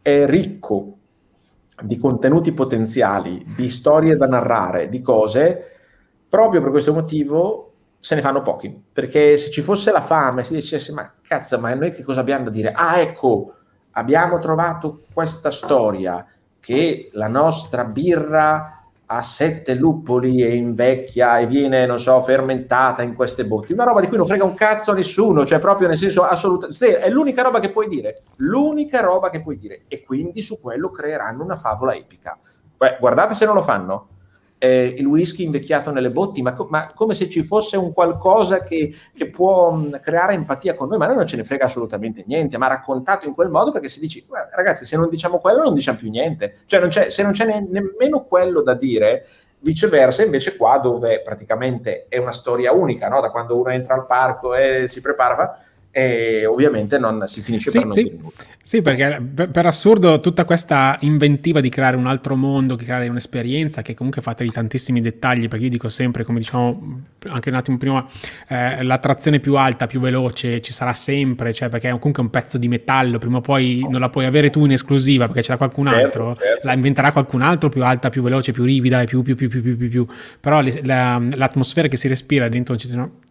è 0.00 0.26
ricco 0.26 0.98
di 1.82 1.98
contenuti 1.98 2.52
potenziali, 2.52 3.44
di 3.56 3.68
storie 3.68 4.16
da 4.16 4.26
narrare, 4.26 4.88
di 4.88 5.00
cose, 5.00 5.72
proprio 6.28 6.60
per 6.60 6.70
questo 6.70 6.92
motivo 6.92 7.73
se 8.04 8.14
ne 8.14 8.20
fanno 8.20 8.42
pochi, 8.42 8.84
perché 8.92 9.38
se 9.38 9.50
ci 9.50 9.62
fosse 9.62 9.90
la 9.90 10.02
fame, 10.02 10.44
si 10.44 10.52
dicesse, 10.52 10.92
ma 10.92 11.10
cazzo, 11.26 11.58
ma 11.58 11.72
noi 11.72 11.90
che 11.90 12.02
cosa 12.02 12.20
abbiamo 12.20 12.44
da 12.44 12.50
dire? 12.50 12.70
Ah, 12.70 12.98
ecco, 12.98 13.54
abbiamo 13.92 14.38
trovato 14.40 15.04
questa 15.10 15.50
storia 15.50 16.22
che 16.60 17.08
la 17.14 17.28
nostra 17.28 17.86
birra 17.86 18.88
ha 19.06 19.22
sette 19.22 19.72
luppoli 19.72 20.42
e 20.42 20.54
invecchia 20.54 21.38
e 21.38 21.46
viene, 21.46 21.86
non 21.86 21.98
so, 21.98 22.20
fermentata 22.20 23.00
in 23.00 23.14
queste 23.14 23.46
botti. 23.46 23.72
Una 23.72 23.84
roba 23.84 24.02
di 24.02 24.08
cui 24.08 24.18
non 24.18 24.26
frega 24.26 24.44
un 24.44 24.52
cazzo 24.52 24.90
a 24.90 24.94
nessuno, 24.94 25.46
cioè 25.46 25.58
proprio 25.58 25.88
nel 25.88 25.96
senso 25.96 26.24
assolutamente... 26.24 26.98
È 26.98 27.08
l'unica 27.08 27.40
roba 27.40 27.58
che 27.58 27.70
puoi 27.70 27.88
dire, 27.88 28.20
l'unica 28.36 29.00
roba 29.00 29.30
che 29.30 29.40
puoi 29.40 29.56
dire. 29.56 29.84
E 29.88 30.02
quindi 30.02 30.42
su 30.42 30.60
quello 30.60 30.90
creeranno 30.90 31.42
una 31.42 31.56
favola 31.56 31.94
epica. 31.94 32.38
Beh, 32.76 32.98
guardate 33.00 33.32
se 33.32 33.46
non 33.46 33.54
lo 33.54 33.62
fanno 33.62 34.08
eh, 34.64 34.94
il 34.96 35.04
whisky 35.06 35.44
invecchiato 35.44 35.90
nelle 35.90 36.10
botti, 36.10 36.40
ma, 36.40 36.54
co- 36.54 36.66
ma, 36.70 36.90
come 36.94 37.12
se 37.14 37.28
ci 37.28 37.42
fosse 37.42 37.76
un 37.76 37.92
qualcosa 37.92 38.62
che, 38.62 38.94
che 39.14 39.28
può 39.28 39.72
mh, 39.72 40.00
creare 40.00 40.32
empatia 40.32 40.74
con 40.74 40.88
noi, 40.88 40.96
ma 40.96 41.06
noi 41.06 41.16
non 41.16 41.26
ce 41.26 41.36
ne 41.36 41.44
frega 41.44 41.66
assolutamente 41.66 42.24
niente, 42.26 42.56
ma 42.56 42.66
raccontato 42.66 43.26
in 43.26 43.34
quel 43.34 43.50
modo 43.50 43.72
perché 43.72 43.90
si 43.90 44.00
dice, 44.00 44.24
ragazzi, 44.54 44.86
se 44.86 44.96
non 44.96 45.10
diciamo 45.10 45.38
quello 45.38 45.62
non 45.62 45.74
diciamo 45.74 45.98
più 45.98 46.08
niente, 46.08 46.60
cioè 46.64 46.80
non 46.80 46.90
se 46.90 47.22
non 47.22 47.32
c'è 47.32 47.44
ne- 47.44 47.66
nemmeno 47.68 48.24
quello 48.24 48.62
da 48.62 48.74
dire, 48.74 49.26
viceversa 49.58 50.22
invece 50.22 50.56
qua 50.56 50.78
dove 50.78 51.22
praticamente 51.22 52.06
è 52.08 52.18
una 52.18 52.32
storia 52.32 52.72
unica, 52.72 53.08
no? 53.08 53.20
da 53.20 53.30
quando 53.30 53.58
uno 53.58 53.70
entra 53.70 53.94
al 53.94 54.06
parco 54.06 54.54
e 54.54 54.86
si 54.88 55.00
prepara, 55.00 55.58
e 55.96 56.44
ovviamente 56.44 56.98
non 56.98 57.22
si 57.28 57.40
finisce 57.40 57.70
sì, 57.70 57.78
per 57.78 57.86
non 57.86 57.94
sì. 57.94 58.20
Sì, 58.60 58.80
perché 58.80 59.22
per, 59.22 59.48
per, 59.48 59.66
assurdo 59.66 60.18
tutta 60.18 60.44
questa 60.44 60.96
inventiva 61.02 61.60
di 61.60 61.68
creare 61.68 61.96
un 61.96 62.06
altro 62.06 62.34
mondo, 62.34 62.74
di 62.74 62.82
creare 62.82 63.06
un'esperienza 63.06 63.80
che 63.80 63.94
comunque 63.94 64.20
è 64.20 64.24
fatta 64.24 64.42
di 64.42 64.50
tantissimi 64.50 65.00
dettagli, 65.00 65.46
perché 65.46 65.66
io 65.66 65.70
dico 65.70 65.88
sempre, 65.88 66.24
come 66.24 66.40
diciamo 66.40 67.02
anche 67.28 67.48
un 67.48 67.54
attimo 67.54 67.76
prima, 67.76 68.06
eh, 68.48 68.82
l'attrazione 68.82 69.40
più 69.40 69.56
alta, 69.56 69.86
più 69.86 70.00
veloce 70.00 70.60
ci 70.60 70.72
sarà 70.72 70.94
sempre, 70.94 71.52
cioè 71.52 71.68
perché 71.68 71.88
è 71.88 71.98
comunque 71.98 72.22
un 72.22 72.30
pezzo 72.30 72.58
di 72.58 72.68
metallo, 72.68 73.18
prima 73.18 73.38
o 73.38 73.40
poi 73.40 73.86
non 73.88 74.00
la 74.00 74.08
puoi 74.08 74.24
avere 74.24 74.50
tu 74.50 74.64
in 74.64 74.72
esclusiva 74.72 75.26
perché 75.26 75.42
c'era 75.42 75.56
qualcun 75.56 75.86
certo, 75.86 76.04
altro, 76.04 76.26
certo, 76.28 76.44
certo. 76.44 76.66
la 76.66 76.72
inventerà 76.72 77.12
qualcun 77.12 77.42
altro 77.42 77.68
più 77.68 77.84
alta, 77.84 78.10
più 78.10 78.22
veloce, 78.22 78.52
più 78.52 78.64
rivida 78.64 79.00
e 79.02 79.06
più, 79.06 79.22
più, 79.22 79.34
più, 79.34 79.48
più, 79.48 79.62
più, 79.62 79.76
più, 79.76 79.88
più. 79.88 80.06
Però 80.40 80.60
le, 80.60 80.80
la, 80.82 81.20
l'atmosfera 81.34 81.88
che 81.88 81.96
si 81.96 82.08
respira 82.08 82.48
dentro, 82.48 82.76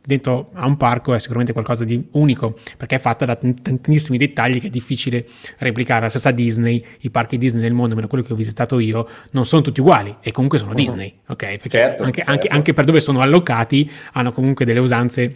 dentro 0.06 0.50
a 0.54 0.66
un 0.66 0.78
parco 0.78 1.14
è 1.14 1.20
sicuramente 1.20 1.54
qualcosa 1.54 1.84
di 1.84 2.08
unico 2.12 2.58
perché 2.78 2.96
è 2.96 3.00
fatta 3.00 3.26
da 3.26 3.36
tantissimi 3.36 4.18
dettagli 4.18 4.60
che 4.60 4.68
è 4.68 4.70
difficile 4.70 5.26
replicare. 5.58 6.02
La 6.02 6.10
stessa 6.10 6.32
Disney, 6.32 6.84
i 7.02 7.10
parchi 7.10 7.38
Disney 7.38 7.62
nel 7.62 7.74
mondo, 7.74 7.96
meno 7.96 8.08
quello 8.08 8.24
che 8.24 8.34
ho 8.34 8.36
visitato 8.36 8.80
io, 8.80 9.08
non 9.32 9.46
sono 9.46 9.62
tutti 9.62 9.80
uguali 9.80 10.16
e 10.22 10.32
comunque 10.32 10.58
sono 10.60 10.72
uh-huh. 10.72 10.78
Disney, 10.78 11.14
ok? 11.28 11.38
Perché 11.38 11.70
certo, 11.70 12.04
anche, 12.04 12.18
certo. 12.18 12.32
Anche, 12.32 12.48
anche 12.48 12.74
per 12.74 12.86
dove 12.86 13.00
sono 13.00 13.22
allocati 13.22 13.83
hanno 14.14 14.32
comunque 14.32 14.66
delle 14.66 14.80
usanze 14.80 15.36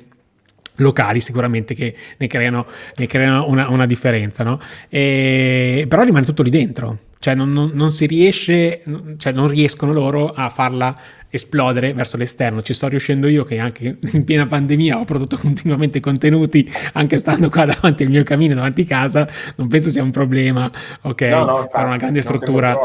locali 0.77 1.19
sicuramente 1.21 1.73
che 1.73 1.95
ne 2.17 2.27
creano, 2.27 2.65
ne 2.95 3.05
creano 3.07 3.47
una, 3.47 3.69
una, 3.69 3.85
differenza, 3.85 4.43
no? 4.43 4.59
E, 4.89 5.85
però 5.87 6.03
rimane 6.03 6.25
tutto 6.25 6.43
lì 6.43 6.49
dentro, 6.49 6.97
cioè 7.19 7.35
non, 7.35 7.51
non, 7.51 7.71
non 7.73 7.91
si 7.91 8.05
riesce, 8.05 8.83
cioè 9.17 9.33
non 9.33 9.47
riescono 9.47 9.91
loro 9.91 10.31
a 10.31 10.49
farla 10.49 10.95
esplodere 11.29 11.93
verso 11.93 12.17
l'esterno. 12.17 12.61
Ci 12.61 12.73
sto 12.73 12.87
riuscendo 12.87 13.27
io 13.27 13.43
che 13.43 13.59
anche 13.59 13.97
in 14.11 14.23
piena 14.23 14.47
pandemia 14.47 14.99
ho 14.99 15.03
prodotto 15.03 15.37
continuamente 15.37 15.99
contenuti, 15.99 16.71
anche 16.93 17.17
stando 17.17 17.49
qua 17.49 17.65
davanti 17.67 18.03
al 18.03 18.09
mio 18.09 18.23
camino, 18.23 18.55
davanti 18.55 18.81
a 18.81 18.85
casa, 18.85 19.27
non 19.55 19.67
penso 19.67 19.89
sia 19.89 20.03
un 20.03 20.11
problema, 20.11 20.71
ok? 21.01 21.21
No, 21.23 21.45
no, 21.45 21.69
per 21.71 21.85
una 21.85 21.97
grande 21.97 22.21
struttura 22.21 22.77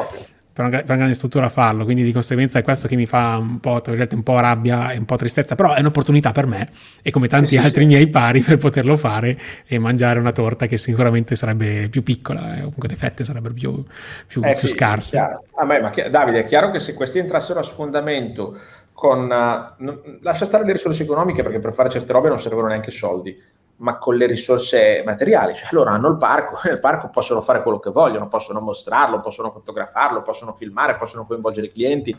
per 0.53 0.67
una, 0.67 0.77
per 0.77 0.85
una, 0.87 0.97
grande 0.97 1.15
struttura 1.15 1.47
a 1.47 1.49
farlo, 1.49 1.85
quindi 1.85 2.03
di 2.03 2.13
conseguenza 2.13 2.59
è 2.59 2.63
questo 2.63 2.87
che 2.89 2.97
mi 2.97 3.07
fa 3.07 3.37
un 3.39 3.59
po', 3.59 3.83
un 3.87 4.23
po' 4.23 4.39
rabbia 4.39 4.91
e 4.91 4.99
un 4.99 5.05
po' 5.05 5.17
tristezza, 5.17 5.55
però 5.55 5.75
è 5.75 5.81
un'opportunità 5.81 6.33
per 6.33 6.47
me 6.47 6.69
e 7.01 7.11
come 7.11 7.29
tanti 7.29 7.49
sì, 7.49 7.57
altri 7.57 7.83
sì. 7.83 7.87
miei 7.87 8.09
pari 8.09 8.41
per 8.41 8.59
poterlo 8.59 8.97
fare 8.97 9.39
e 9.67 9.79
mangiare 9.79 10.19
una 10.19 10.33
torta 10.33 10.67
che 10.67 10.77
sicuramente 10.77 11.37
sarebbe 11.37 11.89
più 11.89 12.03
piccola, 12.03 12.55
eh, 12.55 12.59
comunque 12.59 12.89
le 12.89 12.97
fette 12.97 13.25
sarebbero 13.25 13.55
più, 13.55 13.83
più, 14.27 14.43
eh 14.45 14.51
più 14.51 14.69
sì, 14.69 14.69
scarse. 14.69 15.19
A 15.19 15.65
me, 15.65 15.81
ma 15.81 15.91
chi- 15.91 16.09
Davide, 16.11 16.41
è 16.41 16.45
chiaro 16.45 16.71
che 16.71 16.81
se 16.81 16.95
questi 16.95 17.19
entrassero 17.19 17.61
a 17.61 17.63
sfondamento 17.63 18.59
con... 18.93 19.77
Uh, 19.79 20.19
lascia 20.21 20.45
stare 20.45 20.65
le 20.65 20.73
risorse 20.73 21.03
economiche 21.03 21.43
perché 21.43 21.59
per 21.59 21.73
fare 21.73 21.89
certe 21.89 22.13
robe 22.13 22.29
non 22.29 22.39
servono 22.39 22.69
neanche 22.69 22.91
soldi, 22.91 23.41
ma 23.83 23.99
con 23.99 24.17
le 24.17 24.27
risorse 24.27 25.03
materiali. 25.05 25.55
Cioè, 25.55 25.69
loro 25.73 25.91
hanno 25.91 26.09
il 26.09 26.17
parco, 26.17 26.61
nel 26.65 26.81
parco 26.81 27.11
possono 27.11 27.41
fare 27.41 27.63
quello 27.63 27.79
che 27.79 27.91
vogliono, 27.91 28.29
possono 28.29 28.61
mostrarlo, 28.61 29.21
possono 29.21 29.51
fotografarlo, 29.51 30.23
possono 30.23 30.55
filmare, 30.55 30.97
possono 30.97 31.27
coinvolgere 31.27 31.67
i 31.67 31.73
clienti. 31.73 32.17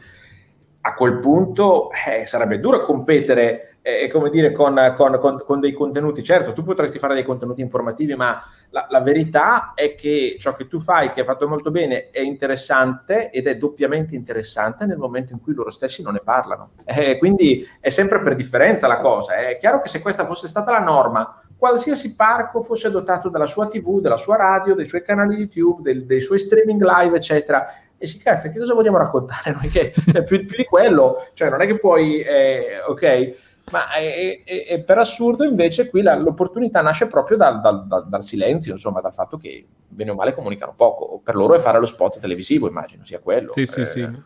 A 0.86 0.96
quel 0.96 1.20
punto 1.20 1.90
eh, 1.92 2.26
sarebbe 2.26 2.60
duro 2.60 2.82
competere 2.82 3.74
eh, 3.86 4.08
come 4.08 4.30
dire, 4.30 4.54
con, 4.54 4.94
con, 4.96 5.20
con, 5.20 5.44
con, 5.46 5.60
dei 5.60 5.74
contenuti. 5.74 6.24
Certo, 6.24 6.54
tu 6.54 6.64
potresti 6.64 7.00
fare 7.00 7.14
dei 7.14 7.26
contenuti 7.26 7.60
informativi, 7.60 8.16
ma 8.16 8.42
la, 8.70 8.88
la, 8.90 9.02
verità 9.02 9.74
è 9.76 9.94
che 9.94 10.38
ciò 10.40 10.56
che 10.56 10.68
tu 10.68 10.80
fai, 10.80 11.12
che 11.12 11.20
hai 11.20 11.26
fatto 11.26 11.48
molto 11.50 11.70
bene, 11.70 12.10
è 12.10 12.22
interessante 12.22 13.30
ed 13.30 13.46
è 13.46 13.58
doppiamente 13.58 14.16
interessante 14.16 14.86
nel 14.86 14.98
momento 14.98 15.34
in 15.34 15.42
cui 15.42 15.54
loro 15.54 15.70
stessi 15.70 16.02
non 16.02 16.14
ne 16.14 16.22
parlano. 16.24 16.72
Eh, 16.86 17.18
quindi 17.18 17.68
è 17.82 17.90
sempre 17.90 18.22
per 18.22 18.36
differenza 18.36 18.88
la 18.88 19.00
cosa. 19.00 19.36
È 19.36 19.58
chiaro 19.60 19.82
che 19.82 19.90
se 19.90 20.02
questa 20.02 20.26
fosse 20.26 20.48
stata 20.48 20.72
la 20.72 20.80
norma, 20.80 21.43
qualsiasi 21.64 22.14
parco 22.14 22.62
fosse 22.62 22.92
dotato 22.92 23.30
della 23.30 23.46
sua 23.46 23.68
TV, 23.68 24.02
della 24.02 24.18
sua 24.18 24.36
radio, 24.36 24.76
dei 24.76 24.86
suoi 24.86 25.02
canali 25.02 25.36
YouTube, 25.38 25.82
del, 25.82 26.06
dei 26.06 26.20
suoi 26.20 26.38
streaming 26.38 26.84
live, 26.84 27.16
eccetera. 27.16 27.74
E 27.98 28.06
si 28.06 28.18
cazzo, 28.18 28.52
che 28.52 28.60
cosa 28.60 28.74
vogliamo 28.74 28.98
raccontare 28.98 29.54
noi? 29.56 29.70
Che 29.70 29.94
è 30.12 30.26
più, 30.26 30.46
più, 30.46 30.58
di 30.58 30.66
quello, 30.66 31.30
cioè 31.32 31.50
non 31.50 31.62
è 31.62 31.66
che 31.66 31.80
poi, 31.80 32.20
eh, 32.20 32.82
ok, 32.86 33.36
ma 33.72 33.94
è, 33.94 34.44
è, 34.44 34.66
è 34.66 34.84
per 34.84 34.98
assurdo 34.98 35.46
invece 35.46 35.90
qui 35.90 36.02
la, 36.02 36.18
l'opportunità 36.18 36.82
nasce 36.82 37.08
proprio 37.08 37.38
dal, 37.38 37.62
dal, 37.62 37.88
dal, 37.88 38.10
dal, 38.10 38.24
silenzio, 38.24 38.74
insomma, 38.74 39.00
dal 39.00 39.14
fatto 39.14 39.38
che 39.38 39.66
bene 39.88 40.12
o 40.12 40.16
male 40.16 40.34
comunicano 40.34 40.74
poco. 40.76 41.22
Per 41.24 41.34
loro 41.34 41.54
è 41.54 41.60
fare 41.60 41.80
lo 41.80 41.86
spot 41.86 42.20
televisivo, 42.20 42.68
immagino 42.68 43.06
sia 43.06 43.22
quello. 43.22 43.54
Sì, 43.54 43.62
eh, 43.62 43.66
sì, 43.66 43.86
sì. 43.86 44.22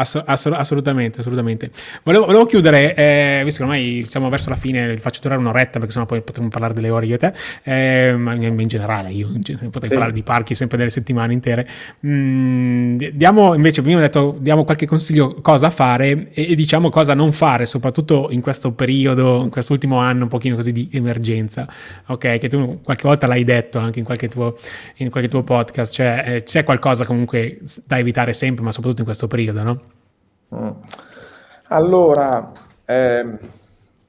Ass- 0.00 0.22
ass- 0.24 0.46
assolutamente, 0.46 1.18
assolutamente. 1.18 1.70
Volevo, 2.04 2.26
volevo 2.26 2.46
chiudere, 2.46 2.94
eh, 2.94 3.40
visto 3.42 3.58
che 3.58 3.64
ormai 3.64 4.04
siamo 4.06 4.28
verso 4.28 4.48
la 4.48 4.54
fine, 4.54 4.96
faccio 4.98 5.20
durare 5.20 5.40
un'oretta 5.40 5.80
perché 5.80 5.92
sennò 5.92 6.06
poi 6.06 6.20
potremmo 6.20 6.48
parlare 6.50 6.72
delle 6.72 6.88
ore 6.88 7.06
io 7.06 7.16
e 7.16 7.18
te, 7.18 7.32
eh, 7.64 8.14
ma 8.16 8.34
in, 8.34 8.44
in, 8.60 8.68
generale 8.68 9.10
io 9.10 9.26
in 9.26 9.40
generale, 9.40 9.70
potrei 9.70 9.90
sì. 9.90 9.96
parlare 9.96 10.12
di 10.12 10.22
parchi 10.22 10.54
sempre 10.54 10.76
delle 10.78 10.90
settimane 10.90 11.32
intere. 11.32 11.68
Mm, 12.06 12.96
diamo 13.12 13.54
invece, 13.54 13.82
prima 13.82 13.98
ho 13.98 14.00
detto, 14.00 14.36
diamo 14.38 14.62
qualche 14.62 14.86
consiglio 14.86 15.34
cosa 15.40 15.68
fare 15.68 16.30
e, 16.32 16.52
e, 16.52 16.54
diciamo 16.54 16.90
cosa 16.90 17.14
non 17.14 17.32
fare, 17.32 17.66
soprattutto 17.66 18.28
in 18.30 18.40
questo 18.40 18.70
periodo, 18.70 19.42
in 19.42 19.50
quest'ultimo 19.50 19.98
anno 19.98 20.22
un 20.24 20.28
pochino 20.28 20.54
così 20.54 20.70
di 20.70 20.88
emergenza, 20.92 21.66
ok? 22.06 22.38
Che 22.38 22.48
tu 22.48 22.82
qualche 22.84 23.02
volta 23.08 23.26
l'hai 23.26 23.42
detto 23.42 23.80
anche 23.80 23.98
in 23.98 24.04
qualche 24.04 24.28
tuo, 24.28 24.56
in 24.98 25.10
qualche 25.10 25.28
tuo 25.28 25.42
podcast, 25.42 25.92
cioè 25.92 26.22
eh, 26.24 26.42
c'è 26.44 26.62
qualcosa 26.62 27.04
comunque 27.04 27.58
da 27.84 27.98
evitare 27.98 28.32
sempre, 28.32 28.62
ma 28.62 28.70
soprattutto 28.70 29.00
in 29.00 29.06
questo 29.06 29.26
periodo, 29.26 29.62
no? 29.64 29.87
Mm. 30.54 30.70
Allora, 31.68 32.52
ehm, 32.84 33.38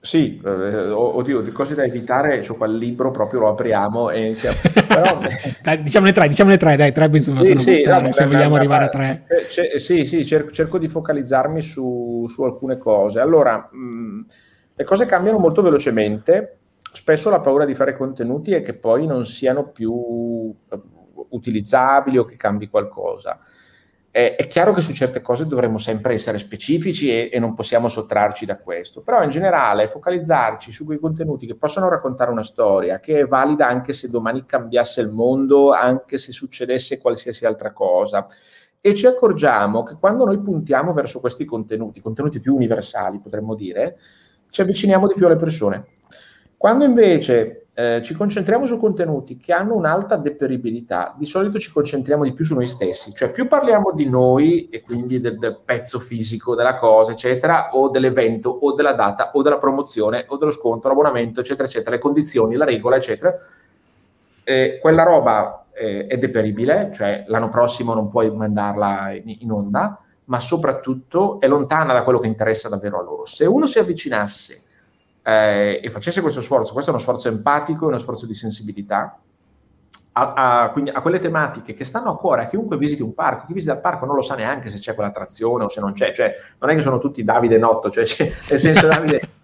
sì, 0.02 0.42
eh, 0.44 0.90
oddio, 0.90 1.42
di 1.42 1.52
cose 1.52 1.76
da 1.76 1.84
evitare, 1.84 2.40
c'ho 2.40 2.56
quel 2.56 2.76
libro, 2.76 3.12
proprio 3.12 3.42
lo 3.42 3.50
apriamo 3.50 4.10
e 4.10 4.22
iniziamo. 4.22 4.58
Però, 4.88 5.20
dai, 5.62 5.84
diciamone 5.84 6.14
tre, 6.14 6.28
diciamone 6.30 6.58
tre, 6.58 6.78
dai, 6.78 6.94
tre 6.94 7.10
insomma 7.12 7.42
sì, 7.42 7.50
sono 7.50 7.60
sì, 7.60 7.72
bastare, 7.72 8.06
no, 8.06 8.12
se 8.14 8.24
beh, 8.24 8.30
vogliamo 8.30 8.54
beh, 8.54 8.60
arrivare 8.60 8.84
a 8.86 8.90
tre. 8.90 9.26
C- 9.50 9.78
sì, 9.78 10.06
sì, 10.06 10.26
cerco, 10.26 10.52
cerco, 10.52 10.78
di 10.78 10.88
focalizzarmi 10.88 11.62
su, 11.62 12.26
su 12.28 12.44
alcune 12.44 12.78
cose. 12.78 13.20
Allora, 13.20 13.68
mh, 13.70 13.78
mm, 13.78 14.22
le 14.76 14.84
cose 14.86 15.06
cambiano 15.06 15.38
molto 15.38 15.62
velocemente, 15.62 16.60
spesso 16.94 17.30
la 17.30 17.42
paura 17.42 17.66
di 17.66 17.74
fare 17.74 17.98
contenuti 17.98 18.54
è 18.54 18.62
che 18.62 18.76
poi 18.76 19.06
non 19.06 19.26
siano 19.26 19.68
più 19.68 20.56
eh, 20.72 20.82
utilizzabili 21.32 22.18
o 22.18 22.24
che 22.24 22.38
cambi 22.38 22.70
qualcosa. 22.70 23.38
Eh, 24.12 24.36
è 24.36 24.47
chiaro 24.47 24.74
che 24.74 24.82
su 24.82 24.91
certe 24.93 25.22
cose 25.22 25.45
dovremmo 25.45 25.78
sempre 25.78 26.16
essere 26.16 26.39
specifici 26.39 27.12
e, 27.12 27.30
e, 27.32 27.38
non 27.38 27.53
possiamo 27.53 27.88
sottrarci 27.88 28.43
da 28.43 28.57
questo, 28.57 29.01
però 29.01 29.22
in 29.22 29.30
generale 29.30 29.86
focalizzarci 29.88 30.72
su 30.72 30.84
quei 30.84 30.97
contenuti 30.97 31.45
che 31.45 31.55
possono 31.55 31.89
raccontare 31.89 32.32
una 32.32 32.43
storia 32.43 32.99
che 32.99 33.20
è 33.20 33.26
valida 33.26 33.68
anche 33.68 33.93
se 33.93 34.10
domani 34.10 34.45
cambiasse 34.47 35.01
il 35.01 35.12
mondo, 35.12 35.74
anche 35.74 36.18
se 36.18 36.32
succedesse 36.32 36.99
qualsiasi 36.99 37.45
altra 37.45 37.72
cosa. 37.72 38.26
E 38.82 38.95
ci 38.95 39.05
accorgiamo 39.05 39.84
che 39.84 39.95
quando 39.99 40.26
noi 40.26 40.39
puntiamo 40.39 40.91
verso 40.91 41.20
questi 41.20 41.45
contenuti, 41.45 42.01
contenuti 42.01 42.39
più 42.39 42.55
universali 42.55 43.20
potremmo 43.20 43.53
dire, 43.53 43.99
ci 44.49 44.62
avviciniamo 44.62 45.07
di 45.07 45.14
più 45.14 45.28
alle 45.28 45.36
persone. 45.36 45.86
Quando 46.57 46.84
invece 46.84 47.68
eh, 47.80 48.02
ci 48.02 48.14
concentriamo 48.14 48.66
su 48.66 48.78
contenuti 48.78 49.38
che 49.38 49.54
hanno 49.54 49.74
un'alta 49.74 50.18
deperibilità, 50.18 51.16
di 51.18 51.26
solito 51.26 51.60
ci 51.60 51.72
concentriamo 51.72 52.26
di 52.26 52.34
più 52.34 52.44
su 52.44 52.54
noi 52.54 52.68
stessi, 52.68 53.14
cioè 53.14 53.32
più 53.32 53.48
parliamo 53.48 53.94
di 53.94 54.10
noi 54.10 54.68
e 54.68 54.82
quindi 54.82 55.22
del, 55.22 55.40
del, 55.40 55.62
pezzo 55.64 55.98
fisico 56.00 56.56
della 56.56 56.76
cosa, 56.76 57.14
eccetera, 57.14 57.70
o 57.72 57.88
dell'evento, 57.88 58.50
o 58.50 58.74
della 58.74 58.92
data, 58.92 59.32
o 59.32 59.42
della 59.42 59.60
promozione, 59.60 60.26
o 60.28 60.36
dello 60.36 60.52
sconto, 60.52 60.90
l'abbonamento, 60.90 61.40
eccetera, 61.40 61.70
eccetera, 61.70 61.92
le 61.92 62.02
condizioni, 62.02 62.56
la 62.56 62.66
regola, 62.66 62.98
eccetera, 62.98 63.34
eh, 64.44 64.78
quella 64.82 65.04
roba 65.04 65.68
eh, 65.72 66.06
è 66.06 66.18
deperibile, 66.18 66.92
cioè 66.94 67.24
l'anno 67.28 67.48
prossimo 67.48 67.94
non 67.94 68.10
puoi 68.10 68.30
mandarla 68.30 69.14
in, 69.14 69.38
in 69.40 69.52
onda, 69.54 69.98
ma 70.26 70.40
soprattutto 70.42 71.40
è 71.40 71.48
lontana 71.48 71.94
da 71.94 72.04
quello 72.04 72.20
che 72.20 72.28
interessa 72.28 72.68
davvero 72.68 73.00
a 73.00 73.04
loro. 73.04 73.26
Se 73.26 73.46
uno 73.46 73.66
si 73.66 73.80
avvicinasse 73.80 74.64
eh, 75.22 75.80
e 75.84 75.90
facesse 75.90 76.22
questo 76.22 76.42
sforzo, 76.42 76.74
questo 76.74 76.92
è 76.92 76.94
uno 76.94 77.02
sforzo 77.02 77.28
empatico, 77.28 77.88
uno 77.88 77.98
sforzo 77.98 78.26
di 78.26 78.34
sensibilità, 78.34 79.20
a, 80.14 80.64
a, 80.64 80.70
quindi 80.72 80.90
a 80.90 81.02
quelle 81.02 81.20
tematiche 81.20 81.74
che 81.74 81.84
stanno 81.84 82.12
a 82.12 82.18
cuore 82.18 82.44
a 82.44 82.48
chiunque 82.48 82.78
visiti 82.78 83.02
un 83.02 83.14
parco. 83.14 83.46
Chi 83.46 83.54
visita 83.54 83.74
il 83.74 83.80
parco 83.80 84.06
non 84.06 84.16
lo 84.16 84.22
sa 84.22 84.36
neanche 84.36 84.70
se 84.70 84.80
c'è 84.80 84.96
quell'attrazione 84.96 85.66
o 85.66 85.70
se 85.70 85.80
non 85.80 85.94
c'è, 85.94 86.12
cioè 86.12 86.36
non 86.60 86.70
è 86.70 86.76
che 86.76 86.82
sono 86.82 87.00
tutti 87.00 87.24
Davide 87.24 87.58
Notto, 87.58 87.90
cioè, 87.90 88.06
nel 88.50 88.60
senso 88.60 88.88
Davide... 88.88 89.30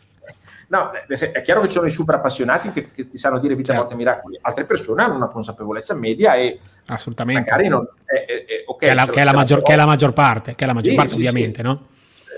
No, 0.67 0.89
è 0.89 1.41
chiaro 1.43 1.61
che 1.61 1.67
ci 1.67 1.75
sono 1.75 1.85
i 1.85 1.91
super 1.91 2.15
appassionati 2.15 2.71
che, 2.71 2.89
che 2.89 3.07
ti 3.07 3.19
sanno 3.19 3.37
dire 3.37 3.53
vita, 3.53 3.67
certo. 3.67 3.81
morte, 3.81 3.95
miracoli. 3.95 4.39
Altre 4.41 4.65
persone 4.65 5.03
hanno 5.03 5.15
una 5.15 5.27
consapevolezza 5.27 5.93
media 5.93 6.33
e 6.33 6.59
Assolutamente. 6.87 7.51
magari 7.51 7.67
non... 7.67 7.87
È, 8.03 8.13
è, 8.13 8.45
è, 8.45 8.63
okay, 8.65 8.87
che, 8.89 8.93
è 8.93 8.95
la, 8.95 9.05
che, 9.05 9.21
è 9.21 9.23
la 9.23 9.31
maggior, 9.31 9.61
che, 9.61 9.73
è 9.73 9.75
la, 9.75 9.85
maggior, 9.85 10.11
parte, 10.11 10.55
che 10.55 10.63
è 10.63 10.67
la 10.67 10.73
maggior 10.73 10.89
sì, 10.89 10.97
parte 10.97 11.11
sì, 11.11 11.17
ovviamente, 11.17 11.57
sì. 11.57 11.67
no? 11.67 11.85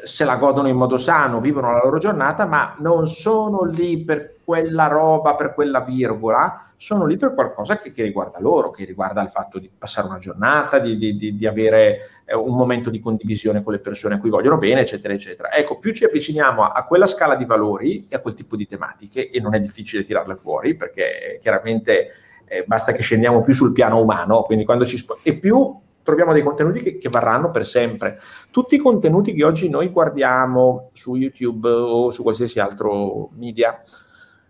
Se 0.07 0.23
la 0.23 0.37
godono 0.37 0.69
in 0.69 0.77
modo 0.77 0.97
sano, 0.97 1.39
vivono 1.41 1.71
la 1.71 1.81
loro 1.83 1.97
giornata, 1.97 2.45
ma 2.45 2.75
non 2.79 3.07
sono 3.07 3.63
lì 3.63 4.03
per 4.03 4.37
quella 4.43 4.87
roba, 4.87 5.35
per 5.35 5.53
quella 5.53 5.81
virgola, 5.81 6.71
sono 6.77 7.05
lì 7.05 7.17
per 7.17 7.33
qualcosa 7.33 7.77
che, 7.77 7.91
che 7.91 8.03
riguarda 8.03 8.39
loro, 8.39 8.71
che 8.71 8.85
riguarda 8.85 9.21
il 9.21 9.29
fatto 9.29 9.59
di 9.59 9.69
passare 9.77 10.07
una 10.07 10.19
giornata, 10.19 10.79
di, 10.79 10.97
di, 10.97 11.35
di 11.35 11.45
avere 11.45 11.99
eh, 12.23 12.35
un 12.35 12.55
momento 12.55 12.89
di 12.89 13.01
condivisione 13.01 13.61
con 13.61 13.73
le 13.73 13.79
persone 13.79 14.15
a 14.15 14.19
cui 14.19 14.29
vogliono 14.29 14.57
bene, 14.57 14.81
eccetera, 14.81 15.13
eccetera. 15.13 15.51
Ecco, 15.51 15.79
più 15.79 15.93
ci 15.93 16.05
avviciniamo 16.05 16.63
a, 16.63 16.71
a 16.71 16.85
quella 16.85 17.07
scala 17.07 17.35
di 17.35 17.45
valori 17.45 18.07
e 18.09 18.15
a 18.15 18.19
quel 18.19 18.35
tipo 18.35 18.55
di 18.55 18.65
tematiche, 18.65 19.29
e 19.29 19.39
non 19.41 19.53
è 19.53 19.59
difficile 19.59 20.05
tirarle 20.05 20.37
fuori, 20.37 20.75
perché 20.75 21.39
chiaramente 21.41 22.11
eh, 22.45 22.63
basta 22.65 22.93
che 22.93 23.01
scendiamo 23.01 23.41
più 23.41 23.53
sul 23.53 23.73
piano 23.73 23.99
umano, 23.99 24.43
quindi 24.43 24.63
quando 24.63 24.85
ci... 24.85 24.97
Sp- 24.97 25.19
e 25.23 25.35
più 25.35 25.85
troviamo 26.07 26.31
dei 26.31 26.41
contenuti 26.41 26.81
che, 26.81 26.97
che, 26.97 27.09
varranno 27.09 27.51
per 27.51 27.65
sempre. 27.65 28.17
Tutti 28.49 28.75
i 28.75 28.77
contenuti 28.77 29.33
che 29.33 29.43
oggi 29.43 29.67
noi 29.67 29.89
guardiamo 29.89 30.89
su 30.93 31.15
YouTube 31.15 31.67
o 31.69 32.11
su 32.11 32.23
qualsiasi 32.23 32.61
altro 32.61 33.31
media 33.33 33.77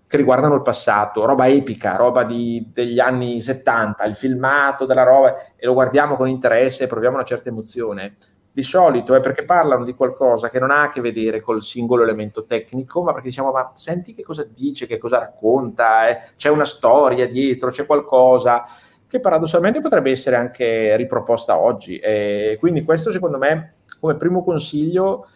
che 0.05 0.17
riguardano 0.17 0.53
il 0.53 0.61
passato, 0.61 1.25
roba 1.25 1.47
epica, 1.47 1.95
roba 1.95 2.23
di, 2.23 2.69
degli 2.71 2.99
anni 2.99 3.41
70, 3.41 4.05
il 4.05 4.15
filmato 4.15 4.85
della 4.85 5.01
roba, 5.01 5.35
e 5.55 5.65
lo 5.65 5.73
guardiamo 5.73 6.15
con 6.15 6.29
interesse 6.29 6.83
e 6.83 6.87
proviamo 6.87 7.15
una 7.15 7.25
certa 7.25 7.49
emozione, 7.49 8.17
di 8.51 8.61
solito 8.61 9.15
è 9.15 9.19
perché 9.19 9.43
parlano 9.43 9.83
di 9.83 9.95
qualcosa 9.95 10.49
che 10.49 10.59
non 10.59 10.69
ha 10.69 10.83
a 10.83 10.89
che 10.89 11.01
vedere 11.01 11.41
col 11.41 11.63
singolo 11.63 12.03
elemento 12.03 12.45
tecnico, 12.45 13.01
ma 13.01 13.13
perché 13.13 13.29
diciamo, 13.29 13.51
ma 13.51 13.71
senti 13.73 14.13
che 14.13 14.23
cosa 14.23 14.47
dice, 14.47 14.85
che 14.85 14.99
cosa 14.99 15.17
racconta, 15.17 16.07
eh? 16.07 16.33
c'è 16.35 16.49
una 16.49 16.65
storia 16.65 17.27
dietro, 17.27 17.71
c'è 17.71 17.85
qualcosa 17.85 18.63
che 19.07 19.19
paradossalmente 19.19 19.81
potrebbe 19.81 20.11
essere 20.11 20.35
anche 20.35 20.95
riproposta 20.95 21.57
oggi. 21.57 21.97
E 21.97 22.57
quindi 22.59 22.83
questo 22.83 23.11
secondo 23.11 23.37
me 23.37 23.73
come 23.99 24.15
primo 24.15 24.43
consiglio 24.43 25.27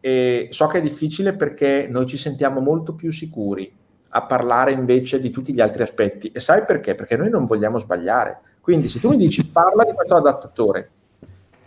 eh, 0.00 0.48
so 0.50 0.66
che 0.66 0.78
è 0.78 0.80
difficile 0.80 1.34
perché 1.34 1.86
noi 1.88 2.06
ci 2.06 2.16
sentiamo 2.16 2.60
molto 2.60 2.94
più 2.94 3.10
sicuri 3.10 3.72
a 4.10 4.22
parlare 4.22 4.72
invece 4.72 5.20
di 5.20 5.30
tutti 5.30 5.52
gli 5.52 5.60
altri 5.60 5.82
aspetti. 5.82 6.30
E 6.32 6.40
sai 6.40 6.64
perché? 6.64 6.94
Perché 6.94 7.16
noi 7.16 7.30
non 7.30 7.44
vogliamo 7.44 7.78
sbagliare. 7.78 8.40
Quindi 8.60 8.88
se 8.88 9.00
tu 9.00 9.10
mi 9.10 9.16
dici 9.16 9.46
parla 9.50 9.84
di 9.84 9.92
questo 9.92 10.16
adattatore 10.16 10.90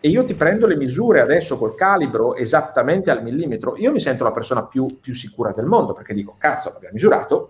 e 0.03 0.09
io 0.09 0.25
ti 0.25 0.33
prendo 0.33 0.65
le 0.65 0.75
misure 0.75 1.21
adesso 1.21 1.57
col 1.57 1.75
calibro 1.75 2.35
esattamente 2.35 3.11
al 3.11 3.21
millimetro, 3.21 3.75
io 3.77 3.91
mi 3.91 3.99
sento 3.99 4.23
la 4.23 4.31
persona 4.31 4.65
più, 4.65 4.99
più 4.99 5.13
sicura 5.13 5.51
del 5.51 5.65
mondo 5.65 5.93
perché 5.93 6.15
dico 6.15 6.35
cazzo 6.39 6.71
l'abbiamo 6.73 6.95
misurato, 6.95 7.49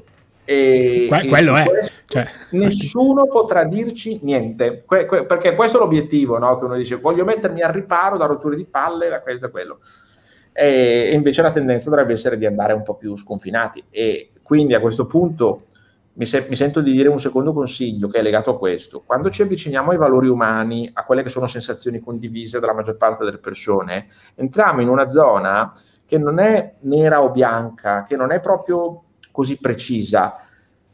e, 0.51 1.07
que- 1.07 1.27
quello 1.27 1.55
è. 1.55 1.65
Cioè, 2.05 2.27
nessuno 2.51 3.27
potrà 3.27 3.63
dirci 3.63 4.19
niente, 4.23 4.83
que- 4.85 5.05
que- 5.05 5.25
perché 5.25 5.55
questo 5.55 5.77
è 5.77 5.79
l'obiettivo, 5.79 6.37
no? 6.37 6.57
che 6.57 6.65
uno 6.65 6.75
dice 6.75 6.95
voglio 6.95 7.23
mettermi 7.23 7.61
al 7.61 7.71
riparo 7.71 8.17
da 8.17 8.25
rotture 8.25 8.55
di 8.55 8.65
palle, 8.65 9.07
da 9.07 9.21
questo 9.21 9.47
e 9.47 9.49
quello. 9.49 9.79
E, 10.51 11.09
e 11.11 11.13
invece 11.13 11.41
la 11.41 11.51
tendenza 11.51 11.89
dovrebbe 11.89 12.13
essere 12.13 12.37
di 12.37 12.45
andare 12.45 12.73
un 12.73 12.83
po' 12.83 12.95
più 12.95 13.15
sconfinati. 13.15 13.83
E 13.89 14.31
quindi 14.43 14.73
a 14.73 14.81
questo 14.81 15.05
punto 15.05 15.67
mi, 16.13 16.25
se- 16.25 16.45
mi, 16.49 16.55
sento 16.57 16.81
di 16.81 16.91
dire 16.91 17.07
un 17.07 17.19
secondo 17.19 17.53
consiglio 17.53 18.09
che 18.09 18.19
è 18.19 18.21
legato 18.21 18.51
a 18.51 18.57
questo. 18.57 19.01
Quando 19.05 19.29
ci 19.29 19.43
avviciniamo 19.43 19.91
ai 19.91 19.97
valori 19.97 20.27
umani, 20.27 20.89
a 20.93 21.05
quelle 21.05 21.23
che 21.23 21.29
sono 21.29 21.47
sensazioni 21.47 21.99
condivise 21.99 22.59
dalla 22.59 22.73
maggior 22.73 22.97
parte 22.97 23.23
delle 23.23 23.37
persone, 23.37 24.07
entriamo 24.35 24.81
in 24.81 24.89
una 24.89 25.07
zona 25.07 25.73
che 26.05 26.17
non 26.17 26.39
è 26.39 26.73
nera 26.81 27.21
o 27.21 27.29
bianca, 27.29 28.03
che 28.03 28.17
non 28.17 28.33
è 28.33 28.41
proprio 28.41 29.03
così 29.31 29.57
precisa, 29.57 30.45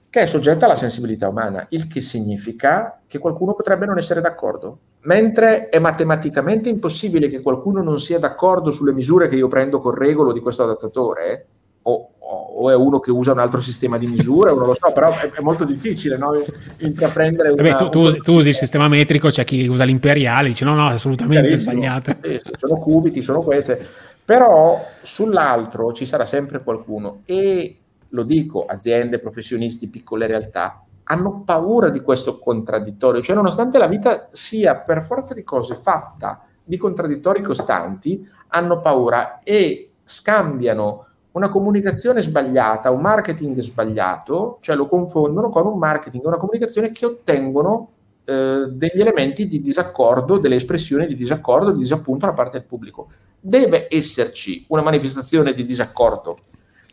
che 0.09 0.21
è 0.21 0.25
soggetta 0.25 0.65
alla 0.65 0.75
sensibilità 0.75 1.27
umana, 1.27 1.65
il 1.69 1.88
che 1.88 2.01
significa 2.01 3.01
che 3.05 3.19
qualcuno 3.19 3.53
potrebbe 3.53 3.85
non 3.85 3.97
essere 3.97 4.21
d'accordo. 4.21 4.79
Mentre 5.01 5.69
è 5.69 5.79
matematicamente 5.79 6.69
impossibile 6.69 7.29
che 7.29 7.41
qualcuno 7.41 7.81
non 7.81 7.99
sia 7.99 8.19
d'accordo 8.19 8.71
sulle 8.71 8.93
misure 8.93 9.27
che 9.27 9.35
io 9.35 9.47
prendo 9.47 9.79
con 9.79 9.93
regolo 9.93 10.33
di 10.33 10.39
questo 10.39 10.63
adattatore, 10.63 11.47
o, 11.83 12.09
o, 12.19 12.69
è 12.69 12.75
uno 12.75 12.99
che 12.99 13.11
usa 13.11 13.31
un 13.31 13.39
altro 13.39 13.61
sistema 13.61 13.97
di 13.97 14.07
misure, 14.07 14.53
non 14.53 14.65
lo 14.65 14.73
so, 14.73 14.91
però 14.91 15.11
è, 15.11 15.31
è 15.31 15.41
molto 15.41 15.63
difficile 15.63 16.17
no? 16.17 16.31
intraprendere 16.79 17.51
una, 17.51 17.61
Vabbè, 17.61 17.75
tu, 17.77 17.89
tu, 17.89 17.99
usi, 17.99 18.17
tu, 18.19 18.33
usi, 18.33 18.49
il 18.49 18.55
sistema 18.55 18.89
metrico, 18.89 19.29
c'è 19.29 19.45
chi 19.45 19.65
usa 19.67 19.85
l'imperiale, 19.85 20.49
dice 20.49 20.65
no, 20.65 20.75
no, 20.75 20.88
assolutamente 20.88 21.55
sbagliate. 21.55 22.17
Sì, 22.21 22.41
sono 22.57 22.75
cubiti, 22.75 23.21
sono 23.21 23.41
queste, 23.41 23.79
però 24.25 24.85
sull'altro 25.01 25.93
ci 25.93 26.05
sarà 26.05 26.25
sempre 26.25 26.61
qualcuno 26.61 27.21
e 27.23 27.77
lo 28.10 28.24
dico, 28.24 28.66
aziende, 28.66 29.20
professionisti, 29.20 29.89
piccole 29.89 30.28
realtà, 30.28 30.84
hanno 31.03 31.41
paura 31.45 31.89
di 31.89 32.01
questo 32.01 32.38
contraddittorio, 32.39 33.22
cioè 33.22 33.36
nonostante 33.36 33.78
la 33.78 33.88
vita 33.88 34.30
sia 34.32 34.76
per 34.76 35.01
forza 35.01 35.34
di 35.34 35.43
cose 35.43 35.76
fatta 35.76 36.41
di 36.64 36.78
contraddittori 36.78 37.41
costanti, 37.41 38.28
hanno 38.49 38.80
paura 38.80 39.39
e 39.43 39.91
scambiano 40.03 41.05
una 41.32 41.49
comunicazione 41.49 42.22
sbagliata, 42.22 42.89
un 42.89 43.01
marketing 43.01 43.60
sbagliato, 43.60 44.58
cioè 44.62 44.76
lo 44.76 44.88
confondono 44.88 45.49
con 45.49 45.66
un 45.66 45.78
marketing, 45.78 46.26
una 46.26 46.38
comunicazione 46.38 46.91
che 46.91 47.05
ottengono 47.05 47.89
eh, 48.26 48.66
degli 48.72 48.99
elementi 48.99 49.47
di 49.47 49.62
disaccordo, 49.62 50.39
delle 50.39 50.55
espressioni 50.55 51.05
di 51.05 51.16
disaccordo, 51.16 51.72
di 51.72 51.78
disappunto 51.78 52.26
da 52.26 52.34
parte 52.34 52.58
del 52.58 52.68
pubblico. 52.68 53.10
Deve 53.39 53.88
esserci 53.89 54.66
una 54.70 54.82
manifestazione 54.82 55.53
di 55.53 55.64
disaccordo 55.64 56.38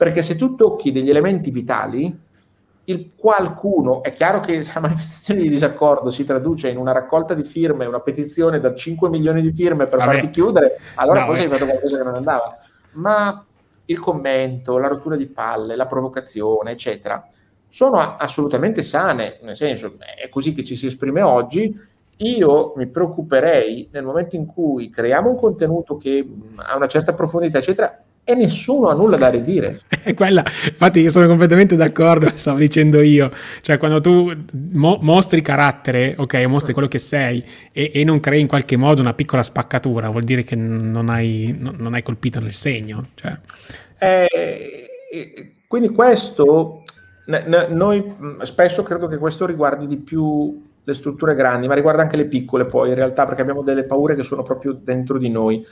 perché 0.05 0.21
se 0.21 0.37
tu 0.37 0.55
tocchi 0.55 0.93
degli 0.93 1.09
elementi 1.09 1.49
vitali, 1.49 2.15
il 2.85 3.13
qualcuno, 3.17 4.03
è 4.03 4.13
chiaro 4.13 4.39
che 4.41 4.63
la 4.75 4.81
manifestazione 4.81 5.41
di 5.41 5.49
disaccordo 5.49 6.11
si 6.11 6.27
traduce 6.27 6.69
in 6.69 6.77
una 6.77 6.93
raccolta 6.93 7.33
di 7.33 7.43
firme, 7.43 7.87
una 7.87 8.01
petizione 8.01 8.61
da 8.61 8.75
5 8.75 9.09
milioni 9.09 9.41
di 9.41 9.51
firme 9.51 9.87
per 9.87 10.01
Vabbè. 10.01 10.13
farti 10.13 10.29
chiudere, 10.29 10.79
allora 10.97 11.21
no, 11.21 11.25
forse 11.25 11.45
hai 11.45 11.49
fatto 11.49 11.65
qualcosa 11.65 11.97
che 11.97 12.03
non 12.03 12.17
andava. 12.17 12.59
Ma 12.93 13.47
il 13.87 13.99
commento, 13.99 14.77
la 14.77 14.89
rottura 14.89 15.17
di 15.17 15.25
palle, 15.25 15.75
la 15.75 15.87
provocazione, 15.87 16.73
eccetera, 16.73 17.27
sono 17.67 18.17
assolutamente 18.19 18.83
sane, 18.83 19.39
nel 19.41 19.57
senso 19.57 19.97
è 19.99 20.29
così 20.29 20.53
che 20.53 20.65
ci 20.65 20.77
si 20.77 20.89
esprime 20.89 21.23
oggi. 21.23 21.75
Io 22.19 22.75
mi 22.77 22.89
preoccuperei 22.89 23.89
nel 23.91 24.05
momento 24.05 24.37
in 24.37 24.45
cui 24.45 24.91
creiamo 24.91 25.31
un 25.31 25.37
contenuto 25.37 25.97
che 25.97 26.29
ha 26.57 26.77
una 26.77 26.89
certa 26.89 27.15
profondità, 27.15 27.57
eccetera, 27.57 28.04
e 28.25 28.35
nessuno 28.35 28.89
ha 28.89 28.95
nulla 28.95 29.17
da 29.17 29.29
ridire. 29.29 29.83
Quella, 30.17 30.43
infatti, 30.45 31.01
io 31.01 31.11
sono 31.11 31.27
completamente 31.27 31.77
d'accordo, 31.77 32.33
stavo 32.35 32.59
dicendo 32.59 33.03
io. 33.03 33.31
Cioè, 33.61 33.77
quando 33.77 34.01
tu 34.01 34.33
mo- 34.73 34.99
mostri 35.03 35.43
carattere, 35.43 36.15
ok, 36.17 36.35
mostri 36.47 36.73
quello 36.73 36.89
che 36.89 36.99
sei 36.99 37.45
e-, 37.71 37.91
e, 37.93 38.03
non 38.05 38.21
crei 38.21 38.41
in 38.41 38.47
qualche 38.47 38.77
modo 38.77 39.03
una 39.03 39.13
piccola 39.13 39.43
spaccatura, 39.43 40.09
vuol 40.09 40.25
dire 40.25 40.43
che 40.43 40.57
non 40.57 41.11
hai, 41.11 41.55
no, 41.59 41.75
non 41.77 41.93
hai 41.93 42.03
colpito 42.03 42.41
nel 42.41 42.53
segno. 42.53 43.09
Cioè. 43.15 43.39
Eh, 43.99 44.89
quindi 45.69 45.91
questo, 45.91 46.83
n- 47.27 47.45
n- 47.47 47.67
noi 47.77 48.15
spesso 48.43 48.83
credo 48.83 49.07
che 49.07 49.19
questo 49.19 49.45
riguardi 49.45 49.87
di 49.87 49.99
più 49.99 50.63
le 50.85 50.95
strutture 50.95 51.35
grandi, 51.35 51.67
ma 51.67 51.75
riguarda 51.75 52.03
anche 52.03 52.17
le 52.17 52.27
piccole 52.27 52.67
poi 52.67 52.91
in 52.91 52.95
realtà 52.95 53.25
perché 53.25 53.41
abbiamo 53.41 53.63
delle 53.63 53.85
paure 53.85 54.15
che 54.15 54.23
sono 54.23 54.43
proprio 54.43 54.73
dentro 54.73 55.19
di 55.19 55.31
noi. 55.31 55.67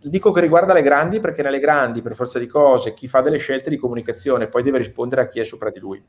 Dico 0.00 0.32
che 0.32 0.40
riguarda 0.40 0.72
le 0.72 0.82
grandi 0.82 1.20
perché 1.20 1.42
nelle 1.42 1.60
grandi, 1.60 2.00
per 2.00 2.14
forza 2.14 2.38
di 2.38 2.46
cose, 2.46 2.94
chi 2.94 3.06
fa 3.06 3.20
delle 3.20 3.36
scelte 3.36 3.68
di 3.68 3.76
comunicazione 3.76 4.48
poi 4.48 4.62
deve 4.62 4.78
rispondere 4.78 5.20
a 5.22 5.28
chi 5.28 5.40
è 5.40 5.44
sopra 5.44 5.70
di 5.70 5.78
lui. 5.78 6.02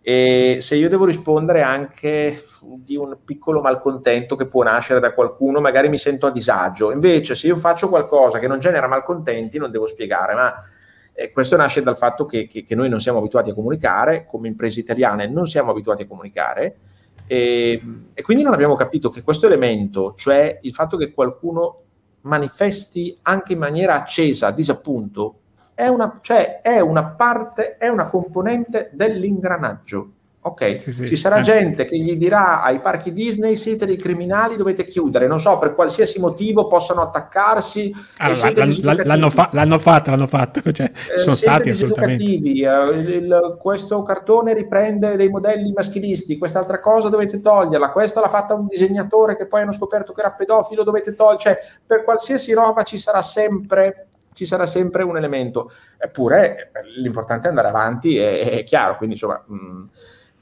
E 0.00 0.58
se 0.60 0.74
io 0.74 0.88
devo 0.88 1.04
rispondere 1.04 1.62
anche 1.62 2.44
di 2.62 2.96
un 2.96 3.18
piccolo 3.24 3.60
malcontento 3.60 4.36
che 4.36 4.46
può 4.46 4.62
nascere 4.62 5.00
da 5.00 5.12
qualcuno, 5.12 5.60
magari 5.60 5.88
mi 5.88 5.98
sento 5.98 6.26
a 6.26 6.32
disagio. 6.32 6.90
Invece, 6.90 7.34
se 7.34 7.46
io 7.46 7.56
faccio 7.56 7.88
qualcosa 7.88 8.38
che 8.38 8.48
non 8.48 8.58
genera 8.58 8.88
malcontenti, 8.88 9.58
non 9.58 9.70
devo 9.70 9.86
spiegare, 9.86 10.34
ma 10.34 10.54
eh, 11.12 11.30
questo 11.30 11.56
nasce 11.56 11.82
dal 11.82 11.96
fatto 11.96 12.26
che, 12.26 12.48
che, 12.48 12.64
che 12.64 12.74
noi 12.74 12.88
non 12.88 13.00
siamo 13.00 13.18
abituati 13.18 13.50
a 13.50 13.54
comunicare, 13.54 14.24
come 14.26 14.48
imprese 14.48 14.80
italiane 14.80 15.28
non 15.28 15.46
siamo 15.46 15.70
abituati 15.70 16.02
a 16.02 16.06
comunicare 16.06 16.76
e, 17.28 17.82
e, 18.14 18.22
quindi 18.22 18.42
non 18.42 18.54
abbiamo 18.54 18.74
capito 18.74 19.10
che 19.10 19.22
questo 19.22 19.46
elemento, 19.46 20.14
cioè 20.16 20.58
il 20.62 20.72
fatto 20.72 20.96
che 20.96 21.12
qualcuno 21.12 21.76
manifesti 22.22 23.16
anche 23.22 23.52
in 23.52 23.58
maniera 23.58 23.94
accesa 23.94 24.50
disappunto, 24.50 25.40
è 25.74 25.86
una, 25.86 26.18
cioè 26.22 26.60
è 26.62 26.80
una 26.80 27.04
parte, 27.04 27.76
è 27.76 27.88
una 27.88 28.06
componente 28.06 28.90
dell'ingranaggio. 28.92 30.12
Ok, 30.48 30.80
sì, 30.80 30.92
sì. 30.92 31.06
ci 31.06 31.16
sarà 31.16 31.36
Anzi. 31.36 31.50
gente 31.50 31.84
che 31.84 31.98
gli 31.98 32.16
dirà 32.16 32.62
ai 32.62 32.80
parchi 32.80 33.12
Disney 33.12 33.54
siete 33.54 33.84
dei 33.84 33.96
criminali, 33.96 34.56
dovete 34.56 34.86
chiudere, 34.86 35.26
non 35.26 35.38
so, 35.38 35.58
per 35.58 35.74
qualsiasi 35.74 36.18
motivo 36.18 36.66
possono 36.68 37.02
attaccarsi. 37.02 37.94
Allora, 38.16 38.50
l'hanno, 38.54 39.02
l'hanno, 39.04 39.30
fa- 39.30 39.50
l'hanno, 39.52 39.78
fatto, 39.78 40.10
l'hanno 40.10 40.26
fatto, 40.26 40.72
cioè, 40.72 40.90
eh, 41.14 41.18
sono 41.18 41.36
stati 41.36 41.68
assolutamente. 41.68 42.24
Eh, 42.24 42.28
il, 42.30 43.08
il, 43.08 43.56
questo 43.60 44.02
cartone 44.02 44.54
riprende 44.54 45.16
dei 45.16 45.28
modelli 45.28 45.70
maschilisti, 45.70 46.38
quest'altra 46.38 46.80
cosa 46.80 47.10
dovete 47.10 47.42
toglierla, 47.42 47.90
questa 47.90 48.20
l'ha 48.20 48.30
fatta 48.30 48.54
un 48.54 48.66
disegnatore 48.66 49.36
che 49.36 49.46
poi 49.46 49.60
hanno 49.60 49.72
scoperto 49.72 50.14
che 50.14 50.20
era 50.20 50.30
pedofilo, 50.30 50.82
dovete 50.82 51.14
toglierla, 51.14 51.38
cioè 51.38 51.58
per 51.84 52.04
qualsiasi 52.04 52.54
roba 52.54 52.84
ci 52.84 52.96
sarà 52.96 53.20
sempre 53.20 54.06
ci 54.32 54.46
sarà 54.46 54.66
sempre 54.66 55.02
un 55.02 55.16
elemento. 55.16 55.72
Eppure 55.98 56.70
l'importante 56.96 57.46
è 57.46 57.48
andare 57.50 57.68
avanti, 57.68 58.16
è, 58.16 58.50
è 58.50 58.64
chiaro, 58.64 58.96
quindi 58.96 59.16
insomma... 59.16 59.44
Mh, 59.46 59.84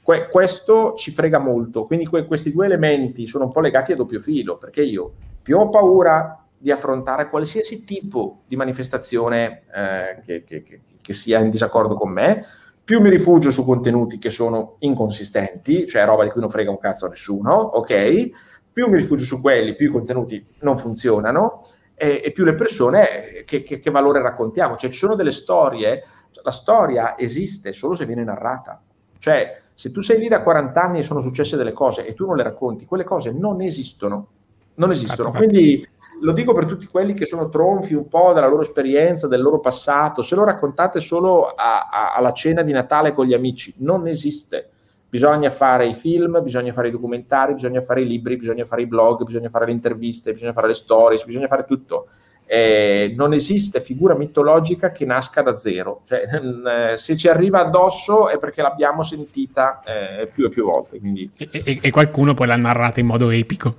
Que- 0.07 0.29
questo 0.29 0.93
ci 0.93 1.11
frega 1.11 1.37
molto, 1.37 1.85
quindi 1.85 2.05
que- 2.05 2.25
questi 2.25 2.53
due 2.53 2.65
elementi 2.65 3.27
sono 3.27 3.43
un 3.43 3.51
po' 3.51 3.59
legati 3.59 3.91
a 3.91 3.95
doppio 3.97 4.21
filo, 4.21 4.55
perché 4.55 4.81
io 4.81 5.11
più 5.41 5.57
ho 5.57 5.67
paura 5.67 6.45
di 6.57 6.71
affrontare 6.71 7.27
qualsiasi 7.29 7.83
tipo 7.83 8.43
di 8.47 8.55
manifestazione 8.55 9.63
eh, 9.75 10.21
che, 10.23 10.45
che, 10.45 10.81
che, 11.01 11.13
sia 11.13 11.39
in 11.39 11.49
disaccordo 11.49 11.95
con 11.95 12.09
me, 12.09 12.45
più 12.85 13.01
mi 13.01 13.09
rifugio 13.09 13.51
su 13.51 13.65
contenuti 13.65 14.17
che 14.17 14.29
sono 14.29 14.77
inconsistenti, 14.79 15.85
cioè 15.87 16.05
roba 16.05 16.23
di 16.23 16.29
cui 16.29 16.39
non 16.39 16.49
frega 16.49 16.69
un 16.69 16.79
cazzo 16.79 17.07
a 17.07 17.09
nessuno, 17.09 17.51
ok? 17.51 18.29
Più 18.71 18.87
mi 18.87 18.95
rifugio 18.95 19.25
su 19.25 19.41
quelli, 19.41 19.75
più 19.75 19.89
i 19.89 19.91
contenuti 19.91 20.41
non 20.59 20.77
funzionano 20.77 21.63
e, 21.93 22.21
e 22.23 22.31
più 22.31 22.45
le 22.45 22.55
persone 22.55 23.43
che, 23.45 23.61
che 23.61 23.91
valore 23.91 24.21
raccontiamo. 24.21 24.77
Cioè 24.77 24.89
ci 24.89 24.99
sono 24.99 25.15
delle 25.15 25.31
storie, 25.31 26.01
la 26.43 26.51
storia 26.51 27.17
esiste 27.17 27.73
solo 27.73 27.93
se 27.93 28.05
viene 28.05 28.23
narrata. 28.23 28.81
Cioè, 29.19 29.65
se 29.77 29.91
tu 29.91 30.01
sei 30.01 30.17
lì 30.17 30.27
da 30.27 30.41
40 30.41 30.81
anni 30.81 30.99
e 30.99 31.03
sono 31.03 31.19
successe 31.19 31.55
delle 31.55 31.71
cose 31.71 32.03
e 32.03 32.15
tu 32.15 32.25
non 32.25 32.35
le 32.35 32.41
racconti, 32.41 32.87
quelle 32.87 33.03
cose 33.03 33.31
non 33.31 33.61
esistono. 33.61 34.27
Non 34.73 34.89
esistono. 34.89 35.29
Quindi 35.29 35.87
lo 36.21 36.31
dico 36.31 36.51
per 36.51 36.65
tutti 36.65 36.87
quelli 36.87 37.13
che 37.13 37.25
sono 37.25 37.47
tronfi 37.47 37.93
un 37.93 38.07
po' 38.07 38.33
della 38.33 38.47
loro 38.47 38.63
esperienza, 38.63 39.27
del 39.27 39.39
loro 39.39 39.59
passato, 39.59 40.23
se 40.23 40.33
lo 40.33 40.45
raccontate 40.45 40.99
solo 40.99 41.45
a, 41.45 41.89
a, 41.91 42.15
alla 42.15 42.31
cena 42.31 42.63
di 42.63 42.71
Natale 42.71 43.13
con 43.13 43.27
gli 43.27 43.35
amici, 43.35 43.75
non 43.77 44.07
esiste. 44.07 44.71
Bisogna 45.07 45.51
fare 45.51 45.85
i 45.85 45.93
film, 45.93 46.41
bisogna 46.41 46.73
fare 46.73 46.87
i 46.87 46.91
documentari, 46.91 47.53
bisogna 47.53 47.81
fare 47.81 48.01
i 48.01 48.07
libri, 48.07 48.35
bisogna 48.35 48.65
fare 48.65 48.81
i 48.81 48.87
blog, 48.87 49.25
bisogna 49.25 49.49
fare 49.49 49.67
le 49.67 49.73
interviste, 49.73 50.33
bisogna 50.33 50.53
fare 50.53 50.69
le 50.69 50.73
stories, 50.73 51.23
bisogna 51.23 51.45
fare 51.45 51.65
tutto 51.65 52.07
eh, 52.49 53.11
non 53.15 53.33
esiste 53.33 53.81
figura 53.81 54.15
mitologica 54.15 54.91
che 54.91 55.05
nasca 55.05 55.41
da 55.41 55.55
zero. 55.55 56.01
Cioè, 56.07 56.21
eh, 56.93 56.97
se 56.97 57.17
ci 57.17 57.27
arriva 57.27 57.59
addosso 57.59 58.29
è 58.29 58.37
perché 58.37 58.61
l'abbiamo 58.61 59.03
sentita 59.03 59.81
eh, 59.85 60.27
più 60.27 60.45
e 60.45 60.49
più 60.49 60.63
volte. 60.63 60.97
Quindi... 60.97 61.29
E, 61.37 61.49
e, 61.51 61.79
e, 61.81 61.91
qualcuno 61.91 62.33
poi 62.33 62.47
l'ha 62.47 62.55
narrata 62.55 63.01
in 63.01 63.05
modo 63.05 63.29
epico. 63.29 63.75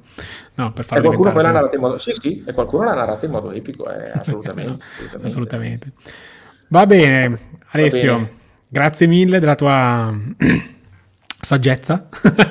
No, 0.55 0.73
per 0.73 0.85
farlo 0.85 1.05
e 1.05 1.07
qualcuno 1.07 1.33
poi 1.33 1.43
l'ha 1.43 1.51
narrata 1.51 1.75
in 1.75 1.81
modo... 1.81 1.99
Sì, 1.99 2.13
sì, 2.13 2.45
e 2.47 2.53
qualcuno 2.53 2.85
l'ha 2.85 2.95
narrata 2.95 3.25
in 3.25 3.33
modo 3.33 3.51
epico, 3.51 3.91
eh, 3.91 4.11
assolutamente, 4.15 4.71
no, 4.71 4.79
assolutamente. 4.79 5.27
assolutamente. 5.27 5.93
Va 6.69 6.87
bene, 6.87 7.39
Alessio, 7.71 8.13
Va 8.13 8.19
bene. 8.19 8.37
grazie 8.69 9.07
mille 9.07 9.39
della 9.39 9.55
tua... 9.55 10.13
saggezza. 11.41 12.09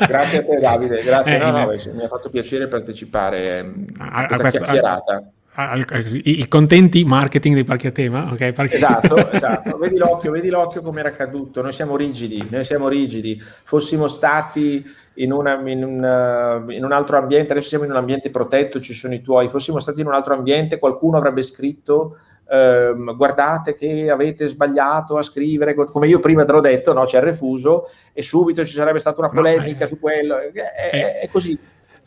Grazie 0.07 0.39
a 0.39 0.45
te 0.45 0.57
Davide, 0.59 1.03
grazie, 1.03 1.35
eh, 1.35 1.39
no, 1.39 1.51
no, 1.51 1.67
mi 1.67 2.03
ha 2.03 2.07
fatto 2.07 2.29
piacere 2.29 2.67
partecipare 2.67 3.59
a, 3.97 4.27
a 4.27 4.27
questa 4.27 4.49
chiacchierata 4.49 5.31
il 5.59 6.47
contenti 6.47 7.03
marketing 7.03 7.55
dei 7.55 7.63
parchi 7.63 7.87
a 7.87 7.91
tema, 7.91 8.31
ok? 8.31 8.51
Parchi... 8.51 8.75
Esatto, 8.75 9.15
esatto. 9.31 9.77
Vedi 9.77 9.97
l'occhio, 9.97 10.29
vedi 10.29 10.49
l'occhio 10.49 10.83
come 10.83 10.99
era 10.99 11.11
caduto. 11.11 11.63
Noi 11.63 11.73
siamo 11.73 11.95
rigidi, 11.95 12.47
noi 12.49 12.63
siamo 12.63 12.87
rigidi. 12.87 13.41
Fossimo 13.63 14.07
stati 14.07 14.85
in, 15.15 15.31
una, 15.31 15.59
in, 15.65 15.83
un, 15.83 16.65
in, 16.69 16.83
un, 16.83 16.91
altro 16.91 17.17
ambiente, 17.17 17.53
adesso 17.53 17.69
siamo 17.69 17.85
in 17.85 17.89
un 17.89 17.97
ambiente 17.97 18.29
protetto, 18.29 18.79
ci 18.79 18.93
sono 18.93 19.15
i 19.15 19.21
tuoi. 19.21 19.49
Fossimo 19.49 19.79
stati 19.79 20.01
in 20.01 20.05
un 20.07 20.13
altro 20.13 20.35
ambiente, 20.35 20.77
qualcuno 20.77 21.17
avrebbe 21.17 21.41
scritto 21.41 22.17
ehm, 22.49 23.15
guardate 23.15 23.73
che 23.73 24.11
avete 24.11 24.45
sbagliato 24.47 25.17
a 25.17 25.23
scrivere, 25.23 25.73
come 25.73 26.07
io 26.07 26.19
prima 26.19 26.45
te 26.45 26.51
l'ho 26.51 26.61
detto, 26.61 26.93
no? 26.93 27.05
c'è 27.05 27.17
il 27.17 27.23
refuso 27.23 27.89
e 28.13 28.21
subito 28.21 28.63
ci 28.63 28.75
sarebbe 28.75 28.99
stata 28.99 29.21
una 29.21 29.29
polemica 29.29 29.79
no, 29.79 29.85
è, 29.85 29.87
su 29.87 29.99
quello. 29.99 30.37
È, 30.37 30.51
è, 30.51 31.19
è 31.21 31.29
così 31.31 31.57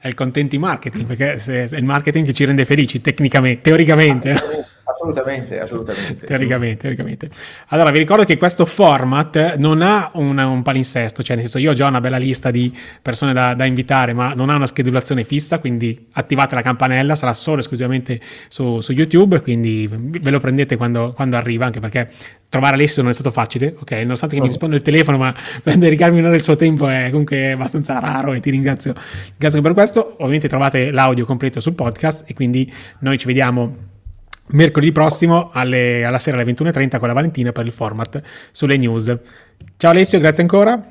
è 0.00 0.08
il 0.08 0.14
contenti 0.14 0.56
marketing, 0.56 1.04
perché 1.04 1.34
è 1.34 1.76
il 1.76 1.84
marketing 1.84 2.24
che 2.24 2.32
ci 2.32 2.44
rende 2.46 2.64
felici, 2.64 3.02
tecnicamente, 3.02 3.60
teoricamente. 3.60 4.34
Assolutamente, 5.00 5.58
assolutamente. 5.58 6.26
teoricamente, 6.26 6.76
teoricamente. 6.82 7.30
Allora, 7.68 7.90
vi 7.90 7.98
ricordo 7.98 8.24
che 8.24 8.36
questo 8.36 8.66
format 8.66 9.56
non 9.56 9.80
ha 9.80 10.10
un, 10.14 10.36
un, 10.36 10.62
palinsesto, 10.62 11.22
cioè 11.22 11.36
nel 11.36 11.46
senso 11.46 11.58
io 11.58 11.70
ho 11.70 11.74
già 11.74 11.86
una 11.86 12.02
bella 12.02 12.18
lista 12.18 12.50
di 12.50 12.76
persone 13.00 13.32
da, 13.32 13.54
da, 13.54 13.64
invitare, 13.64 14.12
ma 14.12 14.34
non 14.34 14.50
ha 14.50 14.56
una 14.56 14.66
schedulazione 14.66 15.24
fissa, 15.24 15.58
quindi 15.58 16.08
attivate 16.12 16.54
la 16.54 16.60
campanella, 16.60 17.16
sarà 17.16 17.32
solo 17.32 17.60
esclusivamente 17.60 18.20
su, 18.48 18.80
su 18.80 18.92
YouTube, 18.92 19.40
quindi 19.40 19.88
ve 19.90 20.30
lo 20.30 20.38
prendete 20.38 20.76
quando, 20.76 21.12
quando 21.14 21.36
arriva, 21.36 21.64
anche 21.64 21.80
perché 21.80 22.10
trovare 22.50 22.74
Alessio 22.74 23.00
non 23.00 23.12
è 23.12 23.14
stato 23.14 23.30
facile, 23.30 23.74
ok? 23.78 23.92
Nonostante 23.92 24.34
che 24.34 24.42
mi 24.42 24.48
risponda 24.48 24.76
il 24.76 24.82
telefono, 24.82 25.16
ma 25.16 25.34
dedicarmi 25.64 26.18
un'ora 26.18 26.32
del 26.32 26.42
suo 26.42 26.56
tempo 26.56 26.88
è 26.88 27.08
comunque 27.10 27.52
abbastanza 27.52 27.98
raro 28.00 28.34
e 28.34 28.40
ti 28.40 28.50
ringrazio, 28.50 28.92
ringrazio 29.30 29.62
per 29.62 29.72
questo. 29.72 30.16
Ovviamente 30.18 30.46
trovate 30.46 30.90
l'audio 30.90 31.24
completo 31.24 31.58
sul 31.60 31.72
podcast 31.72 32.28
e 32.28 32.34
quindi 32.34 32.70
noi 32.98 33.16
ci 33.16 33.26
vediamo 33.26 33.88
mercoledì 34.52 34.92
prossimo 34.92 35.50
alle, 35.52 36.04
alla 36.04 36.18
sera 36.18 36.40
alle 36.40 36.52
21.30 36.52 36.98
con 36.98 37.08
la 37.08 37.14
Valentina 37.14 37.52
per 37.52 37.66
il 37.66 37.72
format 37.72 38.20
sulle 38.50 38.76
news. 38.76 39.16
Ciao 39.76 39.90
Alessio, 39.90 40.18
grazie 40.18 40.42
ancora. 40.42 40.82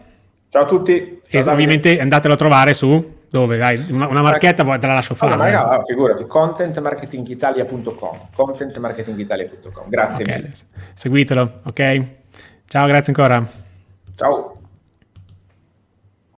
Ciao 0.50 0.64
a 0.64 0.66
tutti. 0.66 1.22
Ciao, 1.30 1.42
e 1.42 1.50
ovviamente 1.50 2.00
andatelo 2.00 2.34
a 2.34 2.38
trovare 2.38 2.74
su 2.74 3.18
dove? 3.30 3.58
Dai, 3.58 3.86
una, 3.92 4.08
una 4.08 4.22
marchetta 4.22 4.64
te 4.78 4.88
la 4.88 4.96
lascio 4.96 5.14
fare. 5.14 5.54
Ah, 5.54 5.64
no, 5.64 5.76
no, 5.76 5.84
figurati, 5.86 6.26
contentmarketingitalia.com 6.26 8.30
contentmarketingitalia.com 8.36 9.90
Grazie 9.90 10.24
okay. 10.24 10.50
Seguitelo, 10.94 11.60
ok? 11.64 12.04
Ciao, 12.66 12.88
grazie 12.88 13.14
ancora. 13.14 13.46
Ciao. 14.16 14.59